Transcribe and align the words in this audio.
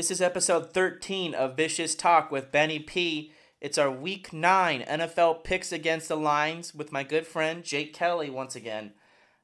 This 0.00 0.10
is 0.10 0.22
episode 0.22 0.72
13 0.72 1.34
of 1.34 1.58
Vicious 1.58 1.94
Talk 1.94 2.30
with 2.30 2.50
Benny 2.50 2.78
P. 2.78 3.32
It's 3.60 3.76
our 3.76 3.90
week 3.90 4.32
9 4.32 4.80
NFL 4.80 5.44
picks 5.44 5.72
against 5.72 6.08
the 6.08 6.16
lines 6.16 6.74
with 6.74 6.90
my 6.90 7.02
good 7.02 7.26
friend 7.26 7.62
Jake 7.62 7.92
Kelly 7.92 8.30
once 8.30 8.56
again. 8.56 8.94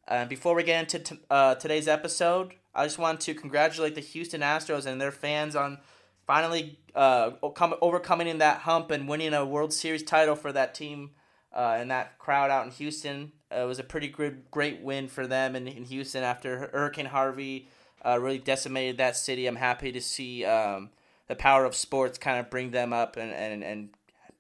Uh, 0.09 0.25
before 0.25 0.55
we 0.55 0.63
get 0.63 0.81
into 0.81 0.99
t- 0.99 1.21
uh, 1.29 1.57
today's 1.57 1.87
episode, 1.87 2.55
I 2.75 2.87
just 2.87 2.99
want 2.99 3.21
to 3.21 3.35
congratulate 3.35 3.97
the 3.97 4.01
Houston 4.01 4.41
Astros 4.41 4.87
and 4.87 4.99
their 4.99 5.13
fans 5.13 5.55
on 5.55 5.77
finally 6.27 6.79
uh, 6.95 7.33
come, 7.55 7.75
overcoming 7.83 8.39
that 8.39 8.61
hump 8.61 8.91
and 8.91 9.07
winning 9.07 9.35
a 9.35 9.45
World 9.45 9.75
Series 9.75 10.05
title 10.05 10.37
for 10.37 10.53
that 10.53 10.75
team 10.75 11.11
uh, 11.55 11.77
and 11.79 11.91
that 11.91 12.19
crowd 12.19 12.51
out 12.51 12.65
in 12.65 12.73
Houston. 12.73 13.33
It 13.51 13.67
was 13.67 13.79
a 13.79 13.85
pretty 13.85 14.09
good, 14.09 14.51
great 14.51 14.81
win 14.81 15.09
for 15.09 15.27
them 15.27 15.55
in, 15.55 15.69
in 15.69 15.85
Houston 15.85 16.23
after 16.23 16.71
Hurricane 16.73 17.05
Harvey 17.05 17.69
uh, 18.05 18.19
really 18.21 18.39
decimated 18.39 18.99
that 18.99 19.17
city. 19.17 19.47
I'm 19.47 19.57
happy 19.57 19.93
to 19.93 20.01
see 20.01 20.45
um, 20.45 20.91
the 21.29 21.37
power 21.37 21.65
of 21.65 21.75
sports 21.75 22.19
kind 22.19 22.39
of 22.39 22.51
bring 22.51 22.71
them 22.71 22.93
up 22.93 23.17
and, 23.17 23.33
and, 23.33 23.65
and 23.65 23.91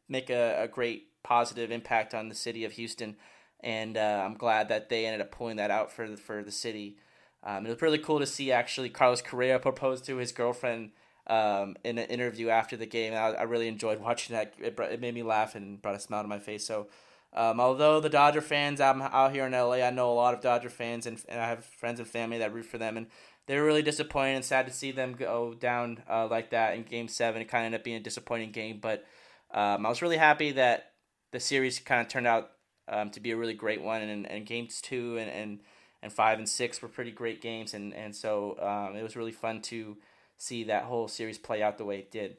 make 0.08 0.30
a, 0.30 0.62
a 0.62 0.68
great 0.68 1.08
positive 1.22 1.70
impact 1.70 2.14
on 2.14 2.28
the 2.28 2.34
city 2.34 2.64
of 2.64 2.72
Houston. 2.72 3.16
And 3.60 3.96
uh, 3.96 4.22
I'm 4.24 4.34
glad 4.34 4.68
that 4.68 4.88
they 4.88 5.06
ended 5.06 5.20
up 5.20 5.32
pulling 5.32 5.56
that 5.56 5.70
out 5.70 5.90
for 5.90 6.08
the, 6.08 6.16
for 6.16 6.42
the 6.42 6.52
city. 6.52 6.96
Um, 7.42 7.66
it 7.66 7.70
was 7.70 7.82
really 7.82 7.98
cool 7.98 8.18
to 8.18 8.26
see 8.26 8.52
actually 8.52 8.88
Carlos 8.88 9.22
Correa 9.22 9.58
propose 9.58 10.00
to 10.02 10.16
his 10.16 10.32
girlfriend 10.32 10.90
um, 11.26 11.76
in 11.84 11.98
an 11.98 12.06
interview 12.08 12.48
after 12.48 12.76
the 12.76 12.86
game. 12.86 13.14
I, 13.14 13.32
I 13.32 13.42
really 13.42 13.68
enjoyed 13.68 14.00
watching 14.00 14.36
that. 14.36 14.54
It, 14.62 14.76
brought, 14.76 14.92
it 14.92 15.00
made 15.00 15.14
me 15.14 15.22
laugh 15.22 15.54
and 15.54 15.80
brought 15.80 15.96
a 15.96 16.00
smile 16.00 16.22
to 16.22 16.28
my 16.28 16.38
face. 16.38 16.64
So, 16.66 16.88
um, 17.34 17.60
although 17.60 18.00
the 18.00 18.08
Dodger 18.08 18.40
fans, 18.40 18.80
I'm 18.80 19.02
out 19.02 19.32
here 19.32 19.46
in 19.46 19.52
LA, 19.52 19.74
I 19.74 19.90
know 19.90 20.10
a 20.10 20.14
lot 20.14 20.34
of 20.34 20.40
Dodger 20.40 20.70
fans 20.70 21.06
and, 21.06 21.22
and 21.28 21.40
I 21.40 21.48
have 21.48 21.64
friends 21.64 22.00
and 22.00 22.08
family 22.08 22.38
that 22.38 22.54
root 22.54 22.66
for 22.66 22.78
them. 22.78 22.96
And 22.96 23.08
they 23.46 23.58
were 23.58 23.64
really 23.64 23.82
disappointed 23.82 24.34
and 24.34 24.44
sad 24.44 24.66
to 24.66 24.72
see 24.72 24.90
them 24.90 25.14
go 25.14 25.54
down 25.54 26.02
uh, 26.10 26.26
like 26.28 26.50
that 26.50 26.76
in 26.76 26.82
Game 26.82 27.08
Seven. 27.08 27.40
It 27.40 27.46
kind 27.46 27.62
of 27.62 27.66
ended 27.66 27.80
up 27.80 27.84
being 27.84 27.96
a 27.96 28.00
disappointing 28.00 28.50
game, 28.50 28.78
but 28.80 29.04
um, 29.52 29.86
I 29.86 29.88
was 29.88 30.02
really 30.02 30.16
happy 30.16 30.52
that 30.52 30.92
the 31.32 31.40
series 31.40 31.78
kind 31.78 32.00
of 32.00 32.08
turned 32.08 32.26
out 32.26 32.50
um, 32.88 33.10
to 33.10 33.20
be 33.20 33.30
a 33.30 33.36
really 33.36 33.54
great 33.54 33.82
one. 33.82 34.02
And, 34.02 34.26
and 34.26 34.46
games 34.46 34.80
two 34.80 35.16
and, 35.18 35.30
and 35.30 35.60
and 36.02 36.12
five 36.12 36.38
and 36.38 36.48
six 36.48 36.82
were 36.82 36.88
pretty 36.88 37.10
great 37.10 37.40
games, 37.40 37.74
and 37.74 37.94
and 37.94 38.14
so 38.14 38.58
um, 38.60 38.96
it 38.96 39.02
was 39.02 39.16
really 39.16 39.32
fun 39.32 39.62
to 39.62 39.96
see 40.36 40.64
that 40.64 40.84
whole 40.84 41.08
series 41.08 41.38
play 41.38 41.62
out 41.62 41.78
the 41.78 41.84
way 41.84 41.98
it 41.98 42.10
did. 42.10 42.36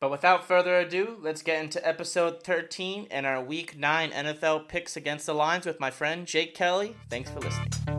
But 0.00 0.10
without 0.10 0.46
further 0.46 0.78
ado, 0.78 1.18
let's 1.22 1.42
get 1.42 1.62
into 1.62 1.86
episode 1.86 2.42
13 2.42 3.08
and 3.10 3.24
our 3.24 3.42
week 3.42 3.78
9 3.78 4.10
NFL 4.10 4.68
picks 4.68 4.96
against 4.96 5.24
the 5.24 5.34
lines 5.34 5.64
with 5.64 5.80
my 5.80 5.90
friend 5.90 6.26
Jake 6.26 6.54
Kelly. 6.54 6.94
Thanks 7.08 7.30
for 7.30 7.40
listening. 7.40 7.93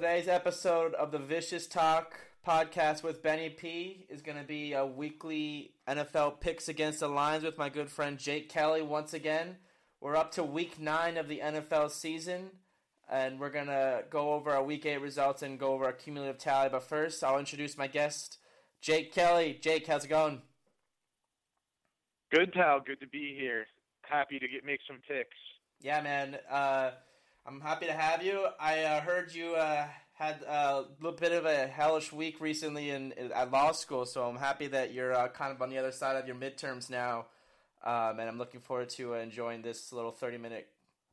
Today's 0.00 0.28
episode 0.28 0.94
of 0.94 1.10
the 1.10 1.18
Vicious 1.18 1.66
Talk 1.66 2.14
podcast 2.46 3.02
with 3.02 3.20
Benny 3.20 3.50
P 3.50 4.06
is 4.08 4.22
going 4.22 4.38
to 4.38 4.44
be 4.44 4.72
a 4.72 4.86
weekly 4.86 5.72
NFL 5.88 6.38
picks 6.38 6.68
against 6.68 7.00
the 7.00 7.08
lines 7.08 7.42
with 7.42 7.58
my 7.58 7.68
good 7.68 7.90
friend 7.90 8.16
Jake 8.16 8.48
Kelly 8.48 8.80
once 8.80 9.12
again. 9.12 9.56
We're 10.00 10.14
up 10.14 10.30
to 10.34 10.44
week 10.44 10.78
nine 10.78 11.16
of 11.16 11.26
the 11.26 11.40
NFL 11.40 11.90
season, 11.90 12.50
and 13.10 13.40
we're 13.40 13.50
going 13.50 13.66
to 13.66 14.04
go 14.08 14.34
over 14.34 14.52
our 14.52 14.62
week 14.62 14.86
eight 14.86 15.00
results 15.00 15.42
and 15.42 15.58
go 15.58 15.72
over 15.72 15.86
our 15.86 15.92
cumulative 15.92 16.38
tally. 16.38 16.68
But 16.68 16.84
first, 16.84 17.24
I'll 17.24 17.40
introduce 17.40 17.76
my 17.76 17.88
guest, 17.88 18.38
Jake 18.80 19.12
Kelly. 19.12 19.58
Jake, 19.60 19.88
how's 19.88 20.04
it 20.04 20.08
going? 20.10 20.42
Good, 22.30 22.52
pal. 22.52 22.78
Good 22.86 23.00
to 23.00 23.08
be 23.08 23.34
here. 23.36 23.66
Happy 24.02 24.38
to 24.38 24.46
get 24.46 24.64
make 24.64 24.78
some 24.86 25.00
picks. 25.08 25.34
Yeah, 25.80 26.00
man. 26.02 26.38
Uh, 26.48 26.90
I'm 27.48 27.62
happy 27.62 27.86
to 27.86 27.94
have 27.94 28.22
you. 28.22 28.46
I 28.60 28.82
uh, 28.82 29.00
heard 29.00 29.34
you 29.34 29.54
uh, 29.54 29.86
had 30.12 30.42
a 30.46 30.84
little 31.00 31.18
bit 31.18 31.32
of 31.32 31.46
a 31.46 31.66
hellish 31.66 32.12
week 32.12 32.42
recently 32.42 32.90
in, 32.90 33.12
in 33.12 33.32
at 33.32 33.50
law 33.50 33.72
school, 33.72 34.04
so 34.04 34.24
I'm 34.28 34.36
happy 34.36 34.66
that 34.66 34.92
you're 34.92 35.14
uh, 35.14 35.28
kind 35.28 35.50
of 35.50 35.62
on 35.62 35.70
the 35.70 35.78
other 35.78 35.90
side 35.90 36.16
of 36.16 36.26
your 36.26 36.36
midterms 36.36 36.90
now, 36.90 37.24
um, 37.82 38.20
and 38.20 38.28
I'm 38.28 38.36
looking 38.36 38.60
forward 38.60 38.90
to 38.90 39.14
enjoying 39.14 39.62
this 39.62 39.94
little 39.94 40.10
30 40.10 40.36
minute 40.36 40.68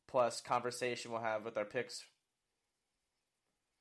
plus 0.08 0.42
conversation 0.42 1.10
we'll 1.10 1.22
have 1.22 1.42
with 1.42 1.56
our 1.56 1.64
picks. 1.64 2.04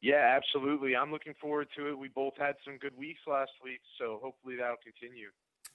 Yeah, 0.01 0.37
absolutely. 0.37 0.95
I'm 0.95 1.11
looking 1.11 1.33
forward 1.41 1.67
to 1.75 1.89
it. 1.89 1.97
We 1.99 2.07
both 2.07 2.37
had 2.37 2.55
some 2.63 2.77
good 2.77 2.97
weeks 2.97 3.19
last 3.27 3.51
week, 3.61 3.81
so 3.99 4.22
hopefully 4.23 4.55
that'll 4.55 4.77
continue. 4.81 5.27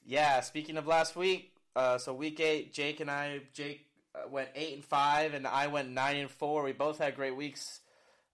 Yeah. 0.06 0.41
Speaking 0.41 0.78
of 0.78 0.86
last 0.86 1.14
week, 1.14 1.52
uh, 1.76 1.98
so 1.98 2.14
week 2.14 2.41
eight, 2.41 2.72
Jake 2.72 3.00
and 3.00 3.10
I, 3.10 3.42
Jake 3.52 3.80
uh, 3.80 3.90
went 4.31 4.48
eight 4.54 4.75
and 4.75 4.84
five, 4.84 5.34
and 5.34 5.47
I 5.47 5.66
went 5.66 5.91
nine 5.91 6.16
and 6.16 6.31
four. 6.31 6.62
We 6.62 6.72
both 6.72 6.98
had 6.98 7.16
great 7.16 7.37
weeks. 7.37 7.81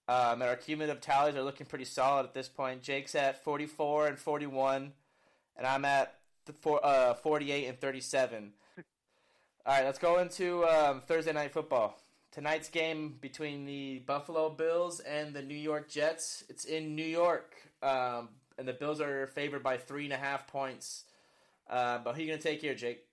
Um, 0.09 0.41
and 0.41 0.45
our 0.45 0.57
cumulative 0.57 1.01
tallies 1.01 1.35
are 1.35 1.43
looking 1.43 1.67
pretty 1.67 1.85
solid 1.85 2.27
at 2.27 2.35
this 2.35 2.49
point. 2.49 2.83
Jake's 2.83 3.15
at 3.17 3.43
44 3.43 4.07
and 4.07 4.19
41, 4.19 4.93
and 5.57 5.67
I'm 5.67 5.85
at 5.85 6.15
the 6.45 6.53
four, 6.53 6.85
uh, 6.85 7.15
48 7.15 7.67
and 7.67 7.81
37. 7.81 8.53
All 9.67 9.75
right, 9.75 9.85
let's 9.85 9.99
go 9.99 10.19
into 10.19 10.65
um, 10.65 11.03
Thursday 11.09 11.33
night 11.33 11.53
football. 11.53 11.99
Tonight's 12.31 12.69
game 12.69 13.17
between 13.21 13.65
the 13.67 13.99
Buffalo 14.01 14.49
Bills 14.49 15.01
and 15.01 15.35
the 15.35 15.43
New 15.43 15.57
York 15.57 15.89
Jets. 15.89 16.45
It's 16.49 16.65
in 16.65 16.95
New 16.95 17.05
York, 17.05 17.57
um, 17.83 18.29
and 18.59 18.69
the 18.69 18.75
Bills 18.75 19.01
are 19.01 19.27
favored 19.29 19.65
by 19.65 19.77
three 19.77 20.05
and 20.05 20.13
a 20.13 20.19
half 20.19 20.47
points. 20.47 21.05
Uh, 21.69 21.99
but 21.99 22.15
who 22.15 22.21
are 22.21 22.23
you 22.23 22.29
going 22.29 22.39
to 22.39 22.49
take 22.49 22.61
here, 22.61 22.75
Jake? 22.75 23.07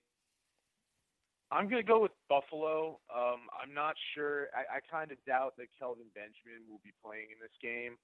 I'm 1.50 1.68
going 1.68 1.82
to 1.82 1.86
go 1.86 2.02
with 2.02 2.12
Buffalo. 2.28 3.00
Um, 3.12 3.46
I'm 3.52 3.74
not 3.74 3.94
sure. 4.14 4.48
I, 4.56 4.78
I 4.78 4.80
kind 4.84 5.12
of 5.12 5.18
doubt 5.26 5.54
that 5.58 5.68
Kelvin 5.78 6.08
Benjamin 6.14 6.64
will 6.68 6.80
be 6.82 6.92
playing 7.04 7.32
in 7.32 7.38
this 7.40 7.54
game. 7.60 7.96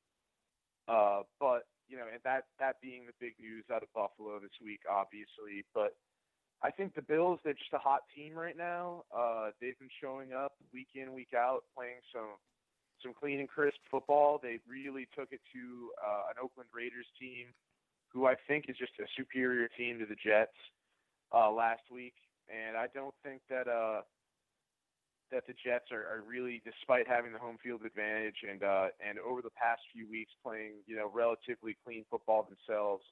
Uh, 0.89 1.23
but 1.39 1.71
you 1.89 1.97
know, 1.97 2.07
and 2.11 2.23
that 2.25 2.51
that 2.59 2.81
being 2.81 3.07
the 3.07 3.17
big 3.21 3.35
news 3.41 3.65
out 3.73 3.83
of 3.83 3.93
Buffalo 3.95 4.39
this 4.39 4.55
week, 4.63 4.81
obviously. 4.91 5.65
But 5.75 5.95
I 6.63 6.71
think 6.71 6.95
the 6.95 7.03
Bills 7.03 7.41
they're 7.45 7.55
just 7.55 7.73
a 7.73 7.79
hot 7.79 8.03
team 8.15 8.35
right 8.35 8.57
now. 8.57 9.05
Uh, 9.15 9.51
they've 9.61 9.79
been 9.79 9.93
showing 10.01 10.33
up 10.33 10.53
week 10.73 10.95
in, 10.95 11.13
week 11.13 11.35
out, 11.37 11.65
playing 11.75 12.01
some 12.13 12.39
some 13.03 13.13
clean 13.15 13.41
and 13.41 13.49
crisp 13.49 13.79
football. 13.91 14.39
They 14.43 14.61
really 14.69 15.09
took 15.17 15.33
it 15.33 15.41
to 15.53 15.91
uh, 15.99 16.31
an 16.31 16.37
Oakland 16.43 16.69
Raiders 16.75 17.09
team, 17.19 17.49
who 18.13 18.27
I 18.27 18.35
think 18.47 18.67
is 18.69 18.77
just 18.77 18.93
a 19.01 19.09
superior 19.17 19.69
team 19.77 19.99
to 19.99 20.07
the 20.07 20.17
Jets 20.17 20.57
uh, 21.33 21.51
last 21.51 21.83
week 21.91 22.15
and 22.51 22.77
I 22.77 22.87
don't 22.93 23.15
think 23.23 23.43
that 23.49 23.69
uh 23.69 24.03
that 25.31 25.47
the 25.47 25.55
Jets 25.55 25.87
are, 25.93 26.03
are 26.03 26.23
really, 26.27 26.61
despite 26.65 27.07
having 27.07 27.33
the 27.33 27.39
home 27.39 27.57
field 27.63 27.83
advantage 27.87 28.43
and 28.49 28.63
uh, 28.63 28.89
and 28.99 29.19
over 29.19 29.43
the 29.43 29.55
past 29.55 29.81
few 29.93 30.09
weeks 30.11 30.33
playing 30.45 30.83
you 30.87 30.97
know 30.97 31.11
relatively 31.13 31.77
clean 31.85 32.05
football 32.11 32.47
themselves, 32.47 33.05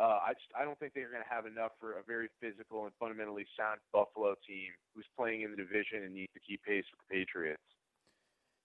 uh, 0.00 0.18
I 0.24 0.32
just 0.32 0.48
I 0.58 0.64
don't 0.64 0.78
think 0.78 0.94
they're 0.94 1.10
going 1.10 1.22
to 1.22 1.34
have 1.34 1.46
enough 1.46 1.72
for 1.78 1.98
a 1.98 2.02
very 2.06 2.28
physical 2.40 2.84
and 2.84 2.92
fundamentally 2.98 3.46
sound 3.56 3.78
Buffalo 3.92 4.34
team 4.46 4.72
who's 4.94 5.06
playing 5.16 5.42
in 5.42 5.50
the 5.50 5.56
division 5.56 6.02
and 6.04 6.14
needs 6.14 6.32
to 6.34 6.40
keep 6.40 6.62
pace 6.64 6.84
with 6.90 7.00
the 7.08 7.14
Patriots. 7.14 7.62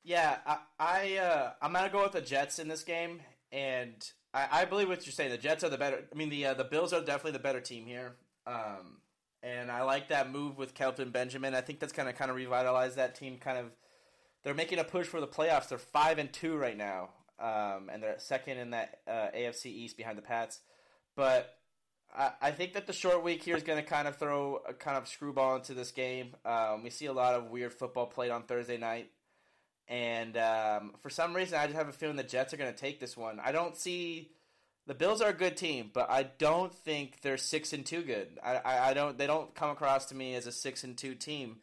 Yeah, 0.04 0.38
I, 0.46 0.58
I 0.80 1.18
uh, 1.18 1.52
I'm 1.62 1.74
gonna 1.74 1.90
go 1.90 2.04
with 2.04 2.14
the 2.14 2.22
Jets 2.22 2.60
in 2.60 2.68
this 2.68 2.84
game, 2.84 3.22
and 3.52 3.94
I, 4.34 4.64
I 4.64 4.66
believe 4.66 4.88
what 4.88 5.06
you're 5.06 5.14
saying. 5.14 5.32
The 5.32 5.38
Jets 5.38 5.64
are 5.64 5.70
the 5.70 5.78
better. 5.78 6.06
I 6.12 6.16
mean, 6.16 6.30
the 6.30 6.48
uh, 6.48 6.54
the 6.54 6.64
Bills 6.64 6.94
are 6.94 7.02
definitely 7.02 7.34
the 7.34 7.40
better 7.44 7.62
team 7.62 7.86
here. 7.86 8.16
Um, 8.48 9.02
and 9.42 9.72
I 9.72 9.84
like 9.84 10.10
that 10.10 10.32
move 10.32 10.58
with 10.58 10.74
Kelvin 10.74 11.12
Benjamin. 11.12 11.56
I 11.56 11.62
think 11.62 11.80
that's 11.80 11.94
going 11.94 12.08
to 12.08 12.14
kind 12.14 12.30
of 12.30 12.38
revitalize 12.38 12.96
that 12.96 13.16
team. 13.16 13.38
Kind 13.38 13.58
of, 13.58 13.66
they're 14.44 14.54
making 14.54 14.80
a 14.80 14.84
push 14.84 15.08
for 15.08 15.22
the 15.22 15.28
playoffs. 15.28 15.70
They're 15.70 15.78
five 15.78 16.18
and 16.18 16.32
two 16.32 16.58
right 16.58 16.78
now, 16.78 17.10
um, 17.40 17.90
and 17.92 18.04
they're 18.04 18.20
second 18.20 18.58
in 18.58 18.72
that 18.72 19.00
uh, 19.08 19.28
AFC 19.36 19.68
East 19.68 19.98
behind 19.98 20.18
the 20.18 20.22
Pats. 20.22 20.60
But 21.16 21.56
I, 22.16 22.32
I, 22.42 22.52
think 22.52 22.74
that 22.74 22.88
the 22.88 22.94
short 22.94 23.24
week 23.24 23.44
here 23.44 23.56
is 23.56 23.64
going 23.64 23.82
to 23.82 23.88
kind 23.88 24.08
of 24.08 24.18
throw 24.18 24.62
a 24.68 24.74
kind 24.74 24.98
of 24.98 25.08
screwball 25.08 25.56
into 25.56 25.74
this 25.74 25.92
game. 25.92 26.36
Um, 26.46 26.84
we 26.84 26.90
see 26.90 27.06
a 27.06 27.14
lot 27.14 27.36
of 27.36 27.50
weird 27.50 27.74
football 27.74 28.08
played 28.08 28.32
on 28.32 28.44
Thursday 28.44 28.78
night, 28.78 29.10
and 29.88 30.38
um, 30.38 30.94
for 31.02 31.10
some 31.10 31.34
reason, 31.34 31.58
I 31.58 31.66
just 31.66 31.78
have 31.78 31.90
a 31.90 31.94
feeling 31.94 32.16
the 32.16 32.24
Jets 32.24 32.54
are 32.54 32.58
going 32.58 32.74
to 32.74 32.80
take 32.80 33.00
this 33.00 33.16
one. 33.16 33.40
I 33.40 33.52
don't 33.52 33.76
see 33.76 34.32
the 34.90 34.96
Bills 34.96 35.22
are 35.22 35.30
a 35.30 35.34
good 35.34 35.56
team, 35.56 35.92
but 35.94 36.10
I 36.10 36.24
don't 36.24 36.74
think 36.74 37.22
they're 37.22 37.38
six 37.38 37.74
and 37.74 37.86
two 37.86 38.02
good. 38.02 38.40
I, 38.44 38.56
I, 38.56 38.90
I 38.90 38.94
don't. 38.96 39.20
They 39.20 39.28
don't 39.28 39.54
come 39.54 39.70
across 39.70 40.08
to 40.08 40.16
me 40.16 40.34
as 40.34 40.48
a 40.48 40.52
six 40.52 40.84
and 40.84 40.98
two 40.98 41.14
team, 41.14 41.58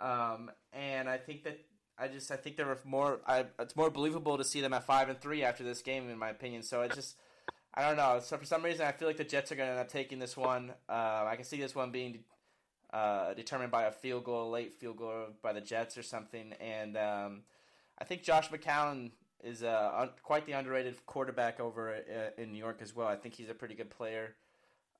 um, 0.00 0.50
and 0.72 1.08
I 1.08 1.16
think 1.16 1.44
that 1.44 1.60
I 1.96 2.08
just 2.08 2.28
I 2.32 2.36
think 2.36 2.56
they're 2.56 2.76
more. 2.84 3.20
I, 3.24 3.44
it's 3.60 3.76
more 3.76 3.88
believable 3.88 4.36
to 4.36 4.42
see 4.42 4.62
them 4.62 4.72
at 4.72 4.84
five 4.84 5.08
and 5.08 5.20
three 5.20 5.44
after 5.44 5.62
this 5.62 5.80
game, 5.80 6.10
in 6.10 6.18
my 6.18 6.30
opinion. 6.30 6.64
So 6.64 6.82
I 6.82 6.88
just 6.88 7.14
I 7.72 7.82
don't 7.86 7.96
know. 7.96 8.18
So 8.20 8.36
for 8.36 8.44
some 8.44 8.64
reason, 8.64 8.84
I 8.84 8.90
feel 8.90 9.06
like 9.06 9.18
the 9.18 9.22
Jets 9.22 9.52
are 9.52 9.54
going 9.54 9.68
to 9.68 9.70
end 9.70 9.80
up 9.80 9.88
taking 9.88 10.18
this 10.18 10.36
one. 10.36 10.72
Uh, 10.88 11.24
I 11.24 11.36
can 11.36 11.44
see 11.44 11.60
this 11.60 11.72
one 11.72 11.92
being 11.92 12.24
uh, 12.92 13.34
determined 13.34 13.70
by 13.70 13.84
a 13.84 13.92
field 13.92 14.24
goal, 14.24 14.50
late 14.50 14.80
field 14.80 14.96
goal 14.96 15.26
by 15.40 15.52
the 15.52 15.60
Jets 15.60 15.96
or 15.96 16.02
something. 16.02 16.52
And 16.54 16.96
um, 16.96 17.42
I 17.96 18.02
think 18.02 18.24
Josh 18.24 18.50
McCown 18.50 19.12
is 19.46 19.62
uh, 19.62 19.92
un- 19.96 20.10
quite 20.22 20.44
the 20.46 20.52
underrated 20.52 21.06
quarterback 21.06 21.60
over 21.60 21.94
uh, 21.94 22.42
in 22.42 22.52
New 22.52 22.58
York 22.58 22.78
as 22.82 22.94
well. 22.94 23.06
I 23.06 23.16
think 23.16 23.34
he's 23.34 23.48
a 23.48 23.54
pretty 23.54 23.74
good 23.74 23.90
player. 23.90 24.34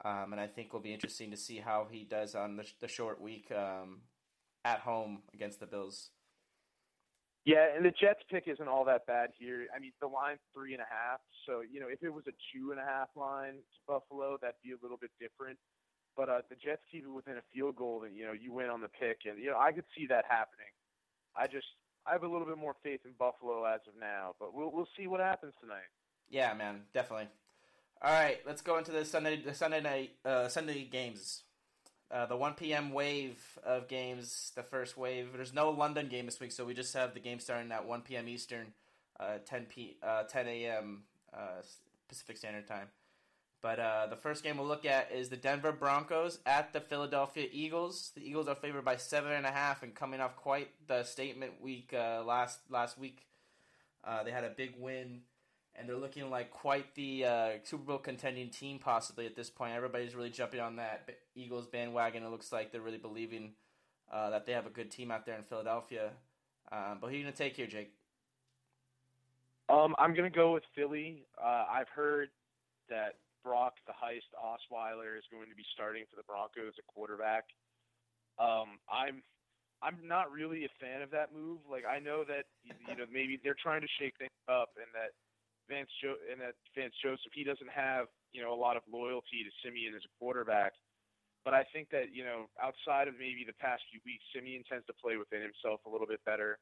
Um, 0.04 0.32
and 0.32 0.40
I 0.40 0.46
think 0.46 0.72
will 0.72 0.80
be 0.80 0.92
interesting 0.92 1.30
to 1.30 1.36
see 1.36 1.56
how 1.56 1.88
he 1.90 2.04
does 2.04 2.34
on 2.34 2.56
the, 2.56 2.66
the 2.80 2.88
short 2.88 3.20
week 3.20 3.50
um, 3.50 4.02
at 4.64 4.80
home 4.80 5.22
against 5.34 5.58
the 5.58 5.66
Bills. 5.66 6.10
Yeah, 7.46 7.74
and 7.74 7.84
the 7.84 7.92
Jets 7.92 8.20
pick 8.30 8.44
isn't 8.46 8.68
all 8.68 8.84
that 8.84 9.06
bad 9.06 9.30
here. 9.38 9.66
I 9.74 9.78
mean, 9.78 9.92
the 10.00 10.08
line's 10.08 10.42
three 10.52 10.74
and 10.74 10.82
a 10.82 10.90
half, 10.90 11.20
so 11.46 11.62
you 11.62 11.78
know 11.78 11.86
if 11.86 12.02
it 12.02 12.12
was 12.12 12.24
a 12.26 12.34
two 12.50 12.72
and 12.72 12.80
a 12.80 12.84
half 12.84 13.08
line 13.14 13.54
to 13.54 13.78
Buffalo, 13.86 14.36
that'd 14.42 14.58
be 14.64 14.72
a 14.72 14.80
little 14.82 14.98
bit 14.98 15.10
different. 15.20 15.56
But 16.16 16.28
uh, 16.28 16.42
the 16.50 16.56
Jets 16.56 16.82
keep 16.90 17.04
it 17.04 17.14
within 17.14 17.38
a 17.38 17.46
field 17.54 17.76
goal, 17.76 18.02
and 18.02 18.16
you 18.16 18.26
know 18.26 18.32
you 18.32 18.52
win 18.52 18.66
on 18.66 18.80
the 18.80 18.90
pick, 18.90 19.30
and 19.30 19.38
you 19.38 19.50
know 19.50 19.58
I 19.58 19.70
could 19.70 19.86
see 19.96 20.06
that 20.08 20.24
happening. 20.28 20.74
I 21.38 21.46
just 21.46 21.70
I 22.06 22.12
have 22.12 22.22
a 22.22 22.28
little 22.28 22.46
bit 22.46 22.58
more 22.58 22.76
faith 22.82 23.00
in 23.04 23.12
Buffalo 23.18 23.64
as 23.64 23.80
of 23.86 23.94
now, 24.00 24.34
but 24.38 24.54
we'll 24.54 24.70
we'll 24.72 24.88
see 24.96 25.06
what 25.06 25.20
happens 25.20 25.54
tonight. 25.60 25.88
Yeah, 26.30 26.54
man, 26.54 26.82
definitely. 26.94 27.28
All 28.02 28.12
right, 28.12 28.38
let's 28.46 28.62
go 28.62 28.78
into 28.78 28.92
the 28.92 29.04
Sunday 29.04 29.42
the 29.42 29.54
Sunday 29.54 29.80
night 29.80 30.12
uh, 30.24 30.48
Sunday 30.48 30.84
games. 30.84 31.42
Uh, 32.08 32.24
the 32.24 32.36
1 32.36 32.54
p.m. 32.54 32.92
wave 32.92 33.58
of 33.64 33.88
games, 33.88 34.52
the 34.54 34.62
first 34.62 34.96
wave. 34.96 35.30
There's 35.34 35.52
no 35.52 35.70
London 35.70 36.06
game 36.06 36.26
this 36.26 36.38
week, 36.38 36.52
so 36.52 36.64
we 36.64 36.72
just 36.72 36.94
have 36.94 37.14
the 37.14 37.20
game 37.20 37.40
starting 37.40 37.72
at 37.72 37.84
1 37.84 38.02
p.m. 38.02 38.28
Eastern, 38.28 38.68
uh, 39.18 39.38
10 39.44 39.64
p. 39.64 39.96
Uh, 40.00 40.22
10 40.22 40.46
a.m. 40.46 41.02
Uh, 41.34 41.62
Pacific 42.08 42.36
Standard 42.36 42.68
Time. 42.68 42.86
But 43.62 43.80
uh, 43.80 44.06
the 44.08 44.16
first 44.16 44.44
game 44.44 44.58
we'll 44.58 44.66
look 44.66 44.84
at 44.84 45.10
is 45.10 45.28
the 45.28 45.36
Denver 45.36 45.72
Broncos 45.72 46.38
at 46.46 46.72
the 46.72 46.80
Philadelphia 46.80 47.48
Eagles. 47.50 48.12
The 48.14 48.28
Eagles 48.28 48.48
are 48.48 48.54
favored 48.54 48.84
by 48.84 48.96
seven 48.96 49.32
and 49.32 49.46
a 49.46 49.50
half, 49.50 49.82
and 49.82 49.94
coming 49.94 50.20
off 50.20 50.36
quite 50.36 50.68
the 50.86 51.02
statement 51.02 51.60
week 51.60 51.92
uh, 51.92 52.22
last 52.24 52.60
last 52.70 52.98
week. 52.98 53.26
they 54.24 54.30
had 54.30 54.44
a 54.44 54.50
big 54.50 54.74
win 54.78 55.22
and 55.78 55.88
they're 55.88 55.96
looking 55.96 56.30
like 56.30 56.50
quite 56.50 56.94
the 56.94 57.24
uh, 57.24 57.50
Super 57.64 57.84
Bowl 57.84 57.98
contending 57.98 58.50
team 58.50 58.78
possibly 58.78 59.26
at 59.26 59.36
this 59.36 59.50
point. 59.50 59.74
Everybody's 59.74 60.14
really 60.14 60.30
jumping 60.30 60.60
on 60.60 60.76
that 60.76 61.08
Eagles 61.34 61.66
bandwagon. 61.66 62.22
It 62.22 62.30
looks 62.30 62.52
like 62.52 62.72
they're 62.72 62.80
really 62.80 62.98
believing 62.98 63.52
uh, 64.10 64.30
that 64.30 64.46
they 64.46 64.52
have 64.52 64.66
a 64.66 64.70
good 64.70 64.90
team 64.90 65.10
out 65.10 65.26
there 65.26 65.36
in 65.36 65.42
Philadelphia. 65.44 66.10
Um, 66.72 66.98
but 67.00 67.08
who 67.08 67.14
are 67.14 67.18
you 67.18 67.24
to 67.24 67.32
take 67.32 67.56
here, 67.56 67.66
Jake? 67.66 67.92
Um, 69.68 69.94
I'm 69.98 70.14
to 70.30 70.34
go 70.34 70.52
with 70.52 70.64
Philly. 70.74 71.24
Uh, 71.42 71.64
I've 71.70 71.88
heard 71.88 72.30
that 72.88 73.16
Brock 73.46 73.78
the 73.86 73.94
Heist 73.94 74.26
Osweiler 74.34 75.14
is 75.14 75.22
going 75.30 75.46
to 75.46 75.54
be 75.54 75.62
starting 75.70 76.02
for 76.10 76.18
the 76.18 76.26
Broncos 76.26 76.74
at 76.74 76.86
quarterback. 76.90 77.46
Um, 78.42 78.82
I'm 78.90 79.22
I'm 79.78 80.02
not 80.02 80.34
really 80.34 80.66
a 80.66 80.72
fan 80.82 80.98
of 80.98 81.14
that 81.14 81.30
move. 81.30 81.62
Like 81.70 81.86
I 81.86 82.02
know 82.02 82.26
that 82.26 82.50
you 82.66 82.98
know 82.98 83.06
maybe 83.06 83.38
they're 83.38 83.54
trying 83.54 83.86
to 83.86 83.92
shake 84.02 84.18
things 84.18 84.34
up 84.50 84.74
and 84.74 84.90
that 84.98 85.14
Vance 85.70 85.90
jo- 86.02 86.18
and 86.26 86.42
that 86.42 86.58
Vance 86.74 86.94
Joseph, 86.98 87.30
he 87.30 87.46
doesn't 87.46 87.70
have 87.70 88.10
you 88.34 88.42
know 88.42 88.50
a 88.50 88.58
lot 88.58 88.74
of 88.74 88.82
loyalty 88.90 89.46
to 89.46 89.50
Siemian 89.62 89.94
as 89.94 90.02
a 90.02 90.12
quarterback. 90.18 90.74
But 91.46 91.54
I 91.54 91.62
think 91.70 91.86
that 91.94 92.10
you 92.10 92.26
know 92.26 92.50
outside 92.58 93.06
of 93.06 93.14
maybe 93.14 93.46
the 93.46 93.54
past 93.62 93.86
few 93.94 94.02
weeks, 94.02 94.26
Siemian 94.34 94.66
tends 94.66 94.86
to 94.90 94.94
play 94.98 95.14
within 95.14 95.38
himself 95.38 95.86
a 95.86 95.90
little 95.90 96.10
bit 96.10 96.18
better. 96.26 96.58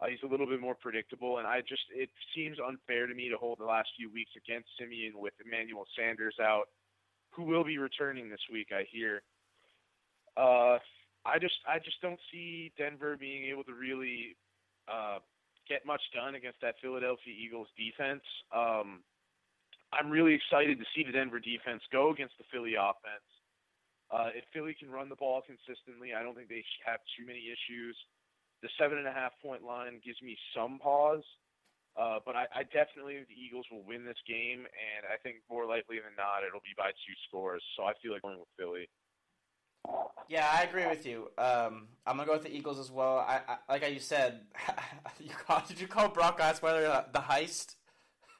Uh, 0.00 0.06
he's 0.06 0.22
a 0.24 0.26
little 0.26 0.46
bit 0.46 0.60
more 0.60 0.74
predictable, 0.74 1.38
and 1.38 1.46
I 1.46 1.60
just 1.60 1.84
it 1.94 2.10
seems 2.34 2.58
unfair 2.60 3.06
to 3.06 3.14
me 3.14 3.30
to 3.30 3.36
hold 3.36 3.58
the 3.58 3.64
last 3.64 3.88
few 3.96 4.12
weeks 4.12 4.32
against 4.36 4.68
Siemian 4.78 5.12
with 5.16 5.32
Emmanuel 5.44 5.86
Sanders 5.96 6.36
out, 6.40 6.68
who 7.30 7.44
will 7.44 7.64
be 7.64 7.78
returning 7.78 8.28
this 8.28 8.44
week, 8.52 8.68
I 8.72 8.84
hear. 8.92 9.22
Uh, 10.36 10.78
I 11.24 11.38
just 11.40 11.56
I 11.66 11.78
just 11.78 12.00
don't 12.02 12.20
see 12.30 12.72
Denver 12.76 13.16
being 13.16 13.44
able 13.50 13.64
to 13.64 13.72
really 13.72 14.36
uh, 14.86 15.18
get 15.68 15.86
much 15.86 16.02
done 16.14 16.34
against 16.34 16.60
that 16.60 16.74
Philadelphia 16.82 17.32
Eagles 17.32 17.68
defense. 17.76 18.22
Um, 18.54 19.00
I'm 19.92 20.10
really 20.10 20.34
excited 20.34 20.78
to 20.78 20.84
see 20.94 21.04
the 21.04 21.12
Denver 21.12 21.40
defense 21.40 21.82
go 21.90 22.12
against 22.12 22.36
the 22.38 22.44
Philly 22.52 22.74
offense. 22.74 23.26
Uh, 24.10 24.30
if 24.34 24.44
Philly 24.52 24.76
can 24.78 24.90
run 24.90 25.08
the 25.08 25.18
ball 25.18 25.42
consistently, 25.42 26.14
I 26.14 26.22
don't 26.22 26.34
think 26.36 26.48
they 26.48 26.62
have 26.84 27.00
too 27.18 27.26
many 27.26 27.50
issues. 27.50 27.96
The 28.62 28.68
seven 28.78 28.98
and 28.98 29.06
a 29.06 29.12
half 29.12 29.32
point 29.42 29.62
line 29.62 30.00
gives 30.04 30.20
me 30.22 30.36
some 30.54 30.78
pause, 30.78 31.22
uh, 31.96 32.18
but 32.24 32.36
I, 32.36 32.46
I 32.54 32.62
definitely 32.64 33.16
think 33.16 33.28
the 33.28 33.40
Eagles 33.40 33.66
will 33.70 33.84
win 33.84 34.04
this 34.04 34.20
game, 34.26 34.60
and 34.64 35.02
I 35.12 35.16
think 35.22 35.36
more 35.50 35.66
likely 35.66 35.96
than 35.96 36.16
not 36.16 36.44
it'll 36.46 36.64
be 36.64 36.76
by 36.76 36.90
two 36.90 37.16
scores. 37.28 37.62
So 37.76 37.84
I 37.84 37.92
feel 38.02 38.12
like 38.12 38.22
going 38.22 38.38
with 38.38 38.48
Philly. 38.58 38.88
Yeah, 40.28 40.48
I 40.52 40.64
agree 40.64 40.86
with 40.86 41.06
you. 41.06 41.30
Um, 41.38 41.88
I'm 42.06 42.16
gonna 42.16 42.26
go 42.26 42.32
with 42.32 42.42
the 42.42 42.54
Eagles 42.54 42.78
as 42.78 42.90
well. 42.90 43.18
I, 43.18 43.40
I 43.48 43.72
like 43.72 43.92
you 43.92 44.00
said. 44.00 44.40
you 45.20 45.30
call, 45.30 45.62
did 45.66 45.80
you 45.80 45.86
call 45.86 46.08
Brock 46.08 46.40
Osweiler 46.40 47.12
the 47.12 47.20
heist? 47.20 47.76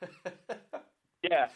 yeah, 1.22 1.48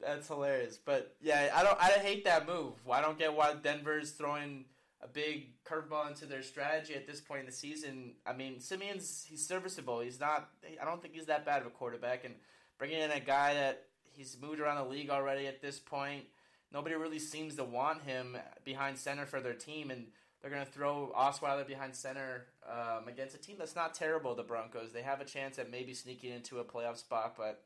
that's 0.00 0.28
hilarious. 0.28 0.78
But 0.82 1.14
yeah, 1.20 1.50
I 1.54 1.62
don't. 1.62 1.78
I 1.80 1.90
hate 1.90 2.24
that 2.24 2.46
move. 2.46 2.72
I 2.90 3.00
don't 3.00 3.18
get 3.18 3.34
why 3.34 3.54
Denver's 3.54 4.12
throwing 4.12 4.64
a 5.06 5.12
big 5.12 5.62
curveball 5.64 6.08
into 6.08 6.26
their 6.26 6.42
strategy 6.42 6.94
at 6.94 7.06
this 7.06 7.20
point 7.20 7.40
in 7.40 7.46
the 7.46 7.52
season. 7.52 8.14
I 8.26 8.32
mean, 8.32 8.60
Siemian's 8.60 9.26
he's 9.28 9.46
serviceable. 9.46 10.00
He's 10.00 10.20
not. 10.20 10.48
I 10.80 10.84
don't 10.84 11.02
think 11.02 11.14
he's 11.14 11.26
that 11.26 11.44
bad 11.44 11.60
of 11.60 11.66
a 11.66 11.70
quarterback, 11.70 12.24
and 12.24 12.34
bringing 12.78 13.00
in 13.00 13.10
a 13.10 13.20
guy 13.20 13.54
that 13.54 13.84
he's 14.12 14.36
moved 14.40 14.60
around 14.60 14.76
the 14.76 14.90
league 14.90 15.10
already 15.10 15.46
at 15.46 15.60
this 15.60 15.78
point 15.78 16.24
nobody 16.72 16.94
really 16.94 17.18
seems 17.18 17.56
to 17.56 17.64
want 17.64 18.02
him 18.02 18.36
behind 18.64 18.98
center 18.98 19.26
for 19.26 19.40
their 19.40 19.54
team, 19.54 19.90
and 19.90 20.06
they're 20.40 20.50
going 20.50 20.64
to 20.64 20.70
throw 20.70 21.12
Osweiler 21.16 21.66
behind 21.66 21.94
center 21.94 22.46
um, 22.68 23.08
against 23.08 23.34
a 23.34 23.38
team 23.38 23.56
that's 23.58 23.76
not 23.76 23.94
terrible. 23.94 24.34
The 24.34 24.42
Broncos 24.42 24.92
they 24.92 25.02
have 25.02 25.20
a 25.20 25.24
chance 25.24 25.58
at 25.58 25.70
maybe 25.70 25.94
sneaking 25.94 26.32
into 26.32 26.58
a 26.58 26.64
playoff 26.64 26.98
spot, 26.98 27.34
but 27.36 27.62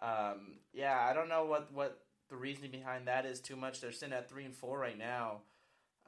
um, 0.00 0.58
yeah, 0.72 0.98
I 0.98 1.12
don't 1.12 1.28
know 1.28 1.44
what 1.44 1.72
what 1.72 2.00
the 2.28 2.36
reasoning 2.36 2.70
behind 2.70 3.08
that 3.08 3.26
is 3.26 3.40
too 3.40 3.56
much. 3.56 3.80
They're 3.80 3.92
sitting 3.92 4.14
at 4.14 4.28
three 4.28 4.44
and 4.44 4.54
four 4.54 4.78
right 4.78 4.98
now, 4.98 5.40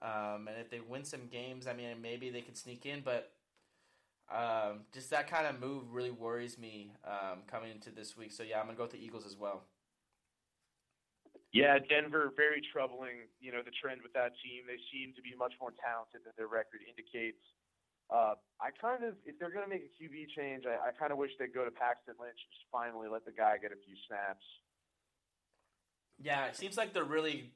um, 0.02 0.48
and 0.48 0.58
if 0.60 0.70
they 0.70 0.80
win 0.80 1.04
some 1.04 1.28
games, 1.30 1.66
I 1.66 1.72
mean, 1.72 1.86
maybe 2.02 2.30
they 2.30 2.42
could 2.42 2.56
sneak 2.56 2.86
in, 2.86 3.00
but. 3.04 3.32
Um, 4.32 4.86
just 4.94 5.10
that 5.10 5.28
kind 5.28 5.46
of 5.46 5.60
move 5.60 5.92
really 5.92 6.12
worries 6.12 6.56
me 6.56 6.92
um, 7.04 7.40
coming 7.46 7.70
into 7.70 7.90
this 7.90 8.16
week. 8.16 8.32
So 8.32 8.42
yeah, 8.42 8.60
I'm 8.60 8.64
gonna 8.64 8.78
go 8.78 8.84
with 8.84 8.92
the 8.92 9.04
Eagles 9.04 9.26
as 9.26 9.36
well. 9.36 9.64
Yeah, 11.52 11.76
Denver, 11.84 12.32
very 12.32 12.64
troubling. 12.72 13.28
You 13.40 13.52
know, 13.52 13.60
the 13.60 13.76
trend 13.76 14.00
with 14.00 14.16
that 14.16 14.32
team. 14.40 14.64
They 14.64 14.80
seem 14.88 15.12
to 15.12 15.22
be 15.22 15.36
much 15.36 15.52
more 15.60 15.76
talented 15.76 16.24
than 16.24 16.32
their 16.40 16.48
record 16.48 16.80
indicates. 16.88 17.44
Uh, 18.08 18.40
I 18.60 18.72
kind 18.72 19.04
of, 19.04 19.20
if 19.24 19.36
they're 19.38 19.52
going 19.52 19.64
to 19.64 19.72
make 19.72 19.84
a 19.84 19.92
QB 19.96 20.32
change, 20.36 20.64
I, 20.64 20.88
I 20.88 20.90
kind 20.96 21.12
of 21.12 21.18
wish 21.20 21.30
they'd 21.38 21.52
go 21.52 21.64
to 21.64 21.70
Paxton 21.70 22.16
Lynch 22.20 22.40
and 22.40 22.52
just 22.52 22.68
finally 22.72 23.08
let 23.08 23.24
the 23.24 23.32
guy 23.32 23.56
get 23.60 23.72
a 23.72 23.80
few 23.84 23.96
snaps. 24.08 24.44
Yeah, 26.20 26.48
it 26.48 26.56
seems 26.56 26.76
like 26.76 26.92
they're 26.92 27.04
really 27.04 27.52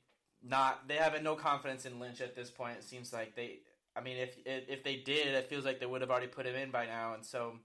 not. 0.48 0.88
They 0.88 0.96
have 0.96 1.20
no 1.22 1.34
confidence 1.34 1.86
in 1.86 1.98
Lynch 1.98 2.20
at 2.20 2.34
this 2.34 2.50
point. 2.50 2.78
It 2.78 2.84
seems 2.84 3.12
like 3.12 3.34
they. 3.34 3.60
I 3.96 4.00
mean, 4.00 4.16
if 4.16 4.36
if 4.44 4.84
they 4.84 4.96
did, 4.96 5.28
it 5.28 5.48
feels 5.48 5.64
like 5.64 5.80
they 5.80 5.86
would 5.86 6.00
have 6.00 6.10
already 6.10 6.26
put 6.26 6.46
him 6.46 6.54
in 6.54 6.70
by 6.70 6.86
now, 6.86 7.14
and 7.14 7.24
so 7.24 7.58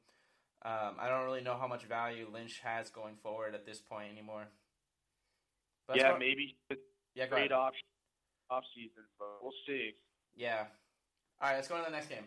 um, 0.63 0.95
I 0.99 1.09
don't 1.09 1.25
really 1.25 1.41
know 1.41 1.57
how 1.59 1.67
much 1.67 1.83
value 1.83 2.27
Lynch 2.31 2.59
has 2.63 2.89
going 2.89 3.15
forward 3.15 3.55
at 3.55 3.65
this 3.65 3.79
point 3.79 4.11
anymore. 4.11 4.47
But 5.87 5.97
yeah, 5.97 6.15
maybe 6.17 6.55
yeah, 7.15 7.27
great 7.27 7.51
off 7.51 7.73
off 8.49 8.63
season, 8.75 9.03
but 9.17 9.27
we'll 9.41 9.53
see. 9.67 9.91
Yeah. 10.35 10.65
All 11.41 11.49
right, 11.49 11.55
let's 11.55 11.67
go 11.67 11.77
to 11.77 11.83
the 11.83 11.91
next 11.91 12.09
game. 12.09 12.25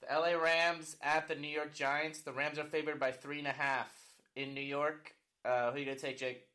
The 0.00 0.14
LA 0.14 0.40
Rams 0.40 0.96
at 1.02 1.28
the 1.28 1.34
New 1.34 1.48
York 1.48 1.74
Giants. 1.74 2.20
The 2.20 2.32
Rams 2.32 2.58
are 2.58 2.64
favored 2.64 3.00
by 3.00 3.12
three 3.12 3.38
and 3.38 3.48
a 3.48 3.52
half 3.52 3.92
in 4.36 4.54
New 4.54 4.60
York. 4.60 5.14
Uh, 5.44 5.70
who 5.70 5.76
are 5.76 5.78
you 5.78 5.84
gonna 5.84 5.98
take, 5.98 6.18
Jake? 6.18 6.46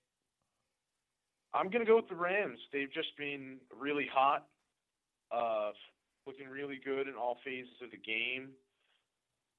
I'm 1.56 1.70
gonna 1.72 1.86
go 1.88 1.96
with 1.96 2.10
the 2.10 2.20
Rams. 2.20 2.60
They've 2.74 2.92
just 2.92 3.16
been 3.18 3.58
really 3.72 4.08
hot, 4.12 4.46
uh, 5.32 5.72
looking 6.28 6.48
really 6.52 6.80
good 6.84 7.08
in 7.08 7.16
all 7.16 7.40
phases 7.46 7.80
of 7.82 7.92
the 7.92 7.98
game. 7.98 8.52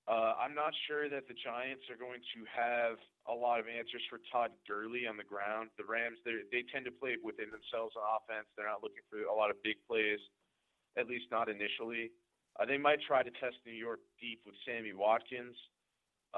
Uh, 0.07 0.39
I'm 0.39 0.55
not 0.55 0.71
sure 0.87 1.09
that 1.09 1.27
the 1.27 1.35
Giants 1.35 1.83
are 1.91 1.99
going 1.99 2.23
to 2.23 2.41
have 2.47 2.95
a 3.27 3.35
lot 3.35 3.59
of 3.59 3.67
answers 3.67 4.05
for 4.07 4.23
Todd 4.31 4.55
Gurley 4.63 5.03
on 5.03 5.17
the 5.19 5.27
ground. 5.27 5.75
The 5.75 5.89
Rams, 5.89 6.23
they 6.23 6.63
tend 6.71 6.87
to 6.87 6.95
play 6.95 7.19
within 7.19 7.51
themselves 7.51 7.99
on 7.99 8.07
offense. 8.07 8.47
They're 8.55 8.71
not 8.71 8.87
looking 8.87 9.03
for 9.11 9.27
a 9.27 9.35
lot 9.35 9.51
of 9.51 9.59
big 9.67 9.83
plays, 9.83 10.23
at 10.95 11.11
least 11.11 11.27
not 11.35 11.51
initially. 11.51 12.15
Uh, 12.55 12.71
they 12.71 12.79
might 12.79 13.03
try 13.03 13.27
to 13.27 13.35
test 13.43 13.59
New 13.67 13.75
York 13.75 13.99
deep 14.23 14.47
with 14.47 14.55
Sammy 14.63 14.95
Watkins, 14.95 15.59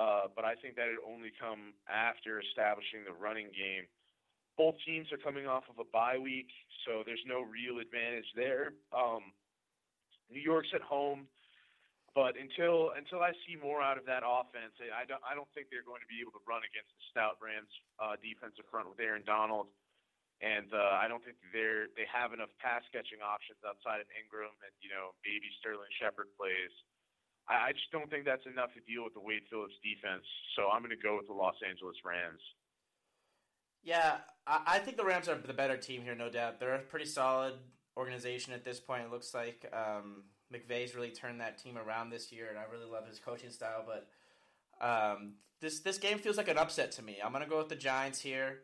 uh, 0.00 0.32
but 0.32 0.48
I 0.48 0.56
think 0.56 0.80
that 0.80 0.88
would 0.88 1.04
only 1.04 1.30
come 1.36 1.76
after 1.92 2.40
establishing 2.40 3.04
the 3.04 3.12
running 3.12 3.52
game. 3.52 3.84
Both 4.58 4.74
teams 4.84 5.06
are 5.14 5.22
coming 5.22 5.46
off 5.46 5.64
of 5.70 5.78
a 5.78 5.86
bye 5.92 6.18
week, 6.18 6.50
so 6.84 7.06
there's 7.06 7.22
no 7.24 7.46
real 7.46 7.78
advantage 7.78 8.26
there. 8.34 8.74
Um, 8.92 9.30
New 10.28 10.42
York's 10.42 10.68
at 10.74 10.82
home 10.82 11.30
but 12.18 12.34
until 12.34 12.90
until 12.98 13.22
I 13.22 13.30
see 13.46 13.54
more 13.54 13.78
out 13.78 13.94
of 13.94 14.02
that 14.10 14.26
offense, 14.26 14.74
I 14.90 15.06
don't 15.06 15.22
I 15.22 15.38
don't 15.38 15.46
think 15.54 15.70
they're 15.70 15.86
going 15.86 16.02
to 16.02 16.10
be 16.10 16.18
able 16.18 16.34
to 16.34 16.42
run 16.50 16.66
against 16.66 16.90
the 16.90 17.02
stout 17.14 17.38
Rams 17.38 17.70
uh, 18.02 18.18
defensive 18.18 18.66
front 18.74 18.90
with 18.90 18.98
Aaron 18.98 19.22
Donald, 19.22 19.70
and 20.42 20.66
uh, 20.74 20.98
I 20.98 21.06
don't 21.06 21.22
think 21.22 21.38
they're 21.54 21.86
they 21.94 22.10
have 22.10 22.34
enough 22.34 22.50
pass 22.58 22.82
catching 22.90 23.22
options 23.22 23.62
outside 23.62 24.02
of 24.02 24.10
Ingram 24.18 24.50
and 24.66 24.74
you 24.82 24.90
know 24.90 25.14
maybe 25.22 25.46
Sterling 25.62 25.94
Shepard 26.02 26.26
plays. 26.34 26.74
I, 27.46 27.70
I 27.70 27.76
just 27.76 27.86
don't 27.94 28.10
think 28.10 28.26
that's 28.26 28.50
enough 28.50 28.74
to 28.74 28.82
deal 28.82 29.06
with 29.06 29.14
the 29.14 29.22
Wade 29.22 29.46
Phillips 29.46 29.78
defense. 29.86 30.26
So 30.58 30.74
I'm 30.74 30.82
going 30.82 30.90
to 30.90 30.98
go 30.98 31.14
with 31.14 31.30
the 31.30 31.38
Los 31.38 31.62
Angeles 31.62 32.02
Rams. 32.02 32.42
Yeah, 33.88 34.18
I, 34.46 34.60
I 34.66 34.78
think 34.80 34.98
the 34.98 35.04
Rams 35.04 35.30
are 35.30 35.34
the 35.34 35.54
better 35.54 35.78
team 35.78 36.02
here, 36.02 36.14
no 36.14 36.28
doubt. 36.28 36.60
They're 36.60 36.74
a 36.74 36.80
pretty 36.80 37.06
solid 37.06 37.54
organization 37.96 38.52
at 38.52 38.62
this 38.62 38.80
point. 38.80 39.04
It 39.04 39.10
looks 39.10 39.32
like. 39.32 39.64
Um, 39.72 40.24
McVay's 40.52 40.94
really 40.94 41.10
turned 41.10 41.40
that 41.40 41.58
team 41.58 41.76
around 41.76 42.10
this 42.10 42.30
year, 42.30 42.48
and 42.48 42.58
I 42.58 42.64
really 42.70 42.90
love 42.90 43.06
his 43.06 43.18
coaching 43.18 43.50
style. 43.50 43.86
But 43.86 44.08
um, 44.86 45.34
this 45.60 45.80
this 45.80 45.98
game 45.98 46.18
feels 46.18 46.36
like 46.36 46.48
an 46.48 46.58
upset 46.58 46.92
to 46.92 47.02
me. 47.02 47.18
I'm 47.24 47.32
gonna 47.32 47.46
go 47.46 47.58
with 47.58 47.68
the 47.68 47.76
Giants 47.76 48.20
here, 48.20 48.60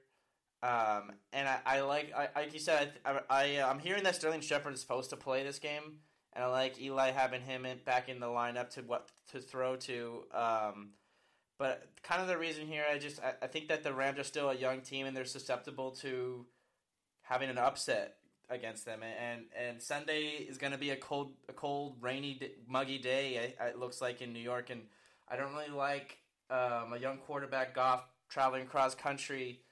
um, 0.62 1.12
and 1.32 1.48
I, 1.48 1.58
I 1.64 1.80
like 1.80 2.12
I, 2.14 2.28
like 2.34 2.52
you 2.52 2.60
said 2.60 2.92
I, 3.04 3.20
I 3.28 3.44
am 3.44 3.78
hearing 3.78 4.02
that 4.04 4.16
Sterling 4.16 4.40
Shepard 4.40 4.74
is 4.74 4.80
supposed 4.80 5.10
to 5.10 5.16
play 5.16 5.42
this 5.42 5.58
game, 5.58 6.00
and 6.32 6.44
I 6.44 6.48
like 6.48 6.80
Eli 6.80 7.10
having 7.10 7.42
him 7.42 7.66
back 7.84 8.08
in 8.08 8.20
the 8.20 8.26
lineup 8.26 8.70
to 8.70 8.82
what 8.82 9.10
to 9.32 9.40
throw 9.40 9.76
to. 9.76 10.24
Um, 10.32 10.90
but 11.64 11.86
kind 12.02 12.20
of 12.20 12.28
the 12.28 12.36
reason 12.36 12.66
here, 12.66 12.84
I 12.92 12.98
just 12.98 13.22
I, 13.22 13.32
I 13.40 13.46
think 13.46 13.68
that 13.68 13.82
the 13.82 13.94
Rams 13.94 14.18
are 14.18 14.24
still 14.24 14.50
a 14.50 14.54
young 14.54 14.82
team 14.82 15.06
and 15.06 15.16
they're 15.16 15.24
susceptible 15.24 15.92
to 16.02 16.44
having 17.22 17.48
an 17.48 17.56
upset 17.56 18.16
against 18.50 18.84
them, 18.84 19.00
and 19.02 19.44
and 19.58 19.80
Sunday 19.80 20.44
is 20.46 20.58
going 20.58 20.72
to 20.72 20.78
be 20.78 20.90
a 20.90 20.96
cold, 20.96 21.32
a 21.48 21.54
cold, 21.54 21.96
rainy, 22.02 22.38
muggy 22.68 22.98
day. 22.98 23.54
It 23.58 23.78
looks 23.78 24.02
like 24.02 24.20
in 24.20 24.34
New 24.34 24.42
York, 24.42 24.68
and 24.68 24.82
I 25.26 25.36
don't 25.36 25.54
really 25.54 25.70
like 25.74 26.18
um, 26.50 26.92
a 26.92 26.98
young 27.00 27.16
quarterback 27.16 27.74
Goff 27.74 28.04
traveling 28.28 28.64
across 28.64 28.94
country 28.94 29.62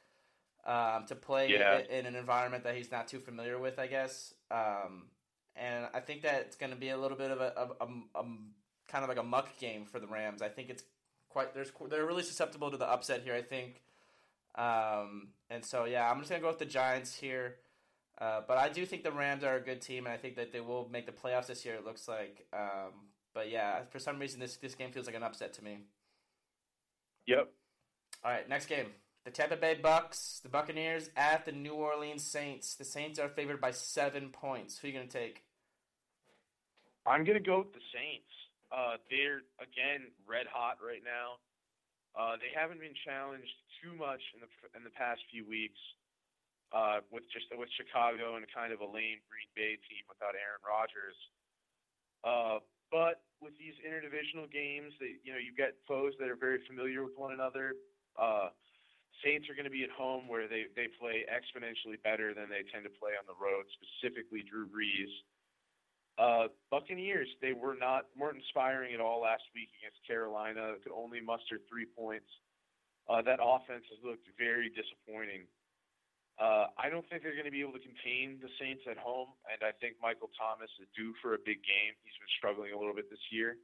um, 0.64 1.04
to 1.08 1.14
play 1.14 1.50
yeah. 1.50 1.82
in, 1.90 2.06
an 2.06 2.16
environment 2.16 2.64
that 2.64 2.74
he's 2.74 2.90
not 2.90 3.06
too 3.06 3.18
familiar 3.18 3.58
with. 3.58 3.78
I 3.78 3.86
guess, 3.86 4.32
um, 4.50 5.08
and 5.56 5.88
I 5.92 6.00
think 6.00 6.22
that 6.22 6.40
it's 6.40 6.56
going 6.56 6.72
to 6.72 6.78
be 6.78 6.88
a 6.88 6.96
little 6.96 7.18
bit 7.18 7.30
of 7.30 7.42
a, 7.42 7.52
a, 7.54 7.84
a, 7.84 7.88
a, 8.18 8.24
kind 8.88 9.04
of 9.04 9.08
like 9.08 9.18
a 9.18 9.22
muck 9.22 9.58
game 9.58 9.84
for 9.84 10.00
the 10.00 10.06
Rams. 10.06 10.40
I 10.40 10.48
think 10.48 10.70
it's 10.70 10.84
quite 11.32 11.54
there's 11.54 11.72
they're 11.88 12.06
really 12.06 12.22
susceptible 12.22 12.70
to 12.70 12.76
the 12.76 12.88
upset 12.88 13.22
here. 13.22 13.34
I 13.34 13.42
think. 13.42 13.82
Um, 14.54 15.28
and 15.50 15.64
so 15.64 15.84
yeah, 15.84 16.10
I'm 16.10 16.18
just 16.18 16.30
gonna 16.30 16.42
go 16.42 16.48
with 16.48 16.58
the 16.58 16.66
Giants 16.66 17.14
here. 17.14 17.56
Uh, 18.18 18.42
but 18.46 18.58
I 18.58 18.68
do 18.68 18.84
think 18.84 19.02
the 19.02 19.10
Rams 19.10 19.42
are 19.42 19.56
a 19.56 19.60
good 19.60 19.80
team, 19.80 20.06
and 20.06 20.12
I 20.12 20.16
think 20.16 20.36
that 20.36 20.52
they 20.52 20.60
will 20.60 20.88
make 20.92 21.06
the 21.06 21.12
playoffs 21.12 21.46
this 21.46 21.64
year. 21.64 21.74
It 21.74 21.84
looks 21.84 22.06
like. 22.06 22.46
Um, 22.52 22.92
but 23.34 23.50
yeah, 23.50 23.80
for 23.90 23.98
some 23.98 24.18
reason, 24.18 24.38
this 24.38 24.56
this 24.56 24.74
game 24.74 24.92
feels 24.92 25.06
like 25.06 25.16
an 25.16 25.22
upset 25.22 25.54
to 25.54 25.64
me. 25.64 25.78
Yep. 27.26 27.48
All 28.24 28.30
right, 28.30 28.48
next 28.48 28.66
game: 28.66 28.86
the 29.24 29.30
Tampa 29.30 29.56
Bay 29.56 29.74
Bucks, 29.74 30.40
the 30.42 30.48
Buccaneers 30.48 31.10
at 31.16 31.44
the 31.46 31.52
New 31.52 31.72
Orleans 31.72 32.22
Saints. 32.22 32.74
The 32.74 32.84
Saints 32.84 33.18
are 33.18 33.28
favored 33.28 33.60
by 33.60 33.70
seven 33.70 34.28
points. 34.28 34.78
Who 34.78 34.86
are 34.86 34.90
you 34.90 34.96
gonna 34.96 35.08
take? 35.08 35.42
I'm 37.06 37.24
gonna 37.24 37.40
go 37.40 37.58
with 37.58 37.72
the 37.72 37.80
Saints. 37.92 38.30
Uh, 38.72 38.96
they're 39.12 39.44
again 39.60 40.08
red 40.24 40.48
hot 40.48 40.80
right 40.80 41.04
now. 41.04 41.36
Uh, 42.16 42.40
they 42.40 42.48
haven't 42.52 42.80
been 42.80 42.96
challenged 43.04 43.52
too 43.84 43.92
much 43.92 44.20
in 44.32 44.40
the 44.40 44.48
in 44.72 44.80
the 44.80 44.94
past 44.96 45.20
few 45.28 45.44
weeks 45.44 45.78
uh, 46.72 47.04
with 47.12 47.24
just 47.28 47.46
with 47.52 47.68
Chicago 47.76 48.36
and 48.40 48.48
kind 48.48 48.72
of 48.72 48.80
a 48.80 48.88
lame 48.88 49.20
Green 49.28 49.52
Bay 49.52 49.76
team 49.88 50.04
without 50.08 50.32
Aaron 50.32 50.64
Rodgers. 50.64 51.18
Uh, 52.24 52.58
but 52.88 53.24
with 53.40 53.52
these 53.60 53.76
interdivisional 53.84 54.48
games, 54.48 54.92
that 55.00 55.12
you 55.24 55.32
know 55.32 55.40
you 55.40 55.52
get 55.52 55.76
foes 55.84 56.16
that 56.20 56.28
are 56.28 56.38
very 56.38 56.64
familiar 56.64 57.04
with 57.04 57.16
one 57.16 57.32
another. 57.32 57.76
Uh, 58.16 58.52
Saints 59.20 59.46
are 59.48 59.54
going 59.54 59.68
to 59.68 59.72
be 59.72 59.84
at 59.84 59.92
home 59.92 60.26
where 60.26 60.48
they 60.48 60.68
they 60.74 60.88
play 60.96 61.28
exponentially 61.28 62.00
better 62.00 62.32
than 62.32 62.48
they 62.48 62.64
tend 62.72 62.84
to 62.88 62.92
play 62.92 63.12
on 63.16 63.28
the 63.28 63.36
road, 63.36 63.68
specifically 63.76 64.40
Drew 64.44 64.64
Brees. 64.64 65.12
Uh, 66.18 66.52
Buccaneers, 66.70 67.28
they 67.40 67.52
were 67.52 67.74
not 67.74 68.06
weren't 68.16 68.36
inspiring 68.36 68.92
at 68.92 69.00
all 69.00 69.22
last 69.22 69.44
week 69.54 69.68
against 69.80 69.96
Carolina. 70.06 70.76
Could 70.84 70.92
only 70.92 71.20
muster 71.20 71.60
three 71.68 71.86
points. 71.86 72.28
Uh, 73.08 73.22
that 73.22 73.40
offense 73.42 73.82
has 73.88 73.98
looked 74.04 74.28
very 74.38 74.68
disappointing. 74.70 75.48
Uh, 76.40 76.72
I 76.80 76.88
don't 76.88 77.04
think 77.08 77.22
they're 77.22 77.36
going 77.36 77.48
to 77.48 77.54
be 77.54 77.60
able 77.60 77.76
to 77.76 77.84
contain 77.84 78.40
the 78.40 78.48
Saints 78.56 78.84
at 78.88 78.96
home, 78.96 79.36
and 79.52 79.60
I 79.60 79.72
think 79.84 80.00
Michael 80.00 80.32
Thomas 80.32 80.72
is 80.80 80.88
due 80.96 81.12
for 81.20 81.36
a 81.36 81.40
big 81.40 81.60
game. 81.60 81.92
He's 82.04 82.16
been 82.16 82.34
struggling 82.40 82.72
a 82.72 82.78
little 82.78 82.96
bit 82.96 83.12
this 83.12 83.22
year, 83.28 83.60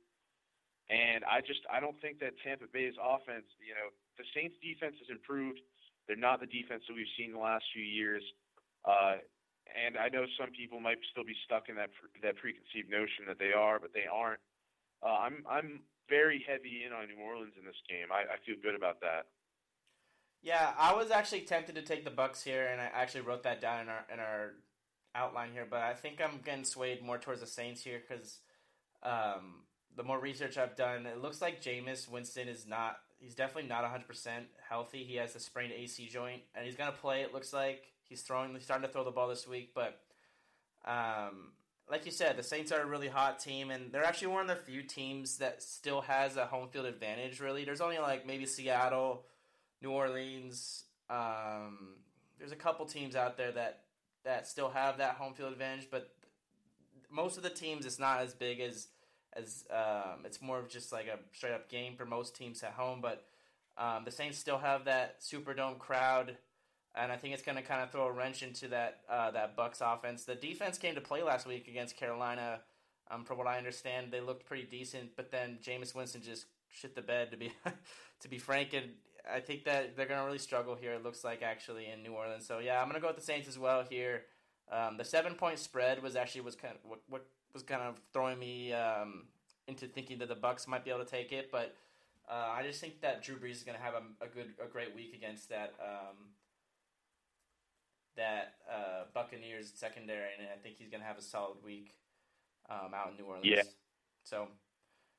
and 0.93 1.25
I 1.25 1.41
just 1.41 1.65
I 1.73 1.81
don't 1.81 1.97
think 2.01 2.21
that 2.21 2.37
Tampa 2.45 2.69
Bay's 2.69 2.97
offense, 3.01 3.49
you 3.61 3.73
know, 3.73 3.89
the 4.21 4.25
Saints' 4.37 4.57
defense 4.61 5.01
has 5.01 5.09
improved. 5.09 5.61
They're 6.07 6.21
not 6.21 6.41
the 6.41 6.49
defense 6.49 6.85
that 6.89 6.97
we've 6.97 7.09
seen 7.17 7.33
the 7.33 7.41
last 7.41 7.65
few 7.73 7.85
years, 7.85 8.25
uh, 8.85 9.21
and 9.75 9.97
I 9.97 10.09
know 10.09 10.25
some 10.39 10.51
people 10.51 10.81
might 10.81 10.99
still 11.11 11.25
be 11.25 11.37
stuck 11.45 11.69
in 11.69 11.77
that 11.77 11.91
that 12.23 12.37
preconceived 12.37 12.91
notion 12.91 13.27
that 13.29 13.39
they 13.39 13.53
are, 13.53 13.79
but 13.79 13.93
they 13.93 14.07
aren't. 14.11 14.41
Uh, 15.03 15.29
I'm 15.29 15.45
I'm 15.49 15.81
very 16.09 16.45
heavy 16.47 16.85
in 16.87 16.93
on 16.93 17.09
New 17.09 17.21
Orleans 17.23 17.55
in 17.59 17.65
this 17.65 17.79
game. 17.89 18.09
I, 18.11 18.25
I 18.35 18.37
feel 18.45 18.57
good 18.63 18.75
about 18.75 19.01
that. 19.01 19.29
Yeah, 20.43 20.73
I 20.79 20.95
was 20.95 21.11
actually 21.11 21.43
tempted 21.43 21.75
to 21.75 21.83
take 21.83 22.05
the 22.05 22.11
Bucks 22.11 22.43
here, 22.43 22.69
and 22.69 22.81
I 22.81 22.91
actually 22.93 23.23
wrote 23.23 23.43
that 23.43 23.61
down 23.61 23.83
in 23.83 23.89
our 23.89 24.05
in 24.13 24.21
our 24.21 24.53
outline 25.15 25.51
here. 25.53 25.67
But 25.69 25.83
I 25.83 25.95
think 25.95 26.21
I'm 26.21 26.41
getting 26.45 26.65
swayed 26.65 27.03
more 27.03 27.19
towards 27.19 27.41
the 27.41 27.47
Saints 27.47 27.83
here 27.83 28.01
because 28.07 28.39
um, 29.03 29.65
the 29.97 30.05
more 30.05 30.19
research 30.19 30.57
I've 30.57 30.77
done, 30.77 31.07
it 31.07 31.21
looks 31.21 31.43
like 31.43 31.63
Jameis 31.63 32.09
Winston 32.09 32.49
is 32.49 32.67
not. 32.67 32.99
He's 33.19 33.35
definitely 33.35 33.69
not 33.69 33.83
100 33.83 34.07
percent 34.07 34.47
healthy. 34.69 35.05
He 35.05 35.17
has 35.17 35.35
a 35.35 35.41
sprained 35.41 35.73
AC 35.73 36.09
joint, 36.09 36.43
and 36.55 36.65
he's 36.65 36.77
gonna 36.77 36.93
play. 36.93 37.23
It 37.23 37.35
looks 37.35 37.53
like 37.53 37.83
he's 38.09 38.23
throwing. 38.23 38.53
He's 38.55 38.65
starting 38.65 38.87
to 38.87 38.93
throw 38.93 39.05
the 39.05 39.11
ball 39.11 39.29
this 39.29 39.47
week, 39.47 39.73
but 39.75 40.01
um, 40.85 41.53
like 41.91 42.05
you 42.05 42.13
said, 42.13 42.37
the 42.37 42.43
Saints 42.43 42.73
are 42.73 42.83
a 42.83 42.87
really 42.87 43.09
hot 43.09 43.39
team, 43.39 43.71
and 43.71 43.93
they're 43.93 44.05
actually 44.05 44.29
one 44.29 44.49
of 44.49 44.57
the 44.57 44.63
few 44.63 44.83
teams 44.83 45.39
that 45.39 45.63
still 45.63 46.03
has 46.03 46.37
a 46.37 46.47
home 46.47 46.69
field 46.69 46.87
advantage. 46.87 47.41
Really, 47.41 47.65
there's 47.65 47.81
only 47.81 47.99
like 47.99 48.27
maybe 48.27 48.47
Seattle 48.47 49.25
New 49.83 49.91
Orleans. 49.91 50.85
Um, 51.09 51.97
there's 52.39 52.53
a 52.53 52.57
couple 52.57 52.87
teams 52.87 53.17
out 53.17 53.37
there 53.37 53.53
that 53.53 53.81
that 54.25 54.47
still 54.47 54.69
have 54.69 54.99
that 54.99 55.15
home 55.15 55.35
field 55.35 55.53
advantage, 55.53 55.89
but 55.91 56.15
most 57.11 57.37
of 57.37 57.43
the 57.43 57.51
teams 57.51 57.87
it's 57.87 57.99
not 57.99 58.21
as 58.21 58.35
big 58.35 58.61
as 58.61 58.89
as 59.35 59.65
um, 59.71 60.25
it's 60.25 60.43
more 60.43 60.59
of 60.59 60.69
just 60.69 60.93
like 60.93 61.07
a 61.07 61.19
straight 61.33 61.53
up 61.53 61.69
game 61.71 61.97
for 61.97 62.05
most 62.05 62.37
teams 62.37 62.63
at 62.63 62.73
home. 62.73 63.01
But 63.01 63.25
um, 63.77 64.05
the 64.05 64.11
Saints 64.11 64.39
still 64.39 64.59
have 64.59 64.85
that 64.87 65.21
Superdome 65.21 65.79
crowd, 65.79 66.37
and 66.99 67.13
I 67.13 67.17
think 67.17 67.35
it's 67.35 67.43
going 67.43 67.57
to 67.57 67.63
kind 67.63 67.83
of 67.83 67.91
throw 67.91 68.07
a 68.07 68.13
wrench 68.13 68.43
into 68.43 68.69
that 68.69 69.01
uh, 69.09 69.31
that 69.31 69.57
Bucks 69.57 69.81
offense. 69.85 70.25
The 70.25 70.35
defense 70.35 70.79
came 70.79 70.95
to 70.95 71.01
play 71.01 71.23
last 71.23 71.47
week 71.47 71.69
against 71.69 71.97
Carolina. 71.97 72.61
Um, 73.11 73.25
from 73.25 73.39
what 73.39 73.47
I 73.47 73.57
understand, 73.57 74.09
they 74.11 74.21
looked 74.21 74.45
pretty 74.45 74.65
decent, 74.65 75.17
but 75.17 75.31
then 75.31 75.59
Jameis 75.65 75.95
Winston 75.95 76.21
just 76.23 76.47
shit 76.69 76.95
the 76.95 77.01
bed 77.01 77.31
to 77.31 77.37
be 77.37 77.53
to 78.21 78.29
be 78.29 78.39
frank, 78.39 78.75
and 78.75 78.87
I 79.33 79.41
think 79.41 79.65
that 79.65 79.97
they're 79.97 80.07
going 80.07 80.21
to 80.21 80.27
really 80.27 80.39
struggle 80.39 80.75
here. 80.75 80.93
It 80.93 81.03
looks 81.03 81.25
like 81.25 81.43
actually 81.43 81.87
in 81.87 82.03
New 82.03 82.13
Orleans. 82.13 82.47
So 82.47 82.59
yeah, 82.59 82.81
I'm 82.81 82.89
going 82.89 82.95
to 82.95 83.01
go 83.01 83.09
with 83.09 83.17
the 83.17 83.23
Saints 83.23 83.49
as 83.49 83.59
well 83.59 83.85
here. 83.89 84.25
Um, 84.71 84.97
the 84.99 85.05
seven 85.05 85.35
point 85.35 85.59
spread 85.59 86.03
was 86.03 86.17
actually 86.17 86.43
was 86.43 86.57
kind 86.57 86.75
of 86.75 86.91
what, 86.91 87.01
what 87.09 87.27
was 87.55 87.63
kind 87.63 87.81
of 87.81 87.99
throwing 88.13 88.39
me 88.39 88.73
um, 88.73 89.25
into 89.67 89.87
thinking 89.87 90.19
that 90.19 90.29
the 90.29 90.35
Bucks 90.35 90.69
might 90.69 90.85
be 90.85 90.91
able 90.91 91.05
to 91.05 91.11
take 91.11 91.33
it, 91.33 91.51
but 91.51 91.75
uh, 92.29 92.53
I 92.53 92.63
just 92.63 92.81
think 92.81 93.01
that 93.01 93.23
Drew 93.23 93.37
Brees 93.37 93.53
is 93.53 93.63
going 93.63 93.79
to 93.79 93.83
have 93.83 93.95
a, 93.95 94.25
a, 94.25 94.29
good 94.29 94.53
a 94.63 94.69
great 94.69 94.95
week 94.95 95.15
against 95.15 95.49
that 95.49 95.73
um, 95.81 96.17
that 98.19 98.55
uh, 98.71 99.05
Buccaneers 99.15 99.73
secondary, 99.75 100.29
and 100.39 100.47
I 100.47 100.59
think 100.63 100.77
he's 100.77 100.91
going 100.91 101.01
to 101.01 101.07
have 101.07 101.19
a 101.19 101.23
solid 101.23 101.57
week 101.65 101.95
um, 102.69 102.93
out 102.95 103.11
in 103.11 103.17
New 103.17 103.25
Orleans. 103.25 103.47
Yeah. 103.47 103.63
So 104.25 104.49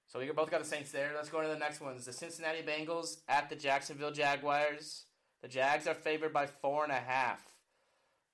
so 0.07 0.19
we 0.19 0.29
both 0.31 0.51
got 0.51 0.61
the 0.61 0.67
Saints 0.67 0.91
there. 0.91 1.11
Let's 1.15 1.29
go 1.29 1.41
to 1.41 1.47
the 1.47 1.57
next 1.57 1.81
ones. 1.81 2.05
The 2.05 2.13
Cincinnati 2.13 2.61
Bengals 2.61 3.17
at 3.27 3.49
the 3.49 3.55
Jacksonville 3.55 4.11
Jaguars. 4.11 5.05
The 5.41 5.47
Jags 5.47 5.87
are 5.87 5.93
favored 5.93 6.33
by 6.33 6.45
four 6.47 6.83
and 6.83 6.91
a 6.91 6.95
half. 6.95 7.41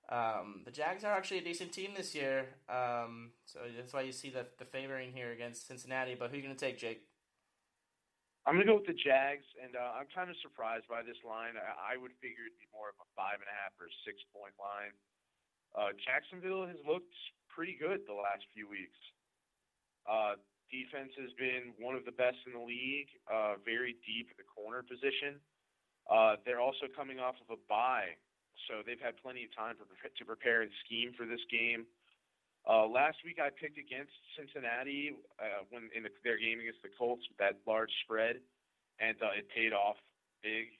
Um, 0.09 0.61
the 0.65 0.71
Jags 0.71 1.03
are 1.03 1.13
actually 1.13 1.39
a 1.39 1.43
decent 1.43 1.71
team 1.71 1.91
this 1.95 2.13
year, 2.13 2.45
um, 2.69 3.31
so 3.45 3.59
that's 3.75 3.91
why 3.91 4.01
you 4.01 4.11
see 4.11 4.29
the 4.29 4.45
the 4.59 4.65
favoring 4.65 5.11
here 5.11 5.31
against 5.31 5.67
Cincinnati. 5.67 6.15
But 6.17 6.29
who 6.29 6.33
are 6.33 6.37
you 6.37 6.43
going 6.43 6.55
to 6.55 6.65
take, 6.65 6.77
Jake? 6.77 7.01
I'm 8.45 8.53
going 8.53 8.69
to 8.69 8.71
go 8.71 8.77
with 8.77 8.85
the 8.85 8.93
Jags, 8.93 9.45
and 9.57 9.73
uh, 9.73 9.97
I'm 9.97 10.05
kind 10.13 10.29
of 10.29 10.37
surprised 10.45 10.85
by 10.85 11.01
this 11.01 11.17
line. 11.25 11.57
I, 11.57 11.93
I 11.93 11.97
would 11.97 12.13
figure 12.21 12.45
it'd 12.45 12.61
be 12.61 12.69
more 12.69 12.93
of 12.93 12.97
a 13.01 13.07
five 13.17 13.41
and 13.41 13.49
a 13.49 13.55
half 13.57 13.73
or 13.81 13.89
six 14.05 14.21
point 14.29 14.53
line. 14.61 14.93
Uh, 15.73 15.97
Jacksonville 16.05 16.69
has 16.69 16.77
looked 16.85 17.13
pretty 17.49 17.73
good 17.73 18.05
the 18.05 18.13
last 18.13 18.45
few 18.53 18.69
weeks. 18.69 18.97
Uh, 20.05 20.37
Defense 20.69 21.13
has 21.17 21.33
been 21.37 21.73
one 21.77 21.97
of 21.97 22.05
the 22.05 22.13
best 22.13 22.37
in 22.45 22.53
the 22.53 22.61
league, 22.61 23.09
uh, 23.29 23.57
very 23.61 23.97
deep 24.05 24.29
at 24.29 24.37
the 24.37 24.45
corner 24.45 24.81
position. 24.81 25.41
Uh, 26.09 26.37
they're 26.45 26.61
also 26.61 26.85
coming 26.89 27.17
off 27.17 27.37
of 27.41 27.49
a 27.53 27.59
bye, 27.69 28.13
so 28.69 28.85
they've 28.85 29.01
had 29.01 29.17
plenty 29.21 29.45
of 29.45 29.51
time 29.53 29.73
to 29.77 30.23
prepare 30.25 30.61
and 30.61 30.71
scheme 30.85 31.13
for 31.17 31.25
this 31.25 31.41
game. 31.49 31.85
Uh, 32.65 32.89
last 32.89 33.21
week 33.21 33.37
I 33.37 33.53
picked 33.53 33.77
against 33.77 34.13
Cincinnati 34.33 35.13
uh, 35.37 35.61
when 35.69 35.85
in 35.93 36.01
the, 36.01 36.11
their 36.25 36.41
game 36.41 36.57
against 36.57 36.81
the 36.81 36.89
Colts 36.97 37.21
with 37.29 37.37
that 37.37 37.61
large 37.69 37.93
spread, 38.01 38.41
and 38.97 39.13
uh, 39.21 39.37
it 39.37 39.45
paid 39.53 39.69
off 39.69 40.01
big. 40.41 40.73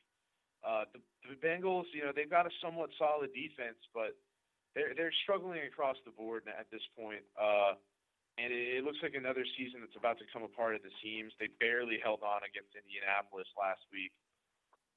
Uh, 0.65 0.89
the, 0.97 0.99
the 1.29 1.37
Bengals, 1.37 1.85
you 1.93 2.01
know, 2.01 2.09
they've 2.09 2.29
got 2.29 2.49
a 2.49 2.53
somewhat 2.57 2.89
solid 2.97 3.29
defense, 3.37 3.77
but 3.93 4.17
they're 4.73 4.97
they're 4.97 5.13
struggling 5.21 5.61
across 5.61 5.95
the 6.09 6.13
board 6.17 6.49
at 6.49 6.65
this 6.73 6.81
point. 6.97 7.21
Uh, 7.37 7.77
and 8.41 8.49
it, 8.49 8.79
it 8.79 8.83
looks 8.83 8.97
like 9.05 9.13
another 9.13 9.45
season 9.53 9.85
that's 9.85 9.95
about 9.95 10.17
to 10.17 10.25
come 10.33 10.41
apart 10.41 10.73
at 10.73 10.81
the 10.81 10.91
seams. 11.05 11.31
They 11.37 11.53
barely 11.61 12.01
held 12.01 12.25
on 12.25 12.41
against 12.41 12.73
Indianapolis 12.73 13.47
last 13.55 13.85
week. 13.93 14.11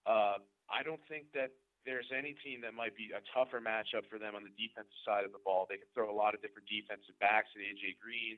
Uh, 0.09 0.40
I 0.73 0.80
don't 0.80 1.04
think 1.04 1.28
that 1.37 1.52
there's 1.87 2.11
any 2.11 2.35
team 2.43 2.63
that 2.67 2.75
might 2.75 2.97
be 2.97 3.15
a 3.15 3.23
tougher 3.31 3.63
matchup 3.63 4.07
for 4.11 4.19
them 4.19 4.35
on 4.35 4.43
the 4.43 4.55
defensive 4.55 4.99
side 5.07 5.23
of 5.23 5.33
the 5.33 5.43
ball. 5.43 5.67
They 5.67 5.79
can 5.79 5.91
throw 5.95 6.11
a 6.11 6.17
lot 6.17 6.35
of 6.35 6.43
different 6.43 6.69
defensive 6.69 7.17
backs 7.23 7.51
at 7.55 7.63
AJ 7.63 7.99
Green. 7.99 8.37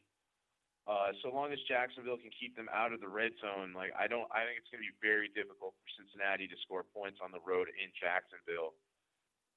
Uh, 0.89 1.13
so 1.21 1.29
long 1.31 1.53
as 1.53 1.61
Jacksonville 1.69 2.19
can 2.19 2.33
keep 2.33 2.57
them 2.57 2.67
out 2.73 2.91
of 2.91 2.99
the 3.05 3.11
red 3.11 3.37
zone, 3.39 3.77
like 3.77 3.93
I 3.95 4.09
don't, 4.09 4.27
I 4.33 4.49
think 4.49 4.59
it's 4.59 4.71
going 4.73 4.81
to 4.81 4.89
be 4.89 4.97
very 5.05 5.29
difficult 5.37 5.77
for 5.77 5.89
Cincinnati 6.01 6.49
to 6.49 6.57
score 6.65 6.83
points 6.83 7.21
on 7.21 7.31
the 7.31 7.43
road 7.45 7.69
in 7.69 7.93
Jacksonville. 7.95 8.75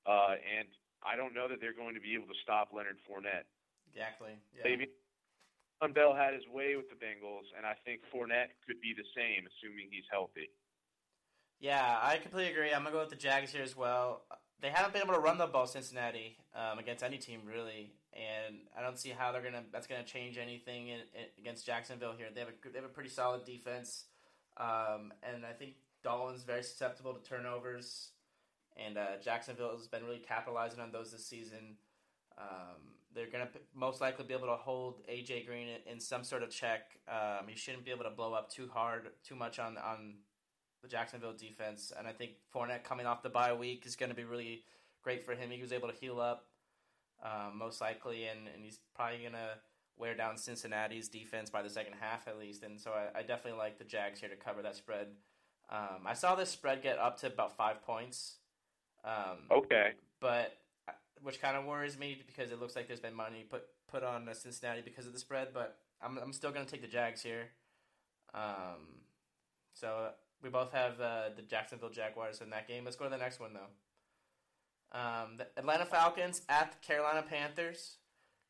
Uh, 0.04 0.36
and 0.36 0.68
I 1.00 1.16
don't 1.16 1.32
know 1.32 1.48
that 1.48 1.64
they're 1.64 1.76
going 1.76 1.96
to 1.96 2.04
be 2.04 2.14
able 2.14 2.28
to 2.28 2.40
stop 2.44 2.76
Leonard 2.76 3.00
Fournette. 3.08 3.48
Exactly. 3.96 4.36
Yeah. 4.52 4.68
Maybe 4.68 4.92
Bell 5.92 6.16
had 6.16 6.32
his 6.32 6.48
way 6.48 6.80
with 6.80 6.88
the 6.88 6.96
Bengals, 6.96 7.52
and 7.58 7.68
I 7.68 7.76
think 7.84 8.08
Fournette 8.08 8.56
could 8.64 8.80
be 8.80 8.96
the 8.96 9.04
same, 9.12 9.44
assuming 9.44 9.92
he's 9.92 10.08
healthy. 10.08 10.48
Yeah, 11.64 11.98
I 12.02 12.18
completely 12.18 12.52
agree. 12.52 12.74
I'm 12.74 12.84
gonna 12.84 12.92
go 12.92 13.00
with 13.00 13.10
the 13.10 13.16
Jags 13.16 13.54
here 13.54 13.64
as 13.64 13.78
well. 13.78 14.24
They 14.62 14.68
haven't 14.68 14.92
been 14.92 15.02
able 15.02 15.14
to 15.14 15.22
run 15.22 15.38
the 15.38 15.48
ball 15.48 15.66
Cincinnati 15.66 16.36
um, 16.54 16.78
against 16.78 17.06
any 17.06 17.18
team 17.18 17.40
really, 17.48 17.94
and 18.12 18.58
I 18.78 18.82
don't 18.82 19.00
see 19.00 19.12
how 19.12 19.32
they're 19.32 19.42
gonna 19.42 19.64
that's 19.72 19.88
gonna 19.88 20.04
change 20.04 20.38
anything 20.38 20.90
in, 20.90 21.00
in, 21.16 21.26
against 21.40 21.66
Jacksonville 21.66 22.16
here. 22.18 22.28
They 22.34 22.42
have 22.42 22.50
a 22.50 22.70
they 22.70 22.80
have 22.80 22.84
a 22.84 22.92
pretty 22.94 23.10
solid 23.10 23.46
defense, 23.46 24.04
um, 24.58 25.14
and 25.24 25.46
I 25.46 25.54
think 25.58 25.76
Dalton's 26.04 26.44
very 26.44 26.64
susceptible 26.64 27.14
to 27.14 27.24
turnovers, 27.24 28.10
and 28.76 28.98
uh, 28.98 29.16
Jacksonville 29.24 29.72
has 29.72 29.88
been 29.88 30.04
really 30.04 30.20
capitalizing 30.28 30.82
on 30.82 30.92
those 30.92 31.14
this 31.14 31.26
season. 31.26 31.78
Um, 32.38 32.92
they're 33.16 33.32
going 33.32 33.46
to 33.46 33.60
most 33.74 34.02
likely 34.02 34.26
be 34.26 34.34
able 34.34 34.48
to 34.48 34.56
hold 34.56 35.08
AJ 35.08 35.46
Green 35.46 35.70
in, 35.70 35.94
in 35.94 36.00
some 36.02 36.26
sort 36.26 36.44
of 36.44 36.50
check. 36.50 36.98
Um, 37.08 37.48
he 37.48 37.56
shouldn't 37.56 37.86
be 37.86 37.92
able 37.92 38.04
to 38.04 38.10
blow 38.10 38.34
up 38.34 38.50
too 38.52 38.70
hard, 38.74 39.12
too 39.24 39.36
much 39.36 39.60
on 39.60 39.78
on 39.78 40.16
the 40.84 40.90
Jacksonville 40.90 41.34
defense. 41.34 41.92
And 41.98 42.08
I 42.08 42.12
think 42.12 42.34
Fournette 42.54 42.84
coming 42.84 43.08
off 43.08 43.24
the 43.24 43.30
bye 43.30 43.54
week 43.54 43.86
is 43.88 43.96
going 43.96 44.10
to 44.10 44.16
be 44.16 44.26
really 44.26 44.64
great 45.04 45.26
for 45.26 45.34
him. 45.34 45.50
He 45.50 45.62
was 45.62 45.74
able 45.74 45.88
to 45.88 45.96
heal 45.96 46.20
up 46.20 46.46
um, 47.24 47.58
most 47.58 47.82
likely, 47.82 48.26
and, 48.26 48.42
and 48.54 48.64
he's 48.64 48.80
probably 48.96 49.20
going 49.20 49.34
to 49.34 49.58
wear 49.98 50.16
down 50.16 50.38
Cincinnati's 50.38 51.08
defense 51.08 51.50
by 51.50 51.62
the 51.62 51.70
second 51.70 51.94
half 52.00 52.28
at 52.28 52.38
least. 52.38 52.64
And 52.64 52.80
so 52.80 52.92
I, 52.92 53.20
I 53.20 53.22
definitely 53.22 53.60
like 53.60 53.78
the 53.78 53.86
Jags 53.86 54.20
here 54.20 54.30
to 54.30 54.36
cover 54.36 54.62
that 54.62 54.76
spread. 54.76 55.08
Um, 55.72 56.06
I 56.06 56.14
saw 56.14 56.36
this 56.36 56.50
spread 56.50 56.84
get 56.84 57.00
up 57.00 57.20
to 57.22 57.28
about 57.28 57.56
five 57.56 57.82
points. 57.84 58.38
Um, 59.06 59.40
okay. 59.52 59.92
But 60.20 60.58
uh, 60.88 60.92
which 61.22 61.42
kind 61.42 61.56
of 61.56 61.66
worries 61.66 61.98
me 61.98 62.22
because 62.26 62.52
it 62.52 62.60
looks 62.60 62.76
like 62.76 62.88
there's 62.88 63.00
been 63.00 63.16
money 63.16 63.46
put 63.50 63.64
put 63.90 64.04
on 64.04 64.28
Cincinnati 64.34 64.82
because 64.82 65.08
of 65.08 65.14
the 65.14 65.20
spread. 65.20 65.50
But 65.54 65.78
I'm 66.02 66.18
I'm 66.18 66.34
still 66.34 66.52
going 66.52 66.66
to 66.66 66.72
take 66.72 66.82
the 66.82 66.88
Jags 66.88 67.22
here. 67.22 67.50
Um, 68.34 69.02
so 69.74 70.10
we 70.44 70.50
both 70.50 70.72
have 70.74 71.00
uh, 71.00 71.30
the 71.36 71.42
Jacksonville 71.42 71.90
Jaguars 71.90 72.42
in 72.42 72.50
that 72.50 72.68
game. 72.68 72.84
Let's 72.84 72.98
go 72.98 73.06
to 73.06 73.10
the 73.10 73.18
next 73.18 73.40
one 73.40 73.52
though. 73.54 74.98
Um, 74.98 75.38
the 75.38 75.48
Atlanta 75.58 75.86
Falcons 75.86 76.42
at 76.50 76.74
the 76.74 76.86
Carolina 76.86 77.24
Panthers. 77.28 77.98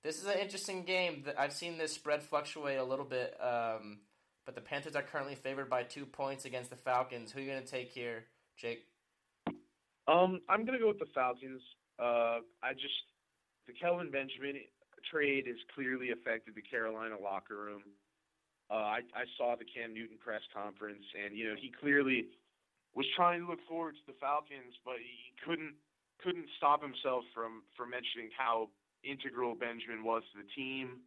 This 0.03 0.17
is 0.17 0.25
an 0.25 0.39
interesting 0.39 0.83
game. 0.83 1.23
I've 1.37 1.53
seen 1.53 1.77
this 1.77 1.93
spread 1.93 2.21
fluctuate 2.21 2.77
a 2.77 2.83
little 2.83 3.05
bit, 3.05 3.37
um, 3.41 3.99
but 4.45 4.53
the 4.53 4.59
Panthers 4.59 4.97
are 4.97 5.01
currently 5.01 5.35
favored 5.35 5.69
by 5.69 5.83
two 5.83 6.05
points 6.05 6.43
against 6.43 6.69
the 6.69 6.75
Falcons. 6.75 7.31
Who 7.31 7.39
are 7.39 7.43
you 7.43 7.49
going 7.49 7.63
to 7.63 7.69
take 7.69 7.91
here, 7.91 8.25
Jake? 8.57 8.85
Um, 10.05 10.41
I'm 10.49 10.65
going 10.65 10.77
to 10.77 10.83
go 10.83 10.89
with 10.89 10.99
the 10.99 11.07
Falcons. 11.15 11.61
Uh, 11.97 12.43
I 12.61 12.73
just 12.73 13.07
the 13.67 13.73
Kelvin 13.73 14.11
Benjamin 14.11 14.59
trade 15.09 15.45
has 15.47 15.55
clearly 15.73 16.11
affected 16.11 16.55
the 16.55 16.61
Carolina 16.61 17.15
locker 17.21 17.55
room. 17.55 17.83
Uh, 18.73 18.97
I, 18.97 18.99
I 19.13 19.29
saw 19.37 19.53
the 19.53 19.69
Cam 19.69 19.93
Newton 19.93 20.17
press 20.17 20.41
conference, 20.49 21.05
and 21.13 21.37
you 21.37 21.45
know 21.45 21.53
he 21.53 21.69
clearly 21.69 22.33
was 22.97 23.05
trying 23.13 23.45
to 23.45 23.47
look 23.47 23.61
forward 23.69 23.93
to 23.93 24.05
the 24.09 24.17
Falcons, 24.17 24.73
but 24.81 24.97
he 24.97 25.29
couldn't 25.45 25.77
couldn't 26.17 26.49
stop 26.57 26.81
himself 26.81 27.21
from 27.37 27.61
from 27.77 27.93
mentioning 27.93 28.33
how 28.33 28.73
integral 29.05 29.53
Benjamin 29.53 30.01
was 30.01 30.25
to 30.33 30.41
the 30.41 30.49
team, 30.57 31.05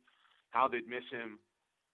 how 0.54 0.70
they'd 0.70 0.86
miss 0.86 1.02
him. 1.10 1.42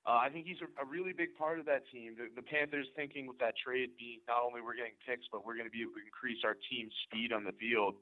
Uh, 0.05 0.21
I 0.21 0.29
think 0.29 0.45
he's 0.45 0.61
a, 0.61 0.69
a 0.83 0.85
really 0.85 1.17
big 1.17 1.33
part 1.41 1.57
of 1.57 1.65
that 1.71 1.89
team. 1.89 2.19
The, 2.21 2.29
the 2.35 2.43
Panthers 2.45 2.91
thinking 2.93 3.25
with 3.25 3.39
that 3.39 3.55
trade 3.57 3.97
being 3.97 4.21
not 4.29 4.45
only 4.45 4.61
we're 4.61 4.77
getting 4.77 4.99
picks, 5.09 5.25
but 5.31 5.47
we're 5.47 5.57
going 5.57 5.71
to 5.71 5.73
be 5.73 5.87
able 5.87 5.97
to 5.97 6.05
increase 6.05 6.43
our 6.45 6.59
team 6.69 6.91
speed 7.07 7.33
on 7.33 7.49
the 7.49 7.55
field. 7.57 7.97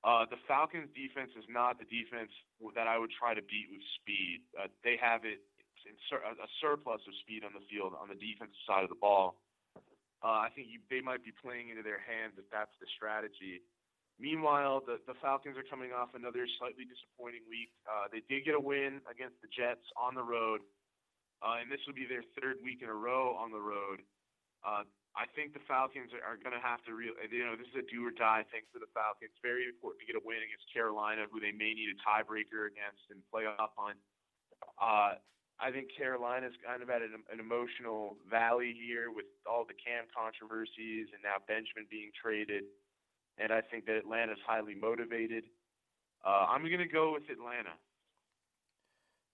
Uh, 0.00 0.24
the 0.26 0.40
Falcons' 0.48 0.88
defense 0.96 1.30
is 1.36 1.44
not 1.44 1.76
the 1.76 1.84
defense 1.86 2.32
that 2.72 2.88
I 2.88 2.96
would 2.96 3.12
try 3.12 3.36
to 3.36 3.44
beat 3.44 3.68
with 3.68 3.84
speed. 4.00 4.40
Uh, 4.56 4.72
they 4.80 4.96
have 4.96 5.28
it 5.28 5.44
a 5.86 6.48
surplus 6.60 7.00
of 7.06 7.14
speed 7.22 7.44
on 7.44 7.52
the 7.52 7.64
field 7.70 7.94
on 7.96 8.08
the 8.08 8.18
defensive 8.18 8.58
side 8.66 8.84
of 8.84 8.90
the 8.90 8.98
ball. 9.00 9.40
Uh, 10.20 10.44
I 10.44 10.52
think 10.52 10.68
you, 10.68 10.84
they 10.92 11.00
might 11.00 11.24
be 11.24 11.32
playing 11.32 11.72
into 11.72 11.80
their 11.80 12.00
hands 12.00 12.36
if 12.36 12.44
that's 12.52 12.72
the 12.76 12.88
strategy. 12.92 13.64
Meanwhile, 14.20 14.84
the, 14.84 15.00
the 15.08 15.16
Falcons 15.24 15.56
are 15.56 15.64
coming 15.64 15.96
off 15.96 16.12
another 16.12 16.44
slightly 16.60 16.84
disappointing 16.84 17.40
week. 17.48 17.72
Uh, 17.88 18.12
they 18.12 18.20
did 18.28 18.44
get 18.44 18.52
a 18.52 18.60
win 18.60 19.00
against 19.08 19.40
the 19.40 19.48
Jets 19.48 19.88
on 19.96 20.12
the 20.12 20.20
road, 20.20 20.60
uh, 21.40 21.56
and 21.56 21.72
this 21.72 21.80
will 21.88 21.96
be 21.96 22.04
their 22.04 22.20
third 22.36 22.60
week 22.60 22.84
in 22.84 22.92
a 22.92 22.96
row 22.96 23.32
on 23.32 23.48
the 23.48 23.60
road. 23.60 24.04
Uh, 24.60 24.84
I 25.16 25.24
think 25.32 25.56
the 25.56 25.64
Falcons 25.64 26.12
are, 26.12 26.20
are 26.20 26.36
going 26.36 26.52
to 26.52 26.60
have 26.60 26.84
to 26.84 26.92
real. 26.92 27.16
You 27.16 27.48
know, 27.48 27.56
this 27.56 27.72
is 27.72 27.80
a 27.80 27.86
do 27.88 28.04
or 28.04 28.12
die 28.12 28.44
thing 28.52 28.68
for 28.68 28.76
the 28.76 28.92
Falcons. 28.92 29.32
Very 29.40 29.64
important 29.64 30.04
to 30.04 30.06
get 30.06 30.20
a 30.20 30.22
win 30.22 30.44
against 30.44 30.68
Carolina, 30.68 31.24
who 31.32 31.40
they 31.40 31.56
may 31.56 31.72
need 31.72 31.88
a 31.88 31.98
tiebreaker 32.04 32.68
against 32.68 33.00
and 33.08 33.24
play 33.32 33.48
up 33.48 33.72
on. 33.80 33.96
Uh, 34.76 35.16
I 35.62 35.70
think 35.70 35.88
Carolina's 35.96 36.54
kind 36.64 36.82
of 36.82 36.88
at 36.88 37.02
an, 37.02 37.12
an 37.32 37.38
emotional 37.38 38.16
valley 38.30 38.74
here 38.74 39.12
with 39.14 39.26
all 39.44 39.64
the 39.66 39.74
Cam 39.74 40.04
controversies 40.08 41.08
and 41.12 41.22
now 41.22 41.36
Benjamin 41.46 41.86
being 41.90 42.10
traded. 42.16 42.64
And 43.38 43.52
I 43.52 43.60
think 43.60 43.86
that 43.86 43.96
Atlanta's 43.96 44.38
highly 44.46 44.74
motivated. 44.74 45.44
Uh, 46.24 46.46
I'm 46.48 46.62
going 46.62 46.78
to 46.78 46.88
go 46.88 47.12
with 47.12 47.28
Atlanta. 47.30 47.76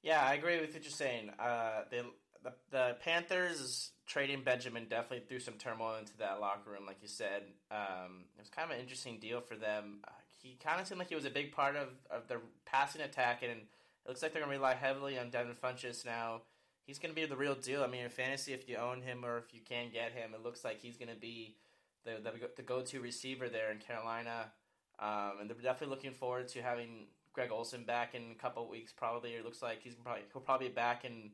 Yeah, 0.02 0.22
I 0.22 0.34
agree 0.34 0.60
with 0.60 0.74
what 0.74 0.82
you're 0.84 0.92
saying. 0.92 1.30
Uh, 1.38 1.82
the, 1.90 2.04
the 2.44 2.52
the 2.70 2.96
Panthers 3.02 3.90
trading 4.06 4.42
Benjamin 4.44 4.86
definitely 4.88 5.24
threw 5.28 5.40
some 5.40 5.54
turmoil 5.54 5.96
into 5.96 6.16
that 6.18 6.40
locker 6.40 6.70
room, 6.70 6.86
like 6.86 6.98
you 7.02 7.08
said. 7.08 7.42
Um, 7.70 8.26
it 8.36 8.40
was 8.40 8.48
kind 8.48 8.70
of 8.70 8.76
an 8.76 8.82
interesting 8.82 9.18
deal 9.18 9.40
for 9.40 9.56
them. 9.56 10.00
Uh, 10.06 10.12
he 10.40 10.56
kind 10.62 10.80
of 10.80 10.86
seemed 10.86 11.00
like 11.00 11.08
he 11.08 11.16
was 11.16 11.24
a 11.24 11.30
big 11.30 11.50
part 11.50 11.74
of, 11.74 11.88
of 12.08 12.28
the 12.28 12.36
passing 12.64 13.02
attack, 13.02 13.42
and 13.42 13.62
it 14.06 14.08
looks 14.08 14.22
like 14.22 14.32
they're 14.32 14.42
going 14.42 14.52
to 14.52 14.58
rely 14.58 14.74
heavily 14.74 15.18
on 15.18 15.30
Devin 15.30 15.56
Funchess 15.60 16.06
now. 16.06 16.42
He's 16.86 17.00
going 17.00 17.12
to 17.12 17.20
be 17.20 17.26
the 17.26 17.36
real 17.36 17.56
deal. 17.56 17.82
I 17.82 17.88
mean, 17.88 18.04
in 18.04 18.10
fantasy, 18.10 18.52
if 18.52 18.68
you 18.68 18.76
own 18.76 19.02
him 19.02 19.24
or 19.24 19.36
if 19.38 19.52
you 19.52 19.60
can 19.60 19.90
get 19.92 20.12
him, 20.12 20.30
it 20.32 20.44
looks 20.44 20.64
like 20.64 20.80
he's 20.80 20.96
going 20.96 21.10
to 21.12 21.18
be 21.18 21.56
the, 22.04 22.20
the, 22.22 22.30
the 22.54 22.62
go-to 22.62 23.00
receiver 23.00 23.48
there 23.48 23.72
in 23.72 23.78
Carolina. 23.78 24.52
Um, 25.00 25.40
and 25.40 25.50
they're 25.50 25.56
definitely 25.56 25.96
looking 25.96 26.12
forward 26.12 26.46
to 26.48 26.62
having 26.62 27.08
Greg 27.32 27.50
Olsen 27.50 27.82
back 27.82 28.14
in 28.14 28.30
a 28.30 28.40
couple 28.40 28.62
of 28.62 28.68
weeks. 28.68 28.92
Probably 28.92 29.32
it 29.32 29.44
looks 29.44 29.60
like 29.60 29.82
he's 29.82 29.96
probably 29.96 30.22
he'll 30.32 30.40
probably 30.40 30.68
be 30.68 30.74
back 30.74 31.04
in 31.04 31.32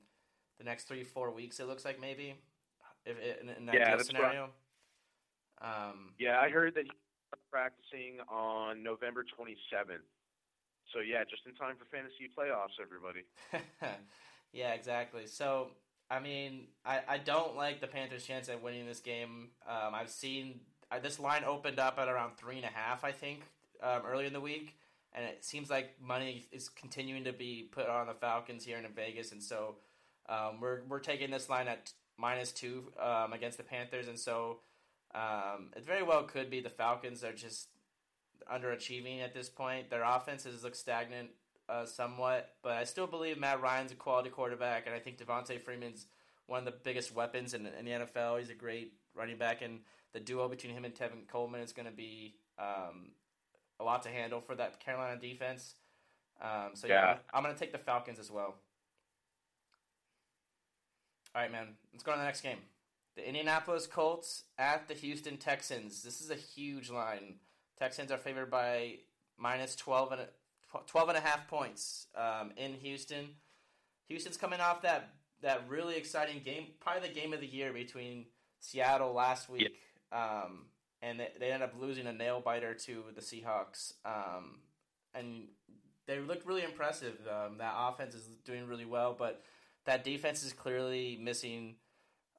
the 0.58 0.64
next 0.64 0.84
three 0.84 1.04
four 1.04 1.30
weeks. 1.30 1.60
It 1.60 1.68
looks 1.68 1.84
like 1.84 2.00
maybe 2.00 2.34
if 3.04 3.16
in, 3.18 3.50
in 3.50 3.66
that 3.66 3.74
yeah, 3.74 3.98
scenario. 3.98 4.48
Right. 5.62 5.90
Um, 5.90 6.14
yeah, 6.18 6.40
I 6.40 6.48
heard 6.48 6.74
that 6.74 6.84
he's 6.84 6.92
practicing 7.52 8.18
on 8.28 8.82
November 8.82 9.24
twenty 9.36 9.56
seventh. 9.70 10.02
So 10.92 11.00
yeah, 11.00 11.24
just 11.24 11.42
in 11.46 11.54
time 11.54 11.76
for 11.78 11.84
fantasy 11.86 12.28
playoffs, 12.36 12.80
everybody. 12.80 13.24
yeah, 14.52 14.74
exactly. 14.74 15.26
So 15.26 15.68
I 16.10 16.20
mean, 16.20 16.66
I, 16.84 17.00
I 17.08 17.18
don't 17.18 17.56
like 17.56 17.80
the 17.80 17.86
Panthers' 17.86 18.24
chance 18.24 18.50
at 18.50 18.62
winning 18.62 18.86
this 18.86 19.00
game. 19.00 19.48
Um, 19.66 19.94
I've 19.94 20.10
seen 20.10 20.60
uh, 20.90 20.98
this 20.98 21.18
line 21.18 21.42
opened 21.44 21.78
up 21.78 21.98
at 21.98 22.06
around 22.06 22.36
three 22.36 22.56
and 22.56 22.66
a 22.66 22.68
half, 22.68 23.02
I 23.02 23.12
think, 23.12 23.40
um, 23.82 24.02
early 24.06 24.26
in 24.26 24.34
the 24.34 24.40
week, 24.40 24.76
and 25.14 25.24
it 25.24 25.42
seems 25.42 25.70
like 25.70 25.94
money 26.00 26.44
is 26.52 26.68
continuing 26.68 27.24
to 27.24 27.32
be 27.32 27.68
put 27.72 27.88
on 27.88 28.06
the 28.06 28.14
Falcons 28.14 28.64
here 28.64 28.76
in 28.76 28.86
Vegas, 28.92 29.32
and 29.32 29.42
so 29.42 29.76
um, 30.28 30.60
we're 30.60 30.82
we're 30.88 31.00
taking 31.00 31.30
this 31.30 31.48
line 31.48 31.66
at 31.66 31.92
minus 32.18 32.52
two 32.52 32.92
um, 33.00 33.32
against 33.32 33.56
the 33.56 33.64
Panthers, 33.64 34.08
and 34.08 34.18
so 34.18 34.58
um, 35.14 35.70
it 35.74 35.84
very 35.84 36.02
well 36.02 36.24
could 36.24 36.50
be 36.50 36.60
the 36.60 36.68
Falcons 36.68 37.24
are 37.24 37.32
just 37.32 37.68
underachieving 38.52 39.22
at 39.22 39.34
this 39.34 39.48
point. 39.48 39.90
Their 39.90 40.04
offenses 40.04 40.64
look 40.64 40.74
stagnant 40.74 41.30
uh, 41.68 41.84
somewhat, 41.84 42.54
but 42.62 42.72
I 42.72 42.84
still 42.84 43.06
believe 43.06 43.38
Matt 43.38 43.60
Ryan's 43.60 43.92
a 43.92 43.94
quality 43.94 44.30
quarterback, 44.30 44.86
and 44.86 44.94
I 44.94 44.98
think 44.98 45.18
Devonta 45.18 45.60
Freeman's 45.60 46.06
one 46.46 46.58
of 46.58 46.64
the 46.64 46.78
biggest 46.84 47.14
weapons 47.14 47.54
in, 47.54 47.66
in 47.66 47.84
the 47.84 47.90
NFL. 47.90 48.38
He's 48.38 48.50
a 48.50 48.54
great 48.54 48.92
running 49.14 49.38
back, 49.38 49.62
and 49.62 49.80
the 50.12 50.20
duo 50.20 50.48
between 50.48 50.72
him 50.72 50.84
and 50.84 50.94
Tevin 50.94 51.26
Coleman 51.28 51.60
is 51.60 51.72
going 51.72 51.86
to 51.86 51.92
be 51.92 52.34
um, 52.58 53.12
a 53.80 53.84
lot 53.84 54.02
to 54.02 54.08
handle 54.08 54.40
for 54.40 54.54
that 54.54 54.80
Carolina 54.80 55.20
defense. 55.20 55.74
Um, 56.40 56.70
so 56.74 56.86
yeah, 56.86 56.94
Yeah. 56.94 57.10
I'm, 57.10 57.18
I'm 57.34 57.42
gonna 57.42 57.54
take 57.54 57.72
the 57.72 57.78
Falcons 57.78 58.18
as 58.18 58.30
well. 58.30 58.54
All 61.34 61.42
right, 61.42 61.50
man. 61.50 61.68
Let's 61.92 62.02
go 62.02 62.12
on 62.12 62.18
to 62.18 62.22
the 62.22 62.26
next 62.26 62.42
game. 62.42 62.58
The 63.16 63.26
Indianapolis 63.26 63.86
Colts 63.86 64.44
at 64.58 64.88
the 64.88 64.94
Houston 64.94 65.36
Texans. 65.36 66.02
This 66.02 66.20
is 66.20 66.30
a 66.30 66.34
huge 66.34 66.90
line. 66.90 67.36
Texans 67.78 68.10
are 68.12 68.18
favored 68.18 68.50
by 68.50 68.98
minus 69.38 69.76
12 69.76 70.12
and 70.12 70.20
a, 70.22 70.28
12 70.86 71.08
and 71.10 71.18
a 71.18 71.20
half 71.20 71.48
points 71.48 72.06
um, 72.16 72.52
in 72.56 72.74
Houston. 72.74 73.28
Houston's 74.08 74.36
coming 74.36 74.60
off 74.60 74.82
that 74.82 75.14
that 75.42 75.64
really 75.68 75.96
exciting 75.96 76.40
game, 76.44 76.68
probably 76.80 77.08
the 77.08 77.14
game 77.14 77.32
of 77.32 77.40
the 77.40 77.46
year 77.46 77.72
between 77.72 78.26
Seattle 78.60 79.12
last 79.12 79.48
week, 79.48 79.72
um, 80.12 80.66
and 81.02 81.18
they, 81.18 81.28
they 81.40 81.50
ended 81.50 81.68
up 81.68 81.74
losing 81.80 82.06
a 82.06 82.12
nail 82.12 82.40
biter 82.40 82.74
to 82.74 83.04
the 83.14 83.20
Seahawks. 83.20 83.94
Um, 84.04 84.60
and 85.14 85.48
they 86.06 86.20
looked 86.20 86.46
really 86.46 86.62
impressive. 86.62 87.18
Um, 87.28 87.58
that 87.58 87.74
offense 87.76 88.14
is 88.14 88.24
doing 88.44 88.66
really 88.66 88.84
well, 88.84 89.14
but 89.18 89.42
that 89.84 90.04
defense 90.04 90.44
is 90.44 90.52
clearly 90.52 91.18
missing 91.20 91.76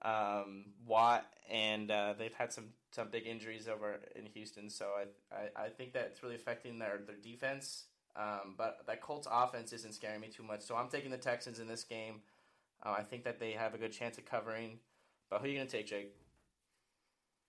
um, 0.01 0.65
Watt, 0.85 1.25
and 1.49 1.91
uh, 1.91 2.13
they've 2.17 2.33
had 2.33 2.53
some, 2.53 2.69
some 2.93 3.09
big 3.09 3.25
injuries 3.25 3.67
over 3.67 3.99
in 4.15 4.25
Houston. 4.27 4.69
So 4.69 4.89
I, 4.97 5.35
I, 5.35 5.65
I 5.65 5.69
think 5.69 5.93
that 5.93 6.09
it's 6.11 6.23
really 6.23 6.35
affecting 6.35 6.77
their, 6.79 6.99
their 7.05 7.15
defense. 7.15 7.85
Um, 8.15 8.53
but 8.57 8.81
that 8.85 9.01
Colts 9.01 9.27
offense 9.31 9.73
isn't 9.73 9.95
scaring 9.95 10.21
me 10.21 10.27
too 10.27 10.43
much. 10.43 10.61
So 10.61 10.75
I'm 10.75 10.87
taking 10.89 11.09
the 11.09 11.17
Texans 11.17 11.59
in 11.59 11.67
this 11.67 11.83
game. 11.83 12.21
Uh, 12.85 12.95
I 12.97 13.01
think 13.01 13.23
that 13.23 13.39
they 13.39 13.51
have 13.53 13.73
a 13.73 13.77
good 13.77 13.91
chance 13.91 14.17
of 14.17 14.25
covering. 14.25 14.77
But 15.29 15.39
who 15.39 15.45
are 15.45 15.49
you 15.49 15.57
going 15.57 15.67
to 15.67 15.77
take, 15.77 15.87
Jake? 15.87 16.13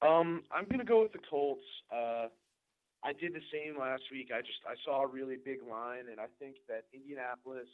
Um, 0.02 0.42
I'm 0.52 0.66
gonna 0.70 0.84
go 0.84 1.02
with 1.02 1.12
the 1.12 1.24
Colts. 1.30 1.64
Uh, 1.90 2.28
I 3.02 3.12
did 3.12 3.32
the 3.32 3.44
same 3.52 3.78
last 3.78 4.02
week. 4.12 4.28
I 4.34 4.40
just 4.40 4.60
I 4.68 4.74
saw 4.84 5.02
a 5.02 5.06
really 5.06 5.36
big 5.42 5.60
line, 5.62 6.10
and 6.10 6.20
I 6.20 6.26
think 6.38 6.56
that 6.68 6.84
Indianapolis, 6.92 7.68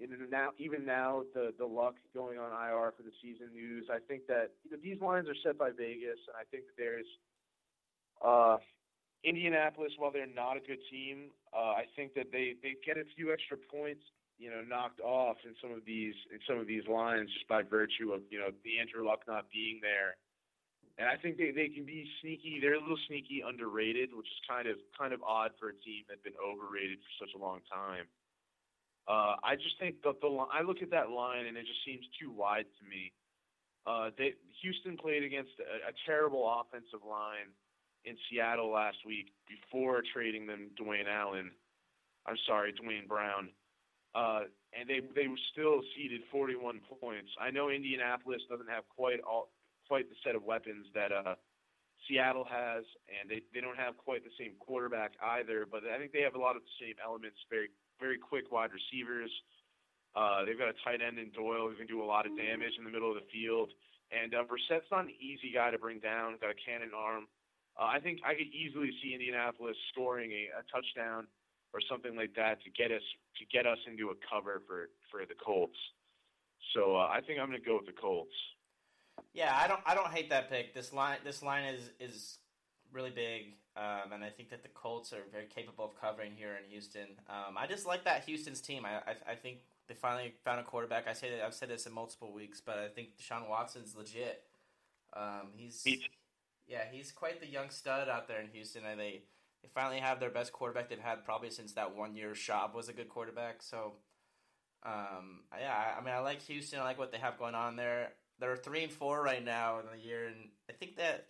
know, 0.00 0.16
now 0.30 0.50
even 0.58 0.84
now 0.84 1.22
the 1.34 1.52
the 1.58 1.66
luck 1.66 1.94
going 2.14 2.38
on 2.38 2.50
IR 2.50 2.92
for 2.96 3.02
the 3.02 3.14
season 3.22 3.48
news. 3.52 3.86
I 3.90 3.98
think 4.06 4.26
that 4.26 4.50
you 4.64 4.70
know 4.70 4.78
these 4.82 5.00
lines 5.00 5.28
are 5.28 5.38
set 5.42 5.58
by 5.58 5.70
Vegas, 5.70 6.18
and 6.26 6.36
I 6.38 6.44
think 6.50 6.64
that 6.66 6.76
there's 6.76 7.06
uh, 8.24 8.58
Indianapolis. 9.22 9.92
While 9.98 10.10
they're 10.10 10.26
not 10.26 10.56
a 10.56 10.60
good 10.60 10.82
team, 10.90 11.30
uh, 11.54 11.78
I 11.78 11.84
think 11.96 12.14
that 12.14 12.32
they 12.32 12.54
they 12.62 12.74
get 12.84 12.98
a 12.98 13.04
few 13.16 13.32
extra 13.32 13.56
points. 13.56 14.02
You 14.36 14.50
know, 14.50 14.62
knocked 14.66 15.00
off 15.00 15.36
in 15.46 15.54
some 15.62 15.70
of 15.70 15.86
these 15.86 16.14
in 16.32 16.40
some 16.48 16.58
of 16.58 16.66
these 16.66 16.82
lines 16.90 17.30
just 17.32 17.46
by 17.48 17.62
virtue 17.62 18.12
of 18.12 18.22
you 18.30 18.38
know 18.38 18.50
the 18.64 18.78
Andrew 18.80 19.06
Luck 19.06 19.22
not 19.28 19.46
being 19.50 19.78
there 19.80 20.18
and 20.98 21.08
I 21.08 21.16
think 21.18 21.36
they, 21.38 21.50
they 21.50 21.68
can 21.68 21.84
be 21.84 22.06
sneaky. 22.22 22.58
They're 22.62 22.78
a 22.78 22.80
little 22.80 23.00
sneaky 23.08 23.42
underrated, 23.42 24.14
which 24.14 24.26
is 24.26 24.40
kind 24.46 24.68
of 24.68 24.78
kind 24.94 25.12
of 25.12 25.22
odd 25.26 25.50
for 25.58 25.74
a 25.74 25.76
team 25.82 26.06
that's 26.06 26.22
been 26.22 26.38
overrated 26.38 26.98
for 27.02 27.26
such 27.26 27.34
a 27.34 27.40
long 27.40 27.60
time. 27.66 28.06
Uh, 29.06 29.36
I 29.44 29.56
just 29.56 29.78
think 29.78 30.00
that 30.02 30.20
the 30.20 30.28
I 30.28 30.62
look 30.62 30.80
at 30.82 30.90
that 30.90 31.10
line 31.10 31.46
and 31.46 31.56
it 31.56 31.66
just 31.66 31.84
seems 31.84 32.04
too 32.20 32.30
wide 32.30 32.64
to 32.80 32.84
me. 32.88 33.12
Uh, 33.86 34.08
they, 34.16 34.32
Houston 34.62 34.96
played 34.96 35.22
against 35.22 35.52
a, 35.60 35.90
a 35.90 35.92
terrible 36.06 36.48
offensive 36.48 37.04
line 37.04 37.52
in 38.04 38.16
Seattle 38.28 38.72
last 38.72 38.96
week 39.06 39.32
before 39.44 40.02
trading 40.12 40.46
them 40.46 40.70
Dwayne 40.80 41.08
Allen. 41.08 41.50
I'm 42.26 42.40
sorry, 42.46 42.72
Duane 42.72 43.06
Brown. 43.06 43.50
Uh, 44.14 44.48
and 44.72 44.88
they 44.88 45.00
they 45.14 45.28
were 45.28 45.40
still 45.52 45.82
ceded 45.96 46.22
41 46.30 46.80
points. 47.00 47.30
I 47.40 47.50
know 47.50 47.68
Indianapolis 47.68 48.42
doesn't 48.48 48.70
have 48.70 48.84
quite 48.88 49.20
all 49.20 49.50
quite 49.88 50.08
the 50.08 50.16
set 50.24 50.34
of 50.34 50.42
weapons 50.44 50.86
that 50.94 51.12
uh, 51.12 51.34
Seattle 52.06 52.46
has, 52.48 52.84
and 53.10 53.28
they 53.28 53.42
they 53.52 53.60
don't 53.60 53.76
have 53.76 53.98
quite 53.98 54.24
the 54.24 54.34
same 54.38 54.52
quarterback 54.60 55.12
either. 55.38 55.66
But 55.70 55.82
I 55.84 55.98
think 55.98 56.12
they 56.12 56.22
have 56.22 56.36
a 56.36 56.40
lot 56.40 56.56
of 56.56 56.62
the 56.62 56.76
same 56.80 56.94
elements. 57.04 57.36
Very 57.50 57.70
very 58.04 58.20
quick 58.20 58.52
wide 58.52 58.68
receivers. 58.68 59.32
Uh, 60.12 60.44
they've 60.44 60.60
got 60.60 60.68
a 60.68 60.76
tight 60.84 61.00
end 61.00 61.16
in 61.16 61.32
Doyle 61.32 61.72
who 61.72 61.74
can 61.74 61.88
do 61.88 62.04
a 62.04 62.06
lot 62.06 62.28
of 62.28 62.36
damage 62.36 62.76
in 62.76 62.84
the 62.84 62.92
middle 62.92 63.08
of 63.08 63.16
the 63.16 63.26
field. 63.32 63.72
And 64.12 64.36
uh, 64.36 64.44
Brissett's 64.44 64.86
not 64.92 65.08
an 65.08 65.16
easy 65.16 65.50
guy 65.50 65.72
to 65.72 65.80
bring 65.80 65.98
down. 65.98 66.36
Got 66.38 66.52
a 66.52 66.60
cannon 66.60 66.92
arm. 66.92 67.24
Uh, 67.80 67.88
I 67.88 67.98
think 67.98 68.20
I 68.20 68.36
could 68.36 68.52
easily 68.52 68.92
see 69.02 69.16
Indianapolis 69.16 69.74
scoring 69.90 70.30
a, 70.30 70.52
a 70.60 70.62
touchdown 70.68 71.26
or 71.72 71.80
something 71.90 72.14
like 72.14 72.36
that 72.36 72.62
to 72.62 72.70
get 72.70 72.92
us 72.92 73.02
to 73.40 73.44
get 73.50 73.66
us 73.66 73.78
into 73.90 74.14
a 74.14 74.16
cover 74.30 74.62
for 74.68 74.92
for 75.10 75.26
the 75.26 75.34
Colts. 75.34 75.80
So 76.76 76.94
uh, 76.94 77.10
I 77.10 77.18
think 77.26 77.40
I'm 77.40 77.48
going 77.48 77.58
to 77.58 77.66
go 77.66 77.76
with 77.82 77.86
the 77.86 77.98
Colts. 77.98 78.36
Yeah, 79.32 79.50
I 79.50 79.66
don't 79.66 79.80
I 79.84 79.96
don't 79.96 80.12
hate 80.14 80.30
that 80.30 80.48
pick. 80.48 80.74
This 80.74 80.92
line 80.92 81.18
this 81.24 81.42
line 81.42 81.64
is 81.64 81.90
is 81.98 82.38
really 82.92 83.10
big, 83.10 83.58
um, 83.76 84.12
and 84.12 84.24
I 84.24 84.30
think 84.30 84.50
that 84.50 84.62
the 84.62 84.68
Colts 84.68 85.12
are 85.12 85.22
very 85.32 85.46
capable 85.46 85.84
of 85.84 86.00
covering 86.00 86.32
here 86.36 86.56
in 86.62 86.70
Houston. 86.70 87.08
Um, 87.28 87.56
I 87.56 87.66
just 87.66 87.86
like 87.86 88.04
that 88.04 88.24
Houston's 88.24 88.60
team. 88.60 88.84
I, 88.84 88.96
I 89.10 89.32
I 89.32 89.34
think 89.34 89.58
they 89.88 89.94
finally 89.94 90.34
found 90.44 90.60
a 90.60 90.62
quarterback. 90.62 91.08
I 91.08 91.12
say 91.12 91.30
that 91.30 91.44
I've 91.44 91.54
said 91.54 91.70
this 91.70 91.86
in 91.86 91.92
multiple 91.92 92.32
weeks, 92.32 92.60
but 92.60 92.78
I 92.78 92.88
think 92.88 93.16
Deshaun 93.16 93.48
Watson's 93.48 93.96
legit. 93.96 94.42
Um, 95.12 95.48
he's 95.56 95.82
yeah, 96.66 96.84
he's 96.90 97.12
quite 97.12 97.40
the 97.40 97.48
young 97.48 97.70
stud 97.70 98.08
out 98.08 98.28
there 98.28 98.40
in 98.40 98.48
Houston, 98.48 98.84
and 98.84 98.98
they 98.98 99.22
they 99.62 99.68
finally 99.74 99.98
have 99.98 100.20
their 100.20 100.30
best 100.30 100.52
quarterback 100.52 100.88
they've 100.88 100.98
had 100.98 101.24
probably 101.24 101.50
since 101.50 101.72
that 101.72 101.96
one 101.96 102.14
year 102.14 102.30
Schaub 102.30 102.74
was 102.74 102.88
a 102.88 102.92
good 102.92 103.08
quarterback. 103.08 103.62
So. 103.62 103.94
Um, 104.86 105.44
yeah, 105.58 105.72
I, 105.72 105.98
I 105.98 106.04
mean, 106.04 106.12
I 106.12 106.18
like 106.18 106.42
Houston. 106.42 106.78
I 106.78 106.82
like 106.82 106.98
what 106.98 107.10
they 107.10 107.16
have 107.16 107.38
going 107.38 107.54
on 107.54 107.74
there 107.74 108.10
they're 108.38 108.56
three 108.56 108.84
and 108.84 108.92
four 108.92 109.22
right 109.22 109.44
now 109.44 109.78
in 109.78 109.86
the 109.86 110.04
year, 110.04 110.26
and 110.26 110.48
I 110.68 110.72
think 110.72 110.96
that 110.96 111.26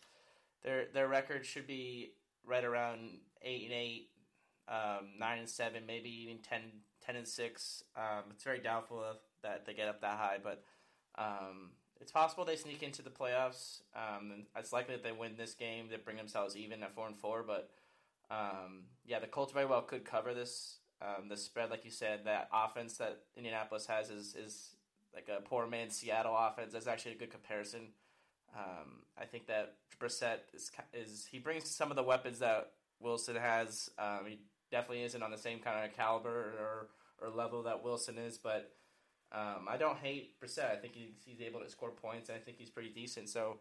their 0.62 0.86
their 0.92 1.08
record 1.08 1.44
should 1.44 1.66
be 1.66 2.12
right 2.46 2.64
around 2.64 3.18
eight 3.42 3.64
and 3.64 3.72
eight, 3.72 4.08
um, 4.68 5.10
nine 5.18 5.38
and 5.38 5.48
seven, 5.48 5.84
maybe 5.86 6.08
even 6.08 6.38
10, 6.38 6.60
10 7.04 7.16
and 7.16 7.28
six. 7.28 7.84
Um, 7.96 8.24
it's 8.30 8.44
very 8.44 8.60
doubtful 8.60 8.98
of 8.98 9.16
that 9.42 9.66
they 9.66 9.74
get 9.74 9.88
up 9.88 10.00
that 10.00 10.18
high, 10.18 10.38
but 10.42 10.62
um, 11.16 11.70
it's 12.00 12.12
possible 12.12 12.44
they 12.44 12.56
sneak 12.56 12.82
into 12.82 13.02
the 13.02 13.10
playoffs. 13.10 13.80
Um, 13.94 14.30
and 14.30 14.46
it's 14.56 14.72
likely 14.72 14.94
that 14.94 15.04
they 15.04 15.12
win 15.12 15.36
this 15.36 15.54
game. 15.54 15.86
They 15.90 15.96
bring 15.96 16.16
themselves 16.16 16.56
even 16.56 16.82
at 16.82 16.94
four 16.94 17.06
and 17.06 17.16
four, 17.16 17.44
but 17.46 17.70
um, 18.30 18.84
yeah, 19.04 19.18
the 19.18 19.26
Colts 19.26 19.52
very 19.52 19.66
well 19.66 19.82
could 19.82 20.04
cover 20.04 20.34
this. 20.34 20.78
Um, 21.02 21.28
the 21.28 21.36
spread, 21.36 21.70
like 21.70 21.84
you 21.84 21.90
said, 21.90 22.20
that 22.24 22.48
offense 22.52 22.96
that 22.98 23.20
Indianapolis 23.36 23.86
has 23.86 24.10
is 24.10 24.34
is 24.34 24.70
like 25.14 25.28
a 25.28 25.42
poor 25.42 25.66
man's 25.66 25.96
Seattle 25.96 26.36
offense. 26.36 26.72
That's 26.72 26.86
actually 26.86 27.12
a 27.12 27.18
good 27.18 27.30
comparison. 27.30 27.88
Um, 28.56 29.02
I 29.18 29.24
think 29.24 29.46
that 29.48 29.76
Brissett 30.00 30.38
is 30.54 30.70
is 30.92 31.26
he 31.30 31.38
brings 31.38 31.68
some 31.70 31.90
of 31.90 31.96
the 31.96 32.02
weapons 32.02 32.38
that 32.38 32.70
Wilson 33.00 33.36
has. 33.36 33.90
Um, 33.98 34.26
he 34.28 34.38
definitely 34.70 35.04
isn't 35.04 35.22
on 35.22 35.30
the 35.30 35.38
same 35.38 35.58
kind 35.58 35.84
of 35.84 35.96
caliber 35.96 36.54
or 36.58 36.88
or 37.20 37.30
level 37.30 37.62
that 37.64 37.82
Wilson 37.82 38.18
is, 38.18 38.38
but 38.38 38.72
um, 39.32 39.66
I 39.68 39.76
don't 39.76 39.98
hate 39.98 40.40
Brissett. 40.40 40.70
I 40.70 40.76
think 40.76 40.94
he's, 40.94 41.14
he's 41.24 41.40
able 41.40 41.60
to 41.60 41.68
score 41.68 41.90
points. 41.90 42.28
And 42.28 42.38
I 42.38 42.40
think 42.40 42.58
he's 42.58 42.70
pretty 42.70 42.90
decent. 42.90 43.28
So 43.28 43.58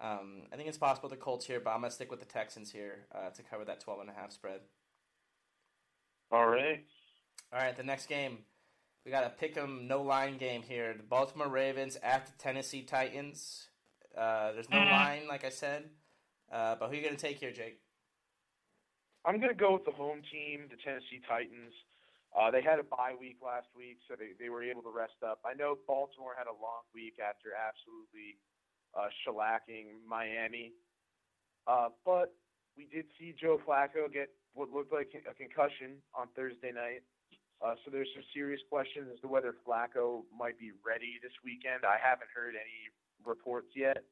um, 0.00 0.42
I 0.52 0.56
think 0.56 0.68
it's 0.68 0.78
possible 0.78 1.08
the 1.08 1.16
Colts 1.16 1.46
here, 1.46 1.60
but 1.60 1.70
I'm 1.70 1.80
gonna 1.80 1.90
stick 1.90 2.10
with 2.10 2.20
the 2.20 2.26
Texans 2.26 2.70
here 2.70 3.06
uh, 3.14 3.30
to 3.30 3.42
cover 3.42 3.64
that 3.64 3.80
12 3.80 4.00
and 4.00 4.10
a 4.10 4.14
half 4.14 4.32
spread. 4.32 4.60
All 6.30 6.46
right. 6.48 6.84
All 7.52 7.58
right, 7.60 7.76
the 7.76 7.82
next 7.82 8.06
game. 8.06 8.38
We 9.04 9.10
got 9.10 9.24
a 9.24 9.30
pick 9.30 9.56
'em 9.56 9.86
no 9.88 10.00
line 10.02 10.38
game 10.38 10.62
here. 10.62 10.94
The 10.94 11.02
Baltimore 11.02 11.48
Ravens 11.48 11.96
at 11.96 12.26
the 12.26 12.32
Tennessee 12.38 12.82
Titans. 12.82 13.68
Uh, 14.16 14.52
there's 14.52 14.70
no 14.70 14.78
line, 14.78 15.26
like 15.28 15.44
I 15.44 15.48
said. 15.50 15.88
Uh, 16.52 16.76
but 16.78 16.88
who 16.88 16.92
are 16.92 16.96
you 16.96 17.02
going 17.02 17.16
to 17.16 17.20
take 17.20 17.38
here, 17.38 17.52
Jake? 17.52 17.80
I'm 19.24 19.38
going 19.38 19.54
to 19.54 19.58
go 19.58 19.72
with 19.72 19.84
the 19.84 19.92
home 19.94 20.20
team, 20.30 20.66
the 20.68 20.76
Tennessee 20.76 21.22
Titans. 21.28 21.72
Uh, 22.32 22.50
they 22.50 22.62
had 22.62 22.80
a 22.80 22.84
bye 22.84 23.14
week 23.18 23.38
last 23.44 23.68
week, 23.76 24.00
so 24.08 24.16
they, 24.16 24.32
they 24.40 24.48
were 24.48 24.64
able 24.64 24.82
to 24.82 24.90
rest 24.90 25.20
up. 25.24 25.40
I 25.44 25.54
know 25.54 25.76
Baltimore 25.86 26.34
had 26.36 26.48
a 26.48 26.56
long 26.56 26.84
week 26.92 27.20
after 27.20 27.52
absolutely 27.52 28.40
uh, 28.96 29.12
shellacking 29.22 30.00
Miami. 30.08 30.72
Uh, 31.68 31.92
but 32.04 32.34
we 32.76 32.88
did 32.88 33.04
see 33.20 33.36
Joe 33.36 33.60
Flacco 33.62 34.10
get 34.12 34.32
what 34.54 34.72
looked 34.72 34.92
like 34.92 35.12
a 35.28 35.34
concussion 35.36 36.00
on 36.16 36.28
Thursday 36.34 36.72
night. 36.72 37.04
Uh, 37.62 37.78
so 37.84 37.94
there's 37.94 38.10
some 38.10 38.26
serious 38.34 38.60
questions 38.66 39.06
as 39.12 39.20
to 39.22 39.28
whether 39.28 39.54
Flacco 39.62 40.26
might 40.34 40.58
be 40.58 40.74
ready 40.82 41.22
this 41.22 41.32
weekend. 41.46 41.86
I 41.86 41.94
haven't 42.02 42.32
heard 42.34 42.58
any 42.58 42.90
reports 43.26 43.68
yet. 43.74 44.04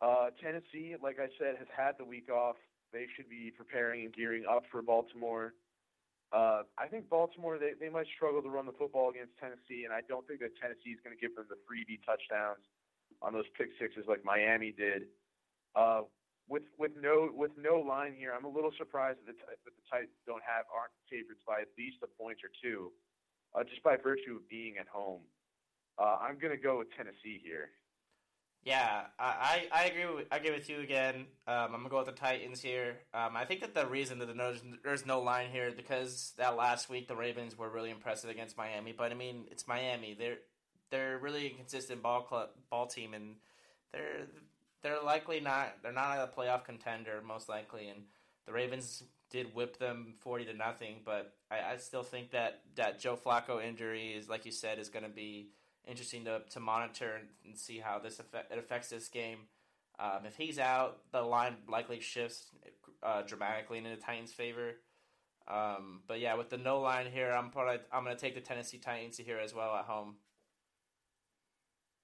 Uh, 0.00 0.30
Tennessee, 0.42 0.96
like 1.00 1.18
I 1.20 1.28
said, 1.38 1.56
has 1.58 1.68
had 1.74 1.92
the 1.98 2.04
week 2.04 2.30
off. 2.30 2.56
They 2.92 3.06
should 3.16 3.28
be 3.28 3.52
preparing 3.56 4.04
and 4.04 4.12
gearing 4.12 4.44
up 4.50 4.64
for 4.70 4.82
Baltimore. 4.82 5.54
Uh, 6.32 6.64
I 6.80 6.88
think 6.88 7.08
Baltimore 7.08 7.58
they, 7.58 7.72
they 7.78 7.92
might 7.92 8.08
struggle 8.16 8.40
to 8.42 8.48
run 8.48 8.66
the 8.66 8.72
football 8.72 9.10
against 9.10 9.36
Tennessee, 9.36 9.84
and 9.84 9.92
I 9.92 10.00
don't 10.08 10.26
think 10.26 10.40
that 10.40 10.56
Tennessee 10.56 10.96
is 10.96 11.00
going 11.04 11.14
to 11.14 11.20
give 11.20 11.36
them 11.36 11.44
the 11.48 11.60
freebie 11.68 12.00
touchdowns 12.04 12.64
on 13.20 13.32
those 13.32 13.44
pick 13.56 13.68
sixes 13.78 14.08
like 14.08 14.24
Miami 14.24 14.72
did. 14.72 15.12
Uh, 15.76 16.08
with 16.48 16.64
with 16.80 16.92
no 16.96 17.28
with 17.32 17.52
no 17.60 17.78
line 17.78 18.16
here, 18.16 18.32
I'm 18.32 18.44
a 18.44 18.50
little 18.50 18.72
surprised 18.76 19.20
that 19.28 19.36
the, 19.36 19.44
that 19.44 19.74
the 19.76 19.84
Titans 19.92 20.16
don't 20.26 20.42
have 20.42 20.64
aren't 20.72 20.92
favorites 21.06 21.44
by 21.46 21.60
at 21.60 21.70
least 21.76 22.00
a 22.02 22.10
point 22.10 22.40
or 22.40 22.50
two, 22.64 22.90
uh, 23.54 23.62
just 23.62 23.84
by 23.84 24.00
virtue 24.00 24.40
of 24.40 24.48
being 24.48 24.80
at 24.80 24.88
home. 24.88 25.22
Uh, 26.00 26.16
I'm 26.20 26.40
going 26.40 26.56
to 26.56 26.60
go 26.60 26.80
with 26.80 26.88
Tennessee 26.96 27.38
here. 27.44 27.70
Yeah, 28.64 29.06
I, 29.18 29.66
I 29.72 29.84
agree 29.86 30.06
with 30.06 30.26
I 30.30 30.36
agree 30.36 30.52
with 30.52 30.68
you 30.68 30.80
again. 30.80 31.26
Um, 31.48 31.56
I'm 31.66 31.72
gonna 31.72 31.88
go 31.88 31.96
with 31.98 32.06
the 32.06 32.12
Titans 32.12 32.60
here. 32.60 33.00
Um, 33.12 33.36
I 33.36 33.44
think 33.44 33.60
that 33.60 33.74
the 33.74 33.86
reason 33.86 34.20
that 34.20 34.26
the 34.26 34.34
no, 34.34 34.54
there's 34.84 35.04
no 35.04 35.20
line 35.20 35.50
here 35.50 35.66
is 35.66 35.74
because 35.74 36.32
that 36.38 36.56
last 36.56 36.88
week 36.88 37.08
the 37.08 37.16
Ravens 37.16 37.58
were 37.58 37.68
really 37.68 37.90
impressive 37.90 38.30
against 38.30 38.56
Miami. 38.56 38.92
But 38.96 39.10
I 39.10 39.14
mean, 39.14 39.46
it's 39.50 39.66
Miami. 39.66 40.14
They're 40.16 40.38
they're 40.90 41.18
really 41.18 41.48
inconsistent 41.48 42.02
ball 42.02 42.22
club, 42.22 42.50
ball 42.70 42.86
team, 42.86 43.14
and 43.14 43.34
they're 43.92 44.28
they're 44.82 45.02
likely 45.02 45.40
not 45.40 45.78
they're 45.82 45.92
not 45.92 46.18
a 46.18 46.30
playoff 46.40 46.64
contender 46.64 47.20
most 47.26 47.48
likely. 47.48 47.88
And 47.88 48.02
the 48.46 48.52
Ravens 48.52 49.02
did 49.28 49.56
whip 49.56 49.78
them 49.78 50.14
forty 50.20 50.44
to 50.44 50.54
nothing. 50.54 51.00
But 51.04 51.34
I, 51.50 51.72
I 51.72 51.76
still 51.78 52.04
think 52.04 52.30
that 52.30 52.60
that 52.76 53.00
Joe 53.00 53.16
Flacco 53.16 53.60
injury 53.60 54.12
is 54.12 54.28
like 54.28 54.46
you 54.46 54.52
said 54.52 54.78
is 54.78 54.88
going 54.88 55.04
to 55.04 55.10
be 55.10 55.48
interesting 55.86 56.24
to, 56.24 56.42
to 56.50 56.60
monitor 56.60 57.20
and, 57.44 57.58
see 57.58 57.78
how 57.78 57.98
this 57.98 58.18
affect, 58.18 58.52
it 58.52 58.58
affects 58.58 58.88
this 58.88 59.08
game. 59.08 59.38
Um, 59.98 60.20
if 60.26 60.36
he's 60.36 60.58
out, 60.58 60.98
the 61.12 61.22
line 61.22 61.56
likely 61.68 62.00
shifts 62.00 62.46
uh, 63.02 63.22
dramatically 63.22 63.78
in 63.78 63.84
the 63.84 63.96
Titans' 63.96 64.32
favor. 64.32 64.76
Um, 65.48 66.00
but 66.06 66.20
yeah, 66.20 66.34
with 66.34 66.50
the 66.50 66.56
no 66.56 66.80
line 66.80 67.06
here, 67.12 67.30
I'm 67.30 67.50
probably 67.50 67.78
I'm 67.92 68.04
going 68.04 68.16
to 68.16 68.20
take 68.20 68.34
the 68.34 68.40
Tennessee 68.40 68.78
Titans 68.78 69.18
here 69.18 69.38
as 69.38 69.54
well 69.54 69.74
at 69.74 69.84
home. 69.84 70.16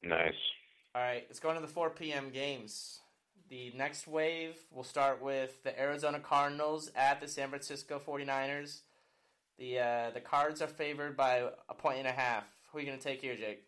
Nice. 0.02 0.34
All 0.94 1.02
right, 1.02 1.24
let's 1.28 1.40
go 1.40 1.50
into 1.50 1.60
the 1.60 1.68
4 1.68 1.90
p.m. 1.90 2.30
games. 2.30 3.00
The 3.48 3.72
next 3.76 4.06
wave 4.06 4.56
will 4.70 4.84
start 4.84 5.22
with 5.22 5.62
the 5.62 5.78
Arizona 5.80 6.20
Cardinals 6.20 6.90
at 6.94 7.20
the 7.20 7.28
San 7.28 7.48
Francisco 7.48 8.00
49ers. 8.04 8.80
The 9.58 9.78
uh, 9.78 10.10
the 10.12 10.20
Cards 10.20 10.60
are 10.60 10.68
favored 10.68 11.16
by 11.16 11.44
a 11.68 11.74
point 11.74 11.98
and 11.98 12.06
a 12.06 12.12
half. 12.12 12.44
Who 12.68 12.78
are 12.78 12.81
you 12.81 12.87
going 12.87 13.00
to 13.00 13.04
take 13.04 13.24
here, 13.24 13.37
Jake? 13.37 13.64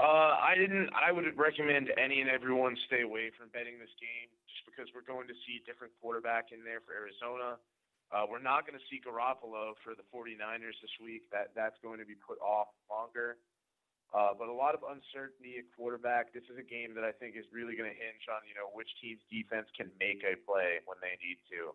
Uh, 0.00 0.34
I 0.40 0.58
didn't. 0.58 0.90
I 0.90 1.12
would 1.12 1.28
recommend 1.38 1.92
any 1.94 2.18
and 2.18 2.26
everyone 2.26 2.74
stay 2.90 3.06
away 3.06 3.30
from 3.38 3.52
betting 3.54 3.78
this 3.78 3.92
game, 4.02 4.26
just 4.50 4.66
because 4.66 4.90
we're 4.90 5.06
going 5.06 5.30
to 5.30 5.36
see 5.46 5.62
a 5.62 5.64
different 5.68 5.94
quarterback 6.02 6.50
in 6.50 6.66
there 6.66 6.82
for 6.82 6.98
Arizona. 6.98 7.62
Uh, 8.10 8.26
we're 8.26 8.42
not 8.42 8.66
going 8.66 8.74
to 8.74 8.86
see 8.90 8.98
Garoppolo 8.98 9.78
for 9.86 9.94
the 9.94 10.02
49ers 10.10 10.74
this 10.82 10.90
week. 10.98 11.30
That 11.30 11.54
that's 11.54 11.78
going 11.78 12.02
to 12.02 12.08
be 12.08 12.18
put 12.18 12.42
off 12.42 12.74
longer. 12.90 13.38
Uh, 14.10 14.34
but 14.34 14.50
a 14.50 14.54
lot 14.54 14.74
of 14.74 14.82
uncertainty 14.82 15.62
at 15.62 15.66
quarterback. 15.78 16.34
This 16.34 16.46
is 16.50 16.58
a 16.58 16.66
game 16.66 16.90
that 16.98 17.06
I 17.06 17.14
think 17.14 17.38
is 17.38 17.46
really 17.54 17.78
going 17.78 17.90
to 17.90 17.94
hinge 17.94 18.26
on 18.26 18.42
you 18.50 18.58
know 18.58 18.74
which 18.74 18.90
team's 18.98 19.22
defense 19.30 19.70
can 19.78 19.94
make 20.02 20.26
a 20.26 20.34
play 20.42 20.82
when 20.90 20.98
they 20.98 21.14
need 21.22 21.38
to, 21.54 21.70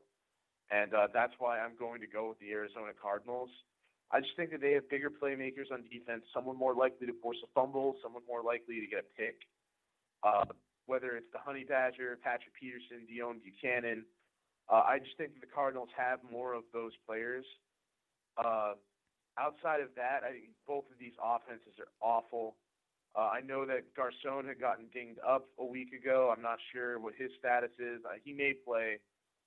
and 0.75 0.91
uh, 0.91 1.07
that's 1.15 1.39
why 1.39 1.63
I'm 1.63 1.79
going 1.79 2.03
to 2.03 2.09
go 2.09 2.35
with 2.35 2.39
the 2.43 2.51
Arizona 2.51 2.91
Cardinals. 2.91 3.51
I 4.11 4.19
just 4.19 4.35
think 4.35 4.49
that 4.51 4.61
they 4.61 4.73
have 4.73 4.89
bigger 4.89 5.09
playmakers 5.09 5.71
on 5.71 5.83
defense, 5.91 6.23
someone 6.33 6.57
more 6.57 6.73
likely 6.73 7.05
to 7.07 7.13
force 7.21 7.37
a 7.43 7.47
fumble, 7.53 7.95
someone 8.01 8.23
more 8.27 8.41
likely 8.41 8.79
to 8.81 8.87
get 8.87 9.05
a 9.05 9.09
pick. 9.15 9.37
Uh, 10.23 10.45
whether 10.87 11.15
it's 11.15 11.29
the 11.31 11.37
Honey 11.37 11.63
Badger, 11.63 12.17
Patrick 12.23 12.53
Peterson, 12.59 13.05
Deone 13.05 13.37
Bucannon, 13.37 14.01
uh, 14.67 14.81
I 14.85 14.97
just 14.97 15.17
think 15.17 15.33
that 15.33 15.41
the 15.41 15.53
Cardinals 15.53 15.89
have 15.95 16.19
more 16.29 16.53
of 16.53 16.63
those 16.73 16.91
players. 17.05 17.45
Uh, 18.37 18.73
outside 19.37 19.81
of 19.81 19.89
that, 19.95 20.21
I 20.25 20.31
think 20.31 20.49
both 20.65 20.85
of 20.91 20.97
these 20.99 21.13
offenses 21.21 21.77
are 21.77 21.93
awful. 22.01 22.55
Uh, 23.15 23.29
I 23.33 23.41
know 23.41 23.65
that 23.65 23.93
Garcon 23.95 24.47
had 24.47 24.59
gotten 24.59 24.85
dinged 24.93 25.19
up 25.27 25.45
a 25.59 25.65
week 25.65 25.93
ago. 25.93 26.33
I'm 26.35 26.41
not 26.41 26.57
sure 26.73 26.99
what 26.99 27.13
his 27.17 27.29
status 27.37 27.71
is. 27.79 28.01
Uh, 28.05 28.17
he 28.23 28.33
may 28.33 28.53
play, 28.53 28.99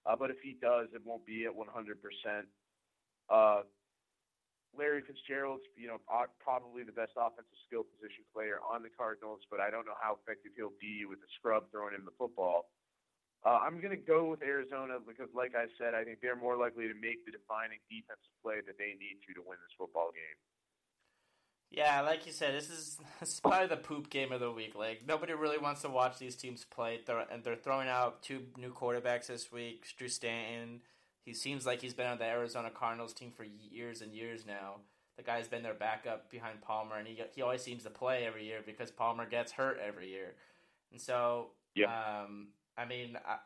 uh, 0.06 0.16
but 0.16 0.30
if 0.30 0.38
he 0.42 0.56
does, 0.60 0.88
it 0.94 1.02
won't 1.04 1.26
be 1.26 1.46
at 1.46 1.52
100%. 1.52 2.46
Larry 4.72 5.04
Fitzgerald's, 5.04 5.64
you 5.76 5.86
know, 5.86 6.00
probably 6.40 6.82
the 6.82 6.96
best 6.96 7.12
offensive 7.16 7.58
skill 7.68 7.84
position 7.84 8.24
player 8.32 8.56
on 8.64 8.82
the 8.82 8.88
Cardinals, 8.88 9.44
but 9.52 9.60
I 9.60 9.68
don't 9.68 9.84
know 9.84 9.98
how 10.00 10.16
effective 10.16 10.52
he'll 10.56 10.76
be 10.80 11.04
with 11.04 11.20
the 11.20 11.30
scrub 11.36 11.68
throwing 11.70 11.94
him 11.94 12.08
the 12.08 12.16
football. 12.16 12.72
Uh, 13.44 13.58
I'm 13.60 13.82
going 13.82 13.92
to 13.92 14.00
go 14.00 14.30
with 14.30 14.40
Arizona 14.40 15.02
because, 15.02 15.28
like 15.34 15.52
I 15.58 15.66
said, 15.76 15.94
I 15.94 16.04
think 16.04 16.22
they're 16.22 16.38
more 16.38 16.56
likely 16.56 16.86
to 16.86 16.94
make 16.94 17.26
the 17.26 17.32
defining 17.32 17.82
defensive 17.90 18.32
play 18.40 18.62
that 18.64 18.78
they 18.78 18.94
need 18.96 19.18
to 19.26 19.34
to 19.34 19.42
win 19.42 19.58
this 19.60 19.74
football 19.76 20.14
game. 20.14 20.38
Yeah, 21.72 22.02
like 22.02 22.26
you 22.26 22.32
said, 22.32 22.54
this 22.54 22.70
is, 22.70 22.98
this 23.20 23.34
is 23.34 23.40
probably 23.40 23.66
the 23.66 23.76
poop 23.76 24.10
game 24.10 24.30
of 24.30 24.40
the 24.40 24.52
week. 24.52 24.74
Like 24.76 25.06
nobody 25.06 25.32
really 25.32 25.58
wants 25.58 25.82
to 25.82 25.88
watch 25.88 26.18
these 26.18 26.36
teams 26.36 26.64
play, 26.64 27.00
and 27.30 27.42
they're 27.42 27.56
throwing 27.56 27.88
out 27.88 28.22
two 28.22 28.44
new 28.56 28.72
quarterbacks 28.72 29.26
this 29.26 29.50
week. 29.50 29.84
Drew 29.96 30.08
Stanton 30.08 30.82
he 31.24 31.34
seems 31.34 31.64
like 31.64 31.80
he's 31.80 31.94
been 31.94 32.06
on 32.06 32.18
the 32.18 32.24
Arizona 32.24 32.70
Cardinals 32.70 33.12
team 33.12 33.30
for 33.30 33.44
years 33.44 34.02
and 34.02 34.12
years 34.12 34.44
now. 34.46 34.76
The 35.16 35.22
guy's 35.22 35.46
been 35.46 35.62
their 35.62 35.74
backup 35.74 36.30
behind 36.30 36.62
Palmer, 36.62 36.96
and 36.96 37.06
he 37.06 37.20
he 37.34 37.42
always 37.42 37.62
seems 37.62 37.84
to 37.84 37.90
play 37.90 38.24
every 38.26 38.44
year 38.44 38.60
because 38.64 38.90
Palmer 38.90 39.26
gets 39.26 39.52
hurt 39.52 39.78
every 39.86 40.08
year. 40.08 40.34
And 40.90 41.00
so, 41.00 41.48
yeah. 41.74 41.86
Um, 41.86 42.48
I 42.76 42.86
mean, 42.86 43.18
I, 43.26 43.36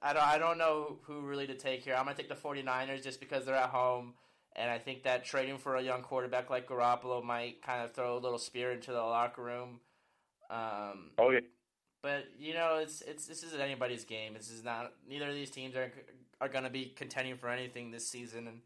I 0.00 0.12
don't 0.12 0.22
I 0.22 0.38
don't 0.38 0.58
know 0.58 0.98
who 1.02 1.20
really 1.20 1.46
to 1.48 1.54
take 1.54 1.84
here. 1.84 1.94
I'm 1.94 2.04
gonna 2.04 2.16
take 2.16 2.28
the 2.28 2.34
49ers 2.34 3.02
just 3.02 3.20
because 3.20 3.44
they're 3.44 3.54
at 3.54 3.70
home, 3.70 4.14
and 4.54 4.70
I 4.70 4.78
think 4.78 5.02
that 5.02 5.24
trading 5.24 5.58
for 5.58 5.76
a 5.76 5.82
young 5.82 6.02
quarterback 6.02 6.48
like 6.48 6.68
Garoppolo 6.68 7.22
might 7.22 7.62
kind 7.62 7.84
of 7.84 7.92
throw 7.92 8.16
a 8.16 8.20
little 8.20 8.38
spear 8.38 8.72
into 8.72 8.92
the 8.92 9.02
locker 9.02 9.42
room. 9.42 9.80
Um, 10.50 11.10
oh 11.18 11.30
yeah. 11.30 11.40
But 12.02 12.26
you 12.38 12.54
know, 12.54 12.78
it's 12.80 13.00
it's 13.02 13.26
this 13.26 13.42
isn't 13.42 13.60
anybody's 13.60 14.04
game. 14.04 14.34
This 14.34 14.50
is 14.50 14.64
not. 14.64 14.92
Neither 15.08 15.28
of 15.28 15.34
these 15.34 15.50
teams 15.50 15.74
are 15.76 15.92
are 16.42 16.48
going 16.48 16.64
to 16.64 16.70
be 16.70 16.92
contending 16.96 17.36
for 17.36 17.48
anything 17.48 17.92
this 17.92 18.06
season. 18.06 18.48
And 18.48 18.58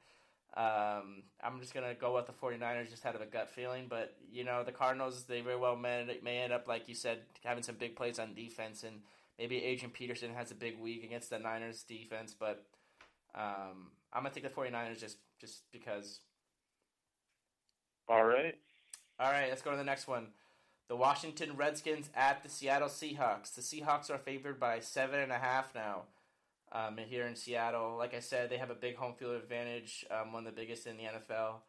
um, 0.57 1.23
I'm 1.45 1.61
just 1.61 1.75
going 1.75 1.87
to 1.87 1.95
go 1.95 2.15
with 2.15 2.27
the 2.27 2.33
49ers 2.33 2.89
just 2.89 3.05
out 3.05 3.15
of 3.15 3.21
a 3.21 3.27
gut 3.27 3.51
feeling. 3.51 3.85
But, 3.89 4.15
you 4.33 4.45
know, 4.45 4.65
the 4.65 4.73
Cardinals, 4.73 5.25
they 5.25 5.43
very 5.43 5.59
well 5.59 5.77
may, 5.77 6.19
may 6.25 6.39
end 6.39 6.55
up, 6.55 6.67
like 6.67 6.89
you 6.89 6.95
said, 6.95 7.19
having 7.45 7.63
some 7.63 7.75
big 7.75 7.95
plays 7.95 8.19
on 8.19 8.33
defense. 8.33 8.83
And 8.83 9.01
maybe 9.39 9.63
Adrian 9.63 9.91
Peterson 9.91 10.33
has 10.33 10.51
a 10.51 10.55
big 10.55 10.81
week 10.81 11.05
against 11.05 11.29
the 11.29 11.39
Niners 11.39 11.83
defense. 11.83 12.35
But 12.39 12.65
um, 13.35 13.91
I'm 14.11 14.23
going 14.23 14.33
to 14.33 14.41
take 14.41 14.55
the 14.55 14.61
49ers 14.61 14.99
just, 14.99 15.19
just 15.39 15.71
because. 15.71 16.21
All 18.09 18.25
right. 18.25 18.55
All 19.21 19.31
right, 19.31 19.51
let's 19.51 19.63
go 19.63 19.73
to 19.73 19.77
the 19.77 19.85
next 19.85 20.09
one. 20.09 20.29
The 20.89 20.97
Washington 20.97 21.57
Redskins 21.57 22.09
at 22.15 22.43
the 22.43 22.49
Seattle 22.49 22.89
Seahawks. 22.89 23.55
The 23.55 23.61
Seahawks 23.61 24.09
are 24.09 24.19
favored 24.19 24.59
by 24.59 24.81
seven 24.81 25.21
and 25.21 25.33
a 25.33 25.39
half 25.39 25.75
now 25.75 26.05
um, 26.77 26.99
here 26.99 27.27
in 27.27 27.35
Seattle. 27.35 27.97
Like 27.97 28.15
I 28.15 28.21
said, 28.21 28.51
they 28.51 28.59
have 28.59 28.71
a 28.71 28.75
big 28.75 28.97
home 28.97 29.15
field 29.15 29.37
advantage, 29.37 30.05
um, 30.11 30.33
one 30.33 30.47
of 30.47 30.55
the 30.55 30.61
biggest 30.61 30.87
in 30.87 30.97
the 30.97 31.05
NFL. 31.05 31.61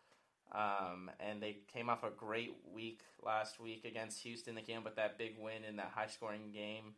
Um, 0.51 1.11
and 1.19 1.41
they 1.41 1.57
came 1.71 1.89
off 1.89 2.03
a 2.03 2.09
great 2.09 2.55
week 2.73 3.01
last 3.23 3.59
week 3.59 3.85
against 3.85 4.21
Houston. 4.23 4.55
They 4.55 4.61
came 4.61 4.77
up 4.79 4.85
with 4.85 4.95
that 4.95 5.17
big 5.17 5.35
win 5.39 5.63
in 5.67 5.75
that 5.77 5.91
high 5.93 6.07
scoring 6.07 6.51
game. 6.53 6.95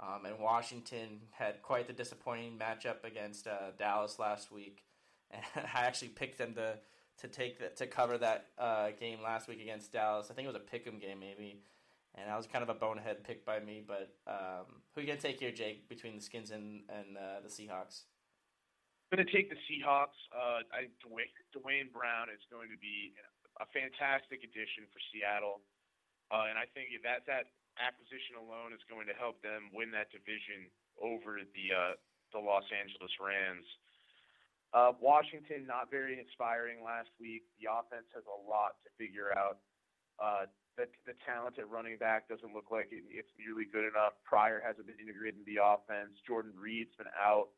Um, 0.00 0.26
and 0.26 0.38
Washington 0.40 1.20
had 1.30 1.62
quite 1.62 1.86
the 1.86 1.92
disappointing 1.92 2.58
matchup 2.58 3.04
against 3.04 3.46
uh, 3.46 3.70
Dallas 3.78 4.18
last 4.18 4.50
week. 4.50 4.84
And 5.30 5.42
I 5.56 5.82
actually 5.86 6.08
picked 6.08 6.38
them 6.38 6.54
to 6.54 6.78
to 7.16 7.28
take 7.28 7.60
the, 7.60 7.68
to 7.76 7.86
cover 7.86 8.18
that 8.18 8.46
uh, 8.58 8.88
game 8.98 9.18
last 9.22 9.46
week 9.46 9.60
against 9.60 9.92
Dallas. 9.92 10.28
I 10.30 10.34
think 10.34 10.48
it 10.48 10.52
was 10.52 10.56
a 10.56 10.76
pick'em 10.76 11.00
game 11.00 11.20
maybe 11.20 11.60
and 12.14 12.30
that 12.30 12.36
was 12.36 12.46
kind 12.46 12.62
of 12.62 12.70
a 12.70 12.78
bonehead 12.78 13.24
pick 13.24 13.44
by 13.44 13.58
me. 13.58 13.82
But 13.82 14.14
um, 14.26 14.82
who 14.94 15.02
you 15.02 15.06
gonna 15.06 15.20
take 15.20 15.40
here, 15.40 15.50
Jake, 15.50 15.88
between 15.88 16.16
the 16.16 16.22
Skins 16.22 16.50
and 16.50 16.82
and 16.88 17.16
uh, 17.16 17.42
the 17.42 17.50
Seahawks? 17.50 18.06
I'm 19.10 19.18
gonna 19.18 19.30
take 19.30 19.50
the 19.50 19.58
Seahawks. 19.66 20.18
Uh, 20.30 20.62
I 20.70 20.90
Duane, 21.02 21.30
Dwayne 21.54 21.90
Brown 21.92 22.30
is 22.30 22.42
going 22.50 22.70
to 22.70 22.78
be 22.78 23.14
a 23.60 23.66
fantastic 23.70 24.42
addition 24.42 24.86
for 24.90 24.98
Seattle, 25.10 25.62
uh, 26.30 26.50
and 26.50 26.58
I 26.58 26.66
think 26.74 26.90
that 27.02 27.26
that 27.26 27.50
acquisition 27.82 28.38
alone 28.38 28.70
is 28.70 28.82
going 28.86 29.10
to 29.10 29.16
help 29.18 29.42
them 29.42 29.70
win 29.74 29.90
that 29.94 30.10
division 30.14 30.70
over 31.02 31.42
the 31.42 31.66
uh, 31.74 31.94
the 32.30 32.38
Los 32.38 32.66
Angeles 32.70 33.10
Rams. 33.18 33.66
Uh, 34.74 34.90
Washington 34.98 35.70
not 35.70 35.86
very 35.86 36.18
inspiring 36.18 36.82
last 36.82 37.10
week. 37.22 37.46
The 37.62 37.70
offense 37.70 38.10
has 38.10 38.26
a 38.26 38.38
lot 38.42 38.74
to 38.82 38.90
figure 38.98 39.30
out. 39.38 39.62
Uh, 40.18 40.50
the 40.76 40.86
the 41.06 41.14
talent 41.22 41.58
at 41.58 41.70
running 41.70 41.98
back 41.98 42.28
doesn't 42.28 42.54
look 42.54 42.70
like 42.70 42.90
it, 42.90 43.06
it's 43.10 43.30
nearly 43.38 43.64
good 43.64 43.86
enough. 43.86 44.18
Pryor 44.26 44.62
hasn't 44.62 44.86
been 44.86 44.98
integrated 44.98 45.42
in 45.42 45.46
the 45.46 45.62
offense. 45.62 46.18
Jordan 46.26 46.52
Reed's 46.58 46.94
been 46.98 47.10
out, 47.14 47.54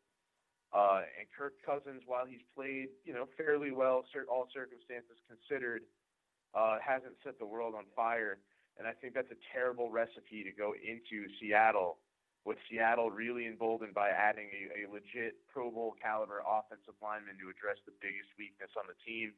uh, 0.72 1.08
and 1.16 1.24
Kirk 1.32 1.56
Cousins, 1.64 2.04
while 2.06 2.28
he's 2.28 2.44
played 2.54 2.92
you 3.04 3.12
know 3.16 3.28
fairly 3.36 3.72
well, 3.72 4.04
all 4.28 4.46
circumstances 4.52 5.16
considered, 5.24 5.82
uh, 6.52 6.76
hasn't 6.84 7.16
set 7.24 7.38
the 7.38 7.48
world 7.48 7.74
on 7.74 7.84
fire. 7.96 8.38
And 8.76 8.84
I 8.84 8.92
think 8.92 9.16
that's 9.16 9.32
a 9.32 9.40
terrible 9.56 9.88
recipe 9.88 10.44
to 10.44 10.52
go 10.52 10.76
into 10.76 11.24
Seattle, 11.40 11.96
with 12.44 12.60
Seattle 12.68 13.08
really 13.08 13.48
emboldened 13.48 13.96
by 13.96 14.12
adding 14.12 14.52
a, 14.52 14.84
a 14.84 14.92
legit 14.92 15.40
Pro 15.48 15.72
Bowl 15.72 15.96
caliber 15.96 16.44
offensive 16.44 16.92
lineman 17.00 17.40
to 17.40 17.48
address 17.48 17.80
the 17.88 17.96
biggest 18.04 18.28
weakness 18.36 18.68
on 18.76 18.84
the 18.84 18.98
team 19.00 19.32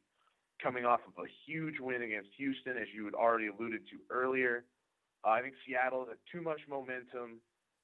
coming 0.63 0.85
off 0.85 1.01
of 1.07 1.15
a 1.23 1.29
huge 1.47 1.81
win 1.81 2.03
against 2.03 2.31
Houston, 2.37 2.77
as 2.77 2.89
you 2.95 3.05
had 3.05 3.15
already 3.15 3.47
alluded 3.49 3.87
to 3.91 3.97
earlier. 4.11 4.65
Uh, 5.25 5.31
I 5.31 5.43
think 5.43 5.55
Seattle 5.67 6.07
has 6.09 6.19
too 6.31 6.43
much 6.43 6.61
momentum, 6.69 7.41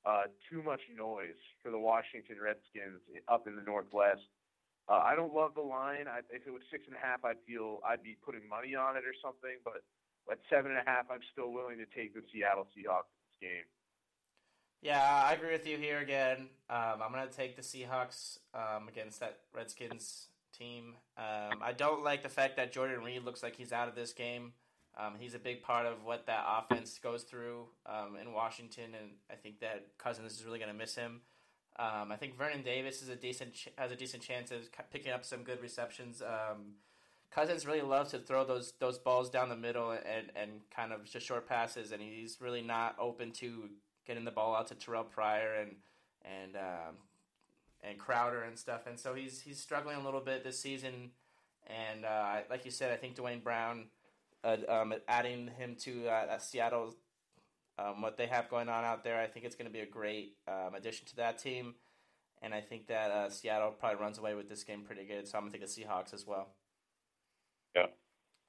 uh, 0.07 0.31
too 0.51 0.63
much 0.63 0.81
noise 0.97 1.39
for 1.63 1.71
the 1.71 1.79
Washington 1.79 2.37
Redskins 2.43 3.03
up 3.29 3.47
in 3.47 3.57
the 3.57 3.63
Northwest. 3.63 4.27
Uh, 4.89 5.01
I 5.01 5.17
don't 5.17 5.33
love 5.33 5.55
the 5.55 5.65
line. 5.65 6.07
I, 6.07 6.21
if 6.31 6.47
it 6.47 6.53
was 6.53 6.63
six 6.71 6.85
and 6.87 6.97
a 6.97 7.01
half, 7.01 7.25
I'd 7.25 7.41
feel 7.47 7.81
I'd 7.87 8.03
be 8.03 8.17
putting 8.25 8.47
money 8.49 8.75
on 8.75 8.97
it 8.97 9.05
or 9.05 9.15
something. 9.23 9.57
But 9.65 9.83
at 10.31 10.39
seven 10.51 10.73
and 10.73 10.81
a 10.81 10.89
half, 10.89 11.07
I'm 11.11 11.25
still 11.33 11.53
willing 11.53 11.79
to 11.79 11.87
take 11.87 12.15
the 12.15 12.21
Seattle 12.33 12.69
Seahawks 12.77 13.09
in 13.09 13.23
this 13.25 13.39
game. 13.41 13.67
Yeah, 14.83 15.01
I 15.01 15.33
agree 15.33 15.53
with 15.53 15.67
you 15.67 15.79
here 15.79 16.01
again. 16.01 16.49
Um, 16.69 17.01
I'm 17.03 17.13
going 17.13 17.27
to 17.27 17.35
take 17.35 17.57
the 17.57 17.63
Seahawks 17.63 18.39
um, 18.53 18.89
against 18.89 19.21
that 19.21 19.39
Redskins 19.55 20.29
team. 20.57 20.95
Um, 21.17 21.61
I 21.63 21.73
don't 21.73 22.05
like 22.05 22.23
the 22.23 22.29
fact 22.29 22.57
that 22.57 22.73
Jordan 22.73 23.03
Reed 23.03 23.25
looks 23.25 23.43
like 23.43 23.57
he's 23.57 23.73
out 23.73 23.89
of 23.89 23.95
this 23.95 24.13
game. 24.13 24.53
Um, 24.97 25.15
he's 25.19 25.35
a 25.35 25.39
big 25.39 25.63
part 25.63 25.87
of 25.87 26.05
what 26.05 26.27
that 26.27 26.45
offense 26.49 26.99
goes 27.03 27.25
through 27.25 27.67
um, 27.87 28.17
in 28.21 28.33
Washington, 28.33 28.95
and 28.99 29.11
I 29.31 29.35
think 29.35 29.61
that 29.61 29.87
Cousins 29.99 30.35
is 30.39 30.45
really 30.45 30.59
going 30.59 30.71
to 30.71 30.77
miss 30.77 30.95
him. 30.95 31.21
Um, 31.77 32.13
I 32.13 32.17
think 32.17 32.39
Vernon 32.39 32.63
Davis 32.63 33.03
is 33.03 33.09
a 33.09 33.17
decent 33.17 33.55
ch- 33.55 33.69
has 33.77 33.91
a 33.91 33.97
decent 33.97 34.23
chance 34.23 34.53
of 34.53 34.61
picking 34.93 35.11
up 35.11 35.25
some 35.25 35.43
good 35.43 35.61
receptions. 35.61 36.23
Cousins 37.35 37.67
really 37.67 37.83
loves 37.83 38.13
to 38.13 38.19
throw 38.19 38.45
those 38.45 38.75
those 38.79 38.97
balls 38.97 39.29
down 39.29 39.49
the 39.49 39.57
middle 39.57 39.91
and, 39.91 40.31
and 40.37 40.51
kind 40.75 40.93
of 40.93 41.05
just 41.05 41.27
short 41.27 41.49
passes, 41.49 41.91
and 41.91 42.01
he's 42.01 42.39
really 42.41 42.63
not 42.63 42.95
open 42.99 43.33
to 43.33 43.71
getting 44.07 44.25
the 44.25 44.31
ball 44.31 44.55
out 44.55 44.69
to 44.69 44.75
Terrelle 44.77 45.11
Pryor 45.11 45.55
and 45.55 45.75
and 46.25 46.57
um, 46.57 46.95
and 47.89 47.99
Crowder 47.99 48.43
and 48.43 48.59
stuff. 48.59 48.87
And 48.87 48.99
so 48.99 49.15
he's 49.15 49.41
he's 49.41 49.61
struggling 49.61 49.97
a 49.97 50.05
little 50.05 50.21
bit 50.21 50.45
this 50.45 50.61
season. 50.61 51.11
And 51.67 52.05
uh, 52.05 52.41
like 52.51 52.65
you 52.65 52.71
said, 52.71 52.93
I 52.93 52.97
think 52.97 53.15
Duane 53.15 53.41
Brown, 53.41 53.87
uh, 54.43 54.57
um, 54.69 54.95
adding 55.09 55.49
him 55.57 55.77
to 55.81 56.09
uh, 56.09 56.39
Seattle, 56.39 56.95
um, 57.79 58.03
what 58.03 58.17
they 58.17 58.27
have 58.27 58.51
going 58.51 58.69
on 58.69 58.85
out 58.85 59.03
there, 59.03 59.21
I 59.21 59.27
think 59.27 59.47
it's 59.47 59.57
going 59.57 59.67
to 59.67 59.73
be 59.73 59.81
a 59.81 59.87
great 59.87 60.37
um, 60.47 60.75
addition 60.75 61.07
to 61.07 61.17
that 61.17 61.39
team. 61.39 61.75
And 62.43 62.53
I 62.53 62.61
think 62.61 62.89
that 62.89 63.11
uh, 63.11 63.31
Seattle 63.31 63.71
probably 63.71 64.03
runs 64.03 64.19
away 64.19 64.35
with 64.35 64.49
this 64.49 64.65
game 64.65 64.83
pretty 64.83 65.05
good. 65.05 65.27
So 65.27 65.39
I'm 65.39 65.45
going 65.45 65.53
to 65.53 65.59
take 65.59 65.67
the 65.67 65.83
Seahawks 65.83 66.13
as 66.13 66.27
well. 66.27 66.49
Yeah. 67.75 67.87